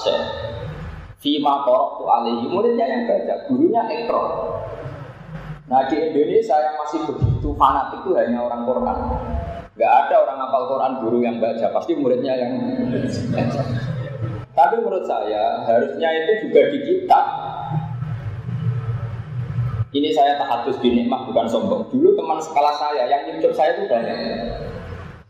Fima 1.20 1.68
korok 1.68 2.00
tuh 2.00 2.08
alihi, 2.08 2.48
muridnya 2.48 2.88
yang 2.88 3.04
baca, 3.04 3.52
gurunya 3.52 3.84
ekro. 3.92 4.24
Nah 5.68 5.92
di 5.92 6.00
Indonesia 6.08 6.56
yang 6.56 6.76
masih 6.80 7.04
begitu 7.04 7.52
fanatik 7.60 8.00
itu 8.08 8.16
hanya 8.16 8.48
orang 8.48 8.64
Quran. 8.64 8.98
Gak 9.76 9.92
ada 10.08 10.16
orang 10.24 10.40
hafal 10.40 10.64
Quran 10.72 10.94
guru 11.04 11.20
yang 11.20 11.38
baca, 11.44 11.68
pasti 11.76 12.00
muridnya 12.00 12.32
yang 12.40 12.56
baca. 13.36 13.91
Tapi 14.52 14.76
menurut 14.84 15.08
saya 15.08 15.64
harusnya 15.64 16.10
itu 16.12 16.32
juga 16.48 16.62
di 16.68 16.80
kita. 16.84 17.22
Ini 19.92 20.10
saya 20.16 20.40
tahadus 20.40 20.80
di 20.80 20.92
nikmah 20.92 21.28
bukan 21.28 21.48
sombong. 21.48 21.88
Dulu 21.92 22.16
teman 22.16 22.40
sekolah 22.40 22.74
saya 22.80 23.12
yang 23.12 23.28
nyucup 23.28 23.52
saya 23.52 23.76
itu 23.76 23.88
banyak. 23.92 24.16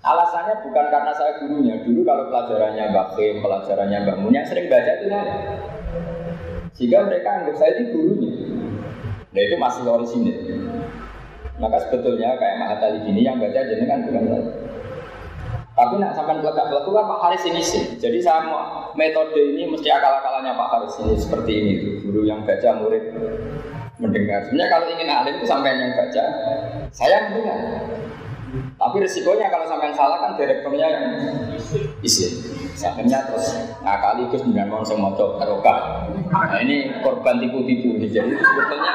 Alasannya 0.01 0.65
bukan 0.65 0.85
karena 0.89 1.13
saya 1.13 1.37
gurunya. 1.41 1.81
Dulu 1.85 2.01
kalau 2.05 2.29
pelajarannya 2.29 2.89
Mbak 2.93 3.07
Kim, 3.17 3.35
pelajarannya 3.41 3.97
Mbak 4.05 4.17
Mun 4.21 4.37
sering 4.45 4.65
baca 4.69 4.91
itu 4.97 5.05
saya. 5.09 5.35
Sehingga 6.73 7.05
mereka 7.05 7.29
anggap 7.41 7.55
saya 7.57 7.71
itu 7.77 7.83
gurunya. 7.93 8.31
Nah 9.33 9.41
itu 9.41 9.55
masih 9.61 9.81
orisinil. 9.85 10.37
Maka 11.61 11.77
sebetulnya 11.85 12.37
kayak 12.41 12.57
Mahatali 12.57 13.05
gini 13.05 13.21
yang 13.21 13.37
baca 13.37 13.61
kan 13.61 13.99
bukan 14.09 14.23
saya. 14.25 14.70
Tapi 15.81 15.97
nak 15.97 16.13
sampai 16.13 16.37
pelekat 16.37 16.69
pelekat 16.69 16.93
kan 16.93 17.05
Pak 17.09 17.19
Haris 17.25 17.43
ini 17.49 17.57
sih. 17.65 17.97
Jadi 17.97 18.21
saya 18.21 18.45
mau 18.45 18.93
metode 18.93 19.33
ini 19.33 19.65
mesti 19.65 19.89
akal-akalannya 19.89 20.53
Pak 20.53 20.69
Haris 20.77 20.93
ini 21.01 21.17
seperti 21.17 21.51
ini. 21.57 21.73
Guru 22.05 22.21
yang 22.21 22.45
baca, 22.45 22.85
murid 22.85 23.09
mendengar. 23.97 24.45
Sebenarnya 24.45 24.69
kalau 24.69 24.85
ingin 24.93 25.09
alim 25.09 25.33
itu 25.41 25.45
sampai 25.49 25.73
yang 25.73 25.97
baca, 25.97 26.23
saya 26.93 27.33
mendengar. 27.33 27.57
Tapi 28.51 28.95
resikonya 29.01 29.49
kalau 29.49 29.65
sampai 29.65 29.89
salah 29.97 30.21
kan 30.21 30.37
direkturnya 30.37 30.85
yang 30.85 31.05
isi. 32.05 32.29
Sampai 32.77 33.09
terus 33.09 33.57
ngakali 33.81 34.29
terus 34.29 34.45
dengan 34.45 34.69
mau 34.69 34.85
semua 34.85 35.17
barokah. 35.17 36.05
Nah 36.29 36.61
ini 36.61 36.93
korban 37.01 37.41
tipu-tipu. 37.41 37.97
Jadi 37.97 38.37
sebetulnya 38.37 38.93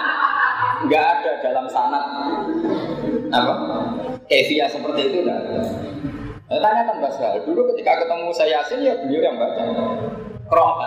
nggak 0.87 1.03
ada 1.03 1.32
dalam 1.43 1.66
sanat 1.66 2.05
apa 3.32 3.55
Evia 4.28 4.68
seperti 4.68 5.01
itu 5.09 5.18
nah. 5.24 5.41
Nah, 6.47 6.62
tanyakan 6.62 7.03
Mbak 7.03 7.12
Sahal, 7.18 7.42
dulu 7.42 7.74
ketika 7.74 8.07
ketemu 8.07 8.30
saya 8.30 8.62
Yasin 8.62 8.86
ya 8.86 8.94
beliau 9.03 9.18
yang 9.18 9.34
baca. 9.34 9.66
Kroh 10.47 10.78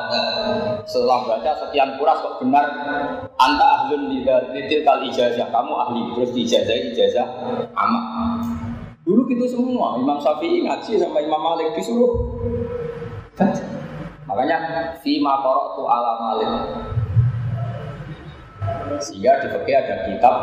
setelah 0.88 1.20
baca 1.28 1.51
sekian 1.68 1.99
puras 1.99 2.16
kok 2.24 2.39
benar 2.39 2.64
anta 3.36 3.68
ahlun 3.76 4.07
titil 4.07 4.82
kal 4.88 5.03
ijazah, 5.03 5.51
kamu 5.51 5.74
ahli 5.76 6.01
terus 6.16 6.32
ijazah 6.32 6.76
ijazah 6.95 7.28
amat. 7.76 8.47
Dulu 9.03 9.28
gitu 9.28 9.51
semua, 9.51 9.99
Imam 9.99 10.16
Syafi'i 10.24 10.64
ngaji 10.64 10.95
sama 10.95 11.20
Imam 11.20 11.43
Malik 11.43 11.76
disuruh 11.76 12.39
baca. 13.36 13.64
Makanya 14.32 14.57
fima 15.03 15.43
korok 15.43 15.76
tu 15.76 15.84
ala 15.84 16.12
Malik. 16.24 16.51
Sehingga 19.03 19.43
di 19.43 19.76
ada 19.76 20.07
kitab 20.07 20.36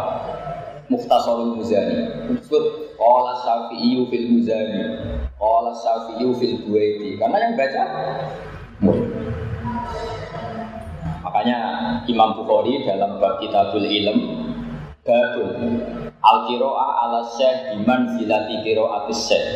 Mukhtasarul 0.92 1.56
Muzani. 1.56 2.04
Disebut 2.36 2.85
Qala 2.96 3.32
Syafi'i 3.44 4.02
fil 4.08 4.26
Muzani. 4.32 4.82
Qala 5.36 5.72
Syafi'i 5.76 6.26
fil 6.40 6.56
Buaiti. 6.66 7.20
Karena 7.20 7.36
yang 7.44 7.52
baca 7.54 7.82
Makanya 11.24 11.58
Imam 12.08 12.32
Bukhari 12.36 12.82
dalam 12.88 13.20
bab 13.20 13.38
Kitabul 13.38 13.84
Ilm 13.84 14.18
babul 15.06 15.78
al-qira'a 16.18 16.86
ala 17.06 17.22
syekh 17.38 17.78
biman 17.78 18.18
zilati 18.18 18.58
qira'atis 18.66 19.30
syekh 19.30 19.46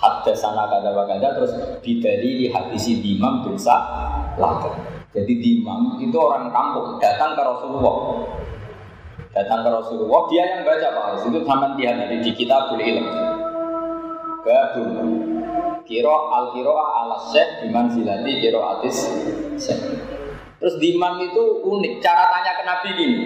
hadda 0.00 0.32
sana 0.32 0.64
kada 0.72 0.96
wa 0.96 1.04
terus 1.04 1.52
bidali 1.84 2.40
di 2.40 2.46
hadisi 2.48 2.96
imam 3.04 3.44
bin 3.44 3.60
Sa'labat 3.60 4.72
jadi 5.12 5.34
imam 5.60 6.00
itu 6.00 6.16
orang 6.16 6.48
kampung 6.48 6.96
datang 6.96 7.36
ke 7.36 7.42
Rasulullah 7.44 8.24
datang 9.30 9.62
ke 9.62 9.70
Rasulullah 9.70 10.22
dia 10.26 10.42
yang 10.42 10.62
baca 10.66 10.86
Pak 10.90 11.04
Haris 11.06 11.24
itu 11.30 11.38
zaman 11.46 11.70
dia 11.78 11.94
dari 11.94 12.16
di 12.18 12.32
kitab 12.34 12.74
ilm. 12.74 13.06
Babun. 14.42 14.88
Kiro 15.86 16.16
al 16.30 16.54
kiro 16.54 16.74
ala 16.74 17.18
syekh 17.34 17.66
biman 17.66 17.90
zilati 17.90 18.32
kiro 18.42 18.60
atis 18.78 19.10
syekh. 19.58 19.80
Terus 20.60 20.76
dimam 20.76 21.18
itu 21.24 21.64
unik. 21.64 22.04
Cara 22.04 22.30
tanya 22.30 22.52
ke 22.58 22.62
Nabi 22.68 22.88
gini. 22.94 23.18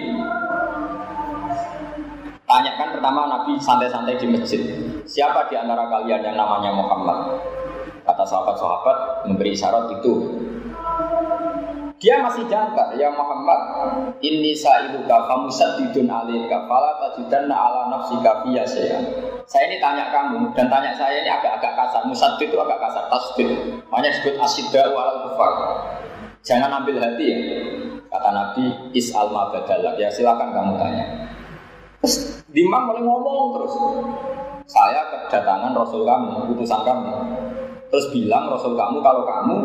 Tanyakan 2.45 2.89
pertama 2.95 3.25
Nabi 3.25 3.57
santai-santai 3.57 4.21
di 4.21 4.27
masjid. 4.29 4.61
Siapa 5.03 5.49
di 5.49 5.57
antara 5.57 5.89
kalian 5.89 6.21
yang 6.21 6.37
namanya 6.37 6.71
Muhammad? 6.71 7.41
Kata 8.05 8.21
sahabat-sahabat 8.21 9.25
memberi 9.25 9.57
isyarat 9.57 9.89
itu 9.97 10.13
dia 12.05 12.21
masih 12.21 12.45
jangka, 12.45 12.93
ya 13.01 13.09
Muhammad, 13.09 13.57
ini 14.21 14.53
sa'iduka 14.53 15.25
kamu 15.25 15.49
sadidun 15.49 16.05
alika, 16.05 16.69
fala 16.69 17.01
tajidanna 17.01 17.57
ala 17.57 17.89
nafsi 17.89 18.13
kafiya 18.21 18.61
saya. 18.61 19.01
Saya 19.49 19.73
ini 19.73 19.81
tanya 19.81 20.13
kamu, 20.13 20.53
dan 20.53 20.69
tanya 20.69 20.93
saya 20.93 21.25
ini 21.25 21.33
agak-agak 21.33 21.73
kasar. 21.73 22.05
Musadid 22.05 22.53
itu 22.53 22.61
agak 22.61 22.77
kasar, 22.77 23.09
tasdid. 23.09 23.49
Makanya 23.89 24.13
disebut 24.13 24.37
asidda 24.37 24.93
walal 24.93 25.17
kufar. 25.25 25.53
Jangan 26.45 26.85
ambil 26.85 27.01
hati 27.01 27.25
ya. 27.25 27.37
Kata 28.13 28.29
Nabi, 28.29 28.93
is 28.93 29.09
alma 29.09 29.49
badalak. 29.49 29.97
Ya 29.97 30.05
silakan 30.13 30.53
kamu 30.53 30.77
tanya. 30.77 31.05
Terus 32.05 32.45
Dimang 32.53 32.85
mulai 32.85 33.01
ngomong 33.01 33.57
terus. 33.57 33.73
Saya 34.69 35.09
kedatangan 35.09 35.73
Rasul 35.73 36.05
kamu, 36.05 36.53
utusan 36.53 36.85
kamu. 36.85 37.09
Terus 37.89 38.05
bilang 38.11 38.49
Rasul 38.49 38.73
kamu 38.73 38.99
kalau 38.99 39.23
kamu 39.23 39.55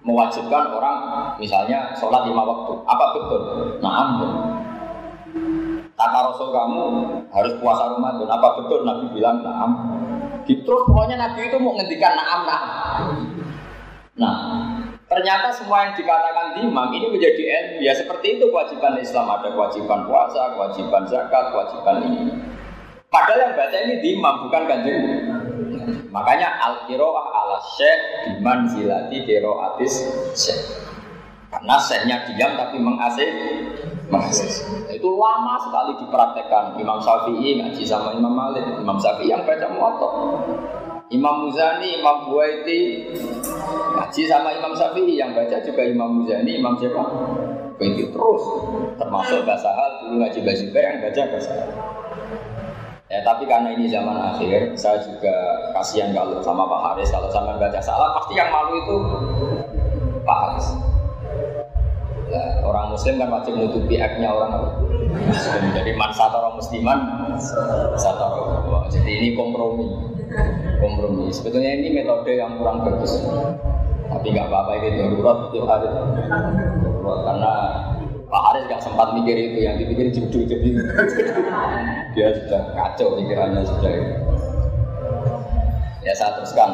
mewajibkan 0.00 0.72
orang 0.72 0.96
misalnya 1.36 1.92
sholat 1.94 2.24
lima 2.24 2.42
waktu. 2.42 2.72
Apa 2.88 3.04
betul? 3.16 3.40
Nah. 3.84 4.08
Kata 6.00 6.32
Rasul 6.32 6.48
kamu 6.48 6.82
harus 7.28 7.52
puasa 7.60 7.92
Ramadan. 7.92 8.24
Apa 8.24 8.48
betul? 8.64 8.88
Nabi 8.88 9.12
bilang 9.12 9.44
naam. 9.44 9.70
Terus 10.48 10.82
pokoknya 10.88 11.20
Nabi 11.20 11.52
itu 11.52 11.60
mau 11.60 11.76
ngendikan 11.76 12.16
naam 12.16 12.40
naam. 12.48 12.64
Nah, 14.16 14.36
ternyata 15.06 15.52
semua 15.52 15.84
yang 15.84 15.92
dikatakan 15.96 16.56
imam 16.56 16.88
ini 16.96 17.06
menjadi 17.12 17.42
ilmu. 17.44 17.76
Ya 17.84 17.92
seperti 17.92 18.40
itu 18.40 18.48
kewajiban 18.48 18.96
Islam. 18.96 19.28
Ada 19.28 19.52
kewajiban 19.52 20.08
puasa, 20.08 20.56
kewajiban 20.56 21.04
zakat, 21.04 21.52
kewajiban 21.52 21.96
ini. 22.08 22.32
Padahal 23.12 23.42
yang 23.42 23.52
baca 23.58 23.78
ini 23.84 23.94
imam 24.16 24.34
bukan 24.46 24.62
kanjeng 24.70 25.00
Makanya 26.10 26.58
al 26.58 26.74
kiroah 26.90 27.26
ala 27.30 27.58
syekh 27.78 28.02
biman 28.26 28.66
zilati 28.66 29.22
kiroatis 29.22 29.94
syekh. 30.34 30.60
Karena 31.50 31.78
syekhnya 31.78 32.16
diam 32.30 32.54
tapi 32.58 32.78
mengasih 32.78 33.30
mengasih. 34.10 34.50
Itu 34.90 35.14
lama 35.14 35.54
sekali 35.62 35.98
dipraktekkan. 36.02 36.78
Imam 36.78 36.98
Syafi'i 36.98 37.62
ngaji 37.62 37.82
sama 37.86 38.14
Imam 38.14 38.34
Malik, 38.34 38.66
Imam 38.66 38.98
Syafi'i 38.98 39.30
yang 39.30 39.46
baca 39.46 39.66
muatok. 39.70 40.12
Imam 41.10 41.42
Muzani, 41.42 41.98
Imam 41.98 42.30
Buaiti 42.30 43.10
ngaji 43.98 44.22
sama 44.30 44.54
Imam 44.54 44.74
Syafi'i 44.74 45.18
yang 45.18 45.34
baca 45.34 45.58
juga 45.62 45.82
Imam 45.82 46.22
Muzani, 46.22 46.58
Imam 46.58 46.78
siapa? 46.78 47.02
Buaiti 47.78 48.10
terus 48.10 48.42
termasuk 48.98 49.42
bahasa 49.42 49.70
hal 49.74 49.90
dulu 50.06 50.22
ngaji 50.22 50.38
bahasa 50.42 50.64
yang 50.70 50.98
baca 51.02 51.22
bahasa 51.34 51.50
hal. 51.54 51.70
Ya, 53.10 53.18
tapi 53.26 53.42
karena 53.42 53.74
ini 53.74 53.90
zaman 53.90 54.14
akhir, 54.14 54.78
saya 54.78 55.02
juga 55.02 55.34
kasihan 55.74 56.14
kalau 56.14 56.38
sama 56.46 56.62
Pak 56.62 56.80
Haris, 56.94 57.10
kalau 57.10 57.26
sama 57.34 57.58
baca 57.58 57.82
salah, 57.82 58.14
pasti 58.14 58.38
yang 58.38 58.54
malu 58.54 58.78
itu 58.78 58.96
Pak 60.22 60.38
Haris. 60.38 60.66
Ya, 62.30 62.62
orang 62.62 62.94
Muslim 62.94 63.18
kan 63.18 63.34
wajib 63.34 63.58
menutupi 63.58 63.98
aknya 63.98 64.30
orang 64.30 64.78
Muslim. 65.26 65.62
Jadi 65.74 65.90
man 65.98 66.14
orang 66.14 66.54
musliman, 66.54 66.98
satoro. 67.98 68.62
Jadi 68.94 69.10
ini 69.10 69.28
kompromi, 69.34 69.90
kompromi. 70.78 71.34
Sebetulnya 71.34 71.82
ini 71.82 71.90
metode 71.90 72.38
yang 72.38 72.62
kurang 72.62 72.86
bagus. 72.86 73.26
Tapi 74.06 74.26
nggak 74.30 74.46
apa-apa 74.46 74.86
ini 74.86 75.02
darurat 75.02 75.50
tiap 75.50 75.66
hari. 75.66 75.90
Karena 77.02 77.52
Pak 78.30 78.42
Haris 78.46 78.62
nggak 78.70 78.82
sempat 78.86 79.10
mikir 79.18 79.34
itu, 79.34 79.66
yang 79.66 79.74
dipikir 79.74 80.06
judul 80.14 80.46
jadi 80.46 80.68
dia 82.14 82.28
sudah 82.38 82.62
kacau 82.78 83.18
pikirannya 83.18 83.66
sudah 83.66 83.90
itu. 83.90 84.14
Ya 86.06 86.14
saya 86.14 86.38
teruskan. 86.38 86.70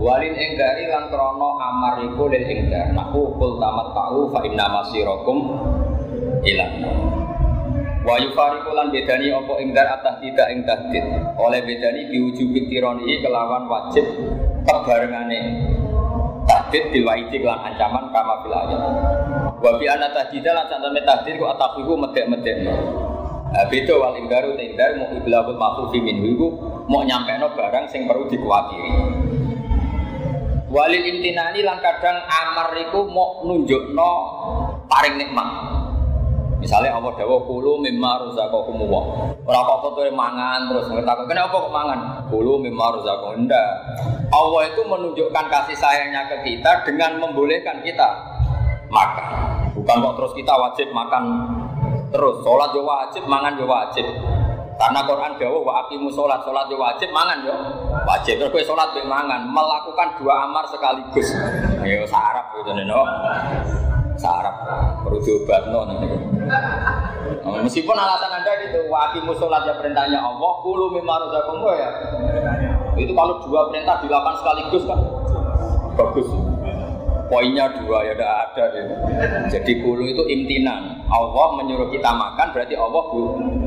Walin 0.00 0.32
enggari 0.32 0.88
lan 0.88 1.12
krono 1.12 1.60
amar 1.60 2.00
iku 2.00 2.32
lil 2.32 2.48
enggar. 2.48 2.96
Nahu 2.96 3.36
kul 3.36 3.60
tamat 3.60 3.92
tahu 3.92 4.32
fa 4.32 4.40
inna 4.48 4.66
masirakum 4.72 5.38
ilang. 6.40 6.80
Wa 8.06 8.16
yufariqu 8.16 8.70
lan 8.72 8.88
bedani 8.88 9.28
apa 9.28 9.52
ing 9.60 9.76
dar 9.76 10.00
atah 10.00 10.16
tidak 10.16 10.48
ing 10.48 10.64
tahdid. 10.64 11.04
Oleh 11.36 11.60
bedani 11.60 12.08
diwujubi 12.08 12.72
tironi 12.72 13.20
kelawan 13.20 13.68
wajib 13.68 14.06
kebarengane 14.64 15.40
tahdid 16.48 16.88
bil 16.88 17.04
waidi 17.04 17.36
kelan 17.36 17.60
ancaman 17.68 18.08
kama 18.08 18.34
fil 18.46 18.54
ayat. 18.54 18.82
Wa 19.58 19.74
bi 19.74 19.90
anna 19.90 20.14
tahdida 20.14 20.54
lan 20.54 20.70
santane 20.70 21.02
tahdid 21.02 21.34
ku 21.34 21.46
atafiku 21.50 21.98
medek-medek. 21.98 22.62
Nah, 23.48 23.64
beda 23.66 23.94
wal 23.96 24.14
ingdaru 24.14 24.54
te 24.54 24.62
ingdar 24.70 25.00
mau 25.00 25.08
iblahul 25.08 25.56
makhfufi 25.56 25.98
minhu 26.04 26.36
iku 26.36 26.48
mau 26.84 27.00
nyampeno 27.00 27.48
barang 27.56 27.88
sing 27.88 28.04
perlu 28.04 28.28
dikuatiri. 28.28 28.92
Walil 30.68 31.00
imtinani 31.00 31.64
lan 31.64 31.80
kadang 31.80 32.28
amar 32.28 32.76
iku 32.76 33.08
mau 33.08 33.40
nunjukno 33.48 34.12
paring 34.86 35.16
nikmat. 35.16 35.48
Misalnya 36.60 36.94
Allah 36.98 37.14
dawa 37.16 37.40
kulu 37.48 37.80
mimma 37.80 38.28
razaqakum 38.28 38.84
wa. 38.84 39.32
Ora 39.48 39.60
kok 39.64 39.96
kowe 39.96 40.10
mangan 40.12 40.68
terus 40.68 40.90
ngerti 40.92 41.24
kenapa 41.24 41.54
kok 41.54 41.72
mangan? 41.72 42.00
Kulu 42.28 42.60
mimma. 42.60 43.00
Ndak. 43.42 43.70
Allah 44.28 44.60
itu 44.68 44.82
menunjukkan 44.84 45.44
kasih 45.48 45.78
sayangnya 45.78 46.28
ke 46.28 46.36
kita 46.44 46.84
dengan 46.84 47.16
membolehkan 47.16 47.80
kita 47.80 48.37
makan. 48.88 49.24
Bukan 49.76 49.96
kok 50.02 50.14
terus 50.18 50.32
kita 50.34 50.52
wajib 50.52 50.88
makan 50.92 51.22
terus. 52.12 52.40
Sholat 52.42 52.72
juga 52.72 53.06
wajib, 53.06 53.24
mangan 53.28 53.52
juga 53.56 53.86
wajib. 53.86 54.06
Karena 54.78 55.02
Quran 55.02 55.34
dawa 55.42 55.58
wa 55.58 55.72
aqimu 55.82 56.06
sholat, 56.06 56.38
sholat 56.46 56.70
juga 56.70 56.94
wajib, 56.94 57.10
mangan 57.10 57.38
yo 57.42 57.54
wajib. 58.06 58.38
Terus 58.38 58.50
gue 58.54 58.64
sholat 58.64 58.94
gue 58.94 59.02
mangan, 59.04 59.42
melakukan 59.50 60.14
dua 60.22 60.46
amar 60.46 60.64
sekaligus. 60.70 61.34
Ayo 61.82 62.06
sarap 62.06 62.54
gitu 62.54 62.70
no 62.86 63.02
sarap 64.18 64.54
perlu 65.06 65.22
diobat 65.22 65.70
no 65.70 65.86
nah, 65.86 67.62
meskipun 67.62 67.94
alasan 67.94 68.34
anda 68.34 68.52
gitu 68.66 68.90
wakil 68.90 69.22
musolat 69.22 69.62
ya 69.62 69.78
perintahnya 69.78 70.18
Allah 70.18 70.52
kulu 70.66 70.90
mimaru 70.90 71.30
ya 71.78 71.88
itu 72.98 73.14
kalau 73.14 73.38
dua 73.46 73.70
perintah 73.70 74.02
dilakukan 74.02 74.34
sekaligus 74.42 74.84
kan 74.90 74.98
bagus 75.94 76.28
poinnya 77.28 77.68
dua 77.76 78.08
ya 78.08 78.12
udah 78.16 78.32
ada 78.48 78.64
gitu. 78.72 78.94
jadi 79.52 79.72
kulu 79.84 80.04
itu 80.08 80.22
imtinan. 80.26 81.04
Allah 81.08 81.46
menyuruh 81.60 81.88
kita 81.92 82.10
makan 82.12 82.52
berarti 82.56 82.74
Allah 82.74 83.02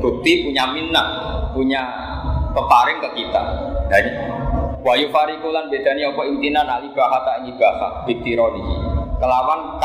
bukti 0.02 0.32
punya 0.46 0.70
minat 0.74 1.06
punya 1.54 1.82
peparing 2.52 2.98
ke 3.00 3.10
kita. 3.22 3.42
Dan 3.88 4.04
wa 4.82 4.94
yufarikulan 4.98 5.70
bedani 5.70 6.02
apa 6.06 6.22
imtinan 6.26 6.66
alibahata 6.66 7.42
ini 7.46 7.54
bahak 7.54 8.04
bitironihi 8.10 8.76
kelawan 9.22 9.78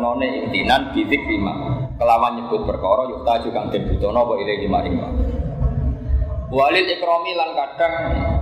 none 0.00 0.28
intinan 0.48 0.90
bidik 0.96 1.20
lima. 1.28 1.84
Kelawan 2.00 2.40
nyebut 2.40 2.64
perkara 2.64 3.04
yukta 3.12 3.44
juga 3.44 3.68
den 3.68 3.84
butono 3.84 4.24
apa 4.24 4.32
ire 4.40 4.64
lima 4.64 4.80
lima 4.80 5.08
Walid 6.50 6.82
ikromi 6.88 7.36
lan 7.38 7.54
kadang 7.54 7.94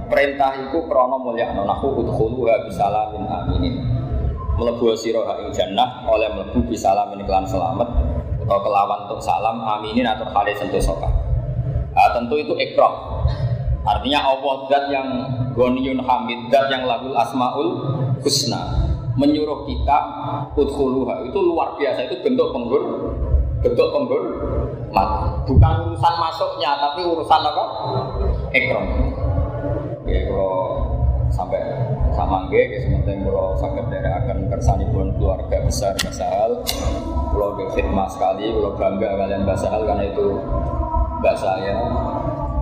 perintah 0.09 0.57
iku 0.57 0.89
krana 0.89 1.21
mulyakno 1.21 1.67
nahu 1.69 2.07
udkhulu 2.07 2.49
ha 2.49 2.65
bisalamin 2.65 3.29
aminin 3.29 3.85
mlebu 4.59 4.93
sira 4.99 5.23
ing 5.39 5.55
jannah 5.55 6.03
oleh 6.11 6.27
mlebu 6.35 6.67
bisalamin 6.67 7.23
kelan 7.23 7.47
selamat 7.47 7.87
atau 8.43 8.59
kelawan 8.65 9.07
untuk 9.07 9.21
salam 9.23 9.63
aminin 9.63 10.05
atau 10.05 10.27
kali 10.35 10.51
sentuh 10.59 10.83
soka 10.83 11.07
nah, 11.95 12.11
tentu 12.13 12.35
itu 12.43 12.53
ikram 12.59 12.91
artinya 13.87 14.35
Allah 14.35 14.55
zat 14.67 14.85
yang 14.91 15.09
goniyun 15.55 16.03
hamid 16.03 16.51
zat 16.51 16.67
yang 16.69 16.85
lahul 16.85 17.15
asmaul 17.15 17.69
husna 18.21 18.91
menyuruh 19.15 19.63
kita 19.67 19.99
udhuluha 20.59 21.27
itu 21.27 21.39
luar 21.39 21.79
biasa 21.79 22.11
itu 22.11 22.19
bentuk 22.27 22.51
penggur 22.51 22.83
bentuk 23.63 23.89
penggur 23.95 24.23
bukan 25.45 25.75
urusan 25.91 26.15
masuknya 26.17 26.71
tapi 26.81 27.01
urusan 27.05 27.41
apa? 27.45 27.65
Ekrom 28.55 28.85
ya 30.09 30.25
kalau 30.25 30.81
sampai 31.29 31.61
sama 32.19 32.51
gue 32.51 32.83
sementing 32.83 33.23
kalau 33.23 33.55
sakit 33.55 33.85
dari 33.95 34.11
akan 34.11 34.51
kersani 34.51 34.83
pun 34.91 35.15
keluarga 35.15 35.63
besar 35.63 35.95
Basahal 36.03 36.67
kalau 37.31 37.55
khidmat 37.79 38.11
sekali 38.11 38.51
kalau 38.51 38.75
bangga 38.75 39.11
kalian 39.15 39.47
Basahal 39.47 39.87
karena 39.87 40.05
itu 40.11 40.27
mbak 41.23 41.35
saya 41.39 41.79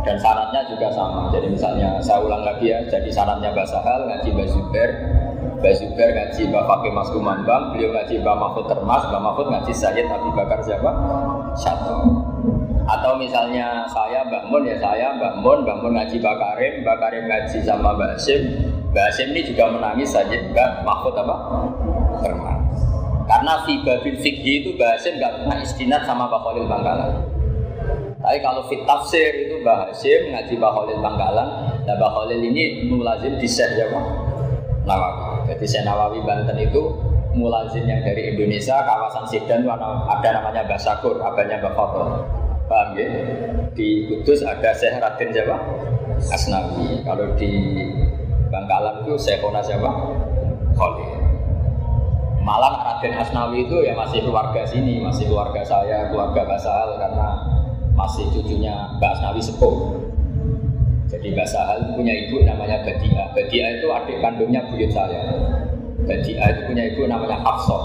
dan 0.05 0.17
syaratnya 0.21 0.61
juga 0.69 0.93
sama 0.93 1.33
jadi 1.33 1.49
misalnya 1.49 1.89
saya 2.05 2.21
ulang 2.21 2.45
lagi 2.45 2.69
ya 2.69 2.85
jadi 2.85 3.09
syaratnya 3.09 3.49
Basahal 3.57 4.05
ngaji 4.05 4.29
Mbak 4.37 4.49
Zubair 4.53 4.91
ngaji 6.13 6.53
Mbak 6.53 6.65
Fakih 6.69 6.93
Mas 6.93 7.09
Kumambang, 7.11 7.73
beliau 7.73 7.91
ngaji 7.97 8.21
Mbak 8.21 8.37
Mahfud 8.39 8.69
Termas, 8.69 9.03
Mbak 9.09 9.23
Mahfud 9.25 9.47
ngaji 9.51 9.73
Sayyid 9.73 10.07
Abi 10.07 10.31
Bakar 10.37 10.61
siapa? 10.63 10.91
Satu. 11.57 11.97
Atau 12.87 13.19
misalnya 13.19 13.89
saya 13.89 14.21
Mbak 14.31 14.53
Mun 14.53 14.63
ya 14.69 14.77
saya 14.79 15.17
Mbak 15.17 15.35
Mun, 15.43 15.65
Mbak 15.65 15.77
Mun 15.81 15.93
ngaji 15.97 16.17
Mbak 16.23 16.37
Karim, 16.39 16.73
Mbak 16.85 16.97
Karim 17.03 17.25
ngaji 17.25 17.59
sama 17.65 17.89
Mbak 17.97 18.09
Hasim. 18.15 18.43
Mbak 18.97 19.13
Hasim 19.13 19.29
ini 19.37 19.45
juga 19.45 19.69
menangis 19.69 20.09
Sayyid 20.09 20.57
Mbak 20.57 20.89
Mahfud 20.89 21.13
apa? 21.21 21.37
Termas. 22.25 22.65
Karena 23.29 23.61
fiba 23.69 24.01
bil 24.01 24.17
fikhi 24.17 24.65
itu 24.65 24.73
Mbak 24.73 24.89
Hasim 24.97 25.21
nggak 25.21 25.33
pernah 25.37 25.57
istinat 25.61 26.09
sama 26.09 26.25
Mbak 26.33 26.41
Khalil 26.41 26.65
Bangkalan. 26.65 27.13
Tapi 28.25 28.41
kalau 28.41 28.65
fit 28.73 28.89
tafsir 28.89 29.37
itu 29.37 29.61
Mbak 29.61 29.77
Hasim 29.93 30.33
ngaji 30.33 30.53
Mbak 30.57 30.73
Khalil 30.73 30.99
Bangkalan, 31.05 31.49
nah 31.85 31.93
Mbak 31.93 32.09
Khalil 32.09 32.41
ini 32.41 32.89
mulazim 32.89 33.37
di 33.37 33.45
ya 33.45 33.85
Pak 33.93 34.05
Nawawi. 34.89 35.45
Jadi 35.53 35.65
saya 35.69 35.83
Nawawi 35.93 36.25
Banten 36.25 36.57
itu 36.57 36.83
mulazim 37.37 37.85
yang 37.85 38.01
dari 38.01 38.33
Indonesia, 38.33 38.81
kawasan 38.81 39.29
Sidan 39.29 39.61
itu 39.61 39.69
ada 39.77 40.29
namanya 40.41 40.65
Mbak 40.65 40.81
Sakur, 40.81 41.21
abahnya 41.21 41.61
Mbak. 41.61 41.77
Paham 42.65 42.97
ya? 42.97 43.07
Di 43.77 44.09
Kudus 44.09 44.41
ada 44.41 44.73
Syekh 44.73 44.97
Raden 45.05 45.29
siapa? 45.37 45.57
Asnawi. 46.33 47.05
Kalau 47.05 47.37
di 47.37 47.53
Bangkalan 48.51 49.03
itu 49.03 49.15
Syekhona 49.19 49.61
siapa? 49.63 49.91
Khalil. 50.77 51.13
Malah 52.47 52.79
Raden 52.79 53.19
Asnawi 53.19 53.67
itu 53.67 53.83
ya 53.83 53.99
masih 53.99 54.23
keluarga 54.23 54.63
sini, 54.63 55.03
masih 55.03 55.27
keluarga 55.27 55.67
saya, 55.67 56.07
keluarga 56.15 56.47
Basal 56.47 56.95
karena 56.95 57.29
masih 57.99 58.31
cucunya 58.31 58.87
Mbak 59.03 59.11
Asnawi 59.19 59.43
sepuh. 59.43 59.99
Jadi 61.07 61.33
Mbak 61.35 61.49
Sahal 61.49 61.79
punya 61.95 62.15
ibu 62.15 62.43
namanya 62.47 62.83
Badia. 62.87 63.31
Badia 63.35 63.67
itu 63.79 63.87
adik 63.91 64.19
kandungnya 64.23 64.63
buyut 64.71 64.91
saya. 64.91 65.27
Badia 66.07 66.45
itu 66.55 66.61
punya 66.71 66.83
ibu 66.93 67.07
namanya 67.11 67.43
Hafsah. 67.43 67.83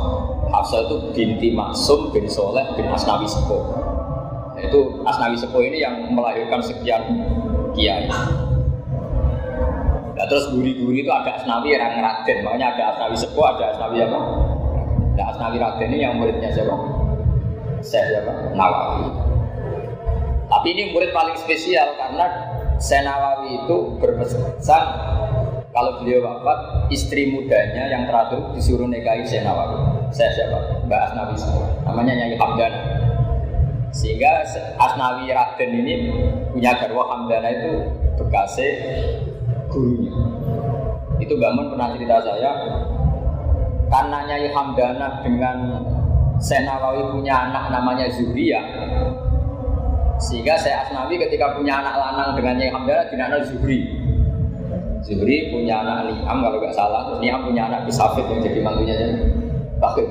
Hafsah 0.51 0.85
itu 0.85 0.95
binti 1.15 1.53
Maksum 1.53 2.13
bin 2.13 2.29
Soleh 2.29 2.65
bin 2.77 2.85
Asnawi 2.89 3.25
Sepo. 3.25 3.65
Nah, 4.53 4.61
itu 4.61 5.01
Asnawi 5.05 5.37
Sepo 5.37 5.57
ini 5.61 5.81
yang 5.81 6.11
melahirkan 6.13 6.61
sekian 6.61 7.01
kiai. 7.73 8.09
Nah, 10.21 10.29
terus 10.29 10.53
guri-guri 10.53 11.01
itu 11.01 11.09
ada 11.09 11.33
Asnawi 11.33 11.73
yang 11.73 11.97
Raden, 11.97 12.45
makanya 12.45 12.77
ada 12.77 12.83
Asnawi 12.93 13.17
Sepo, 13.17 13.41
ada 13.41 13.73
Asnawi 13.73 14.05
apa? 14.05 14.19
Nah, 15.17 15.25
Asnawi 15.33 15.57
Raden 15.57 15.89
ini 15.89 16.05
yang 16.05 16.21
muridnya 16.21 16.45
siapa? 16.53 16.77
Saya 17.81 18.05
siapa? 18.05 18.53
Nawawi. 18.53 19.09
Tapi 20.45 20.67
ini 20.77 20.93
murid 20.93 21.09
paling 21.09 21.33
spesial 21.41 21.97
karena 21.97 22.53
Senawawi 22.77 23.65
itu 23.65 23.97
berpesan 23.97 24.85
kalau 25.73 26.05
beliau 26.05 26.21
wafat 26.21 26.85
istri 26.93 27.33
mudanya 27.33 27.89
yang 27.89 28.05
terakhir 28.05 28.45
disuruh 28.53 28.85
nikahi 28.85 29.25
Senawawi. 29.25 30.05
Saya 30.13 30.37
siapa? 30.37 30.85
Mbak 30.85 31.01
Asnawi 31.01 31.33
namanya 31.81 32.13
Nyai 32.13 32.37
Hamdana. 32.37 32.81
Sehingga 33.89 34.45
Asnawi 34.77 35.33
Raden 35.33 35.71
ini 35.81 36.13
punya 36.53 36.77
garwa 36.77 37.09
Hamdana 37.09 37.49
itu 37.57 37.89
bekasnya 38.21 38.69
gurunya. 39.71 40.11
Itu 41.17 41.33
Mbak 41.39 41.51
Mun 41.55 41.65
pernah 41.73 41.87
cerita 41.95 42.15
saya 42.21 42.51
karena 43.91 44.17
Nyai 44.27 44.47
Hamdana 44.51 45.07
dengan 45.23 45.57
Senawawi 46.41 47.11
punya 47.15 47.49
anak 47.49 47.69
namanya 47.69 48.09
Zuriyah 48.09 48.65
sehingga 50.21 50.53
saya 50.53 50.85
Asnawi 50.85 51.17
ketika 51.17 51.57
punya 51.57 51.81
anak 51.81 51.97
lanang 51.97 52.37
dengan 52.37 52.53
Nyai 52.61 52.69
Hamdana 52.69 53.03
dinamai 53.09 53.41
Zuhri. 53.41 53.79
Zuhri 55.01 55.49
punya 55.49 55.81
anak 55.81 56.13
Niam 56.13 56.45
kalau 56.45 56.61
nggak 56.61 56.77
salah, 56.77 57.09
terus 57.09 57.19
Niam 57.25 57.41
punya 57.41 57.65
anak 57.65 57.89
Bisafid 57.89 58.29
yang 58.29 58.39
jadi 58.45 58.59
mantunya 58.61 58.93
jadi 58.93 59.17
Bakir. 59.81 60.05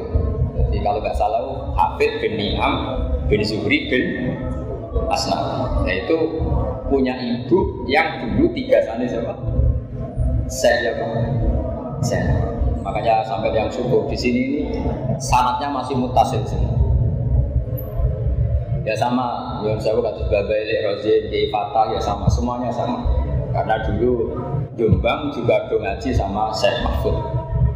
Jadi 0.59 0.79
kalau 0.83 0.99
nggak 0.99 1.15
salah 1.15 1.41
Hafid 1.79 2.19
bin 2.19 2.35
Niam 2.35 2.73
bin 3.31 3.39
Zuhri 3.47 3.87
bin 3.87 4.35
Asnawi. 5.07 5.87
Nah 5.87 5.95
itu 5.95 6.17
punya 6.91 7.15
ibu 7.17 7.87
yang 7.87 8.27
dulu 8.27 8.51
tiga 8.53 8.83
sana 8.83 9.07
siapa? 9.07 9.33
Saya 10.51 10.77
siapa? 10.83 11.07
Saya. 12.03 12.35
Makanya 12.83 13.23
sampai 13.23 13.55
yang 13.55 13.71
subuh 13.71 14.11
di 14.11 14.17
sini 14.19 14.41
ini 14.51 14.61
sanatnya 15.23 15.71
masih 15.71 15.95
mutasil 15.95 16.43
ya 18.85 18.97
sama 18.97 19.61
Yon 19.63 19.77
Sewu 19.77 20.01
kados 20.01 20.25
Babai 20.33 20.67
Rozin 20.83 21.29
Kiai 21.29 21.53
Fatah 21.53 21.93
ya 21.93 22.01
sama 22.01 22.27
semuanya 22.27 22.73
sama 22.73 23.05
karena 23.53 23.77
dulu 23.85 24.33
Jombang 24.79 25.29
juga 25.35 25.69
do 25.69 25.77
ngaji 25.77 26.11
sama 26.17 26.49
Syekh 26.51 26.81
Mahfud 26.81 27.17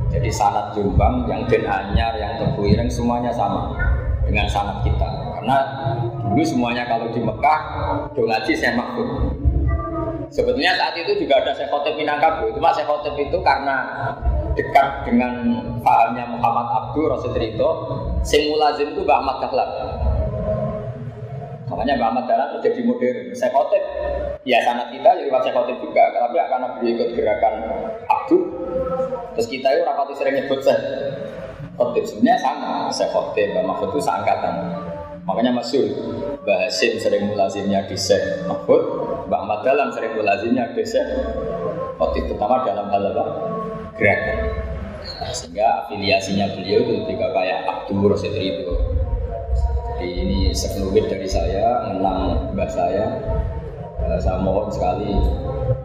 jadi 0.09 0.31
sanat 0.33 0.73
Jombang 0.73 1.29
yang 1.29 1.45
Den 1.47 1.69
Anyar 1.69 2.17
yang 2.17 2.41
Tebu 2.41 2.65
Ireng 2.65 2.89
semuanya 2.89 3.31
sama 3.35 3.77
dengan 4.25 4.49
sanat 4.49 4.81
kita 4.81 5.07
karena 5.37 5.57
dulu 6.25 6.43
semuanya 6.45 6.89
kalau 6.89 7.13
di 7.13 7.21
Mekah, 7.21 7.61
do 8.17 8.25
ngaji 8.25 8.53
saya 8.57 8.73
makhluk. 8.75 9.37
Sebetulnya 10.33 10.75
saat 10.75 10.99
itu 10.99 11.15
juga 11.21 11.39
ada 11.39 11.55
Syekh 11.55 11.71
Khotib 11.71 11.95
Minangkabau. 11.95 12.51
Cuma 12.51 12.75
Syekh 12.75 12.91
Khotib 12.91 13.15
itu 13.15 13.39
karena 13.45 13.87
dekat 14.59 15.07
dengan 15.07 15.31
pahamnya 15.83 16.27
Muhammad 16.27 16.67
Abdul 16.75 17.07
Rasul 17.07 17.39
Rito, 17.39 17.71
sing 18.27 18.51
mulazim 18.51 18.91
itu 18.91 19.07
Mbak 19.07 19.19
Ahmad 19.21 19.37
Dahlan. 19.47 19.71
Makanya 21.71 21.95
Mbak 21.99 22.09
Ahmad 22.11 22.25
Dahlan 22.27 22.49
jadi 22.67 22.81
modern. 22.83 23.19
Syekh 23.31 23.51
Khotib, 23.55 23.85
ya 24.43 24.59
sanat 24.67 24.91
kita 24.91 25.11
jadi 25.23 25.31
Syekh 25.31 25.55
Khotib 25.55 25.77
juga, 25.79 26.03
tapi 26.11 26.35
karena 26.41 26.67
beliau 26.79 26.93
ikut 26.99 27.09
gerakan 27.15 27.55
Abdul, 28.11 28.43
terus 29.39 29.47
kita 29.47 29.69
itu 29.71 29.83
rapati 29.87 30.15
sering 30.19 30.35
nyebut 30.35 30.59
Syekh 30.67 30.81
Khotib. 31.79 32.03
Sebenarnya 32.11 32.39
sama, 32.43 32.91
Syekh 32.91 33.11
Khotib, 33.15 33.55
Mbak 33.55 33.65
Mahfud 33.71 33.89
itu 33.95 34.01
seangkatan. 34.03 34.55
Makanya 35.25 35.57
masuk 35.57 35.89
Mbak 36.45 36.59
Hasim 36.69 37.01
sering 37.01 37.33
mulazimnya 37.33 37.89
di 37.89 37.97
Syekh 37.97 38.45
Mahfud, 38.45 38.83
Mbak 39.25 39.41
Ahmad 39.41 39.61
Dahlan 39.65 39.89
sering 39.97 40.13
mulazimnya 40.13 40.69
di 40.77 40.85
Syekh 40.85 41.09
Khotib, 41.97 42.29
terutama 42.29 42.61
dalam 42.69 42.93
hal 42.93 43.09
apa? 43.09 43.25
Gerakan. 43.97 44.39
Nah, 45.05 45.33
sehingga 45.33 45.87
afiliasinya 45.87 46.53
beliau 46.53 46.85
itu 46.85 47.09
juga 47.09 47.33
kayak 47.33 47.59
Abdul 47.65 48.13
Rasid 48.13 48.37
itu. 48.37 48.75
Jadi 49.97 50.09
ini 50.11 50.39
sekelumit 50.53 51.09
dari 51.09 51.29
saya, 51.31 51.89
menang 51.89 52.53
mbak 52.53 52.69
saya. 52.69 53.17
Eh, 53.95 54.19
saya 54.19 54.43
mohon 54.43 54.67
sekali 54.75 55.15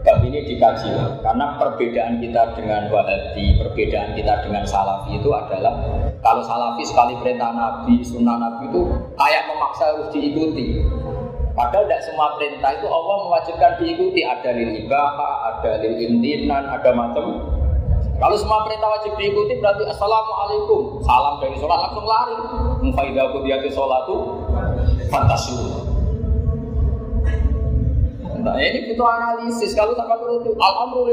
bab 0.01 0.19
ini 0.25 0.41
dikaji 0.41 0.91
karena 1.21 1.55
perbedaan 1.61 2.17
kita 2.17 2.57
dengan 2.57 2.89
Wahabi, 2.89 3.55
perbedaan 3.61 4.17
kita 4.17 4.43
dengan 4.43 4.65
Salafi 4.65 5.21
itu 5.21 5.29
adalah 5.29 5.77
kalau 6.19 6.41
Salafi 6.41 6.83
sekali 6.83 7.13
perintah 7.21 7.53
Nabi, 7.53 8.01
sunnah 8.01 8.41
Nabi 8.41 8.65
itu 8.73 8.81
kayak 9.13 9.43
memaksa 9.53 9.93
harus 9.93 10.09
diikuti. 10.09 10.81
Padahal 11.53 11.85
tidak 11.85 12.01
semua 12.07 12.27
perintah 12.39 12.71
itu 12.71 12.87
Allah 12.87 13.15
mewajibkan 13.29 13.71
diikuti. 13.83 14.21
Ada 14.23 14.55
lil 14.55 14.71
ibaha, 14.87 15.29
ada 15.53 15.71
lil 15.83 15.95
intinan, 15.99 16.65
ada 16.71 16.89
macam. 16.95 17.45
Kalau 18.19 18.35
semua 18.35 18.63
perintah 18.67 18.89
wajib 18.99 19.15
diikuti 19.15 19.59
berarti 19.59 19.83
assalamualaikum, 19.87 21.03
salam 21.03 21.39
dari 21.39 21.55
sholat 21.59 21.79
langsung 21.87 22.07
lari. 22.07 22.35
Mufaidah 22.83 23.25
kudiyati 23.31 23.69
sholatu 23.71 24.43
fantasi. 25.11 25.88
Nah 28.39 28.55
ini 28.59 28.91
butuh 28.91 29.07
analisis. 29.07 29.75
Kalau 29.75 29.93
sama 29.95 30.15
itu 30.19 30.51
al-amru 30.55 31.07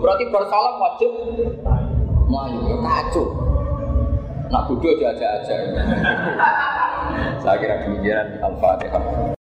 berarti 0.00 0.24
bersalam 0.28 0.74
wajib. 0.76 1.10
Mayu, 2.26 2.58
ya 2.66 2.76
kacau. 2.82 3.24
Nak 4.50 4.62
bodoh 4.70 4.90
aja 4.94 5.26
aja. 5.42 5.54
Saya 7.42 7.56
kira 7.62 7.86
demikian 7.86 8.42
Al-Fatihah. 8.42 9.02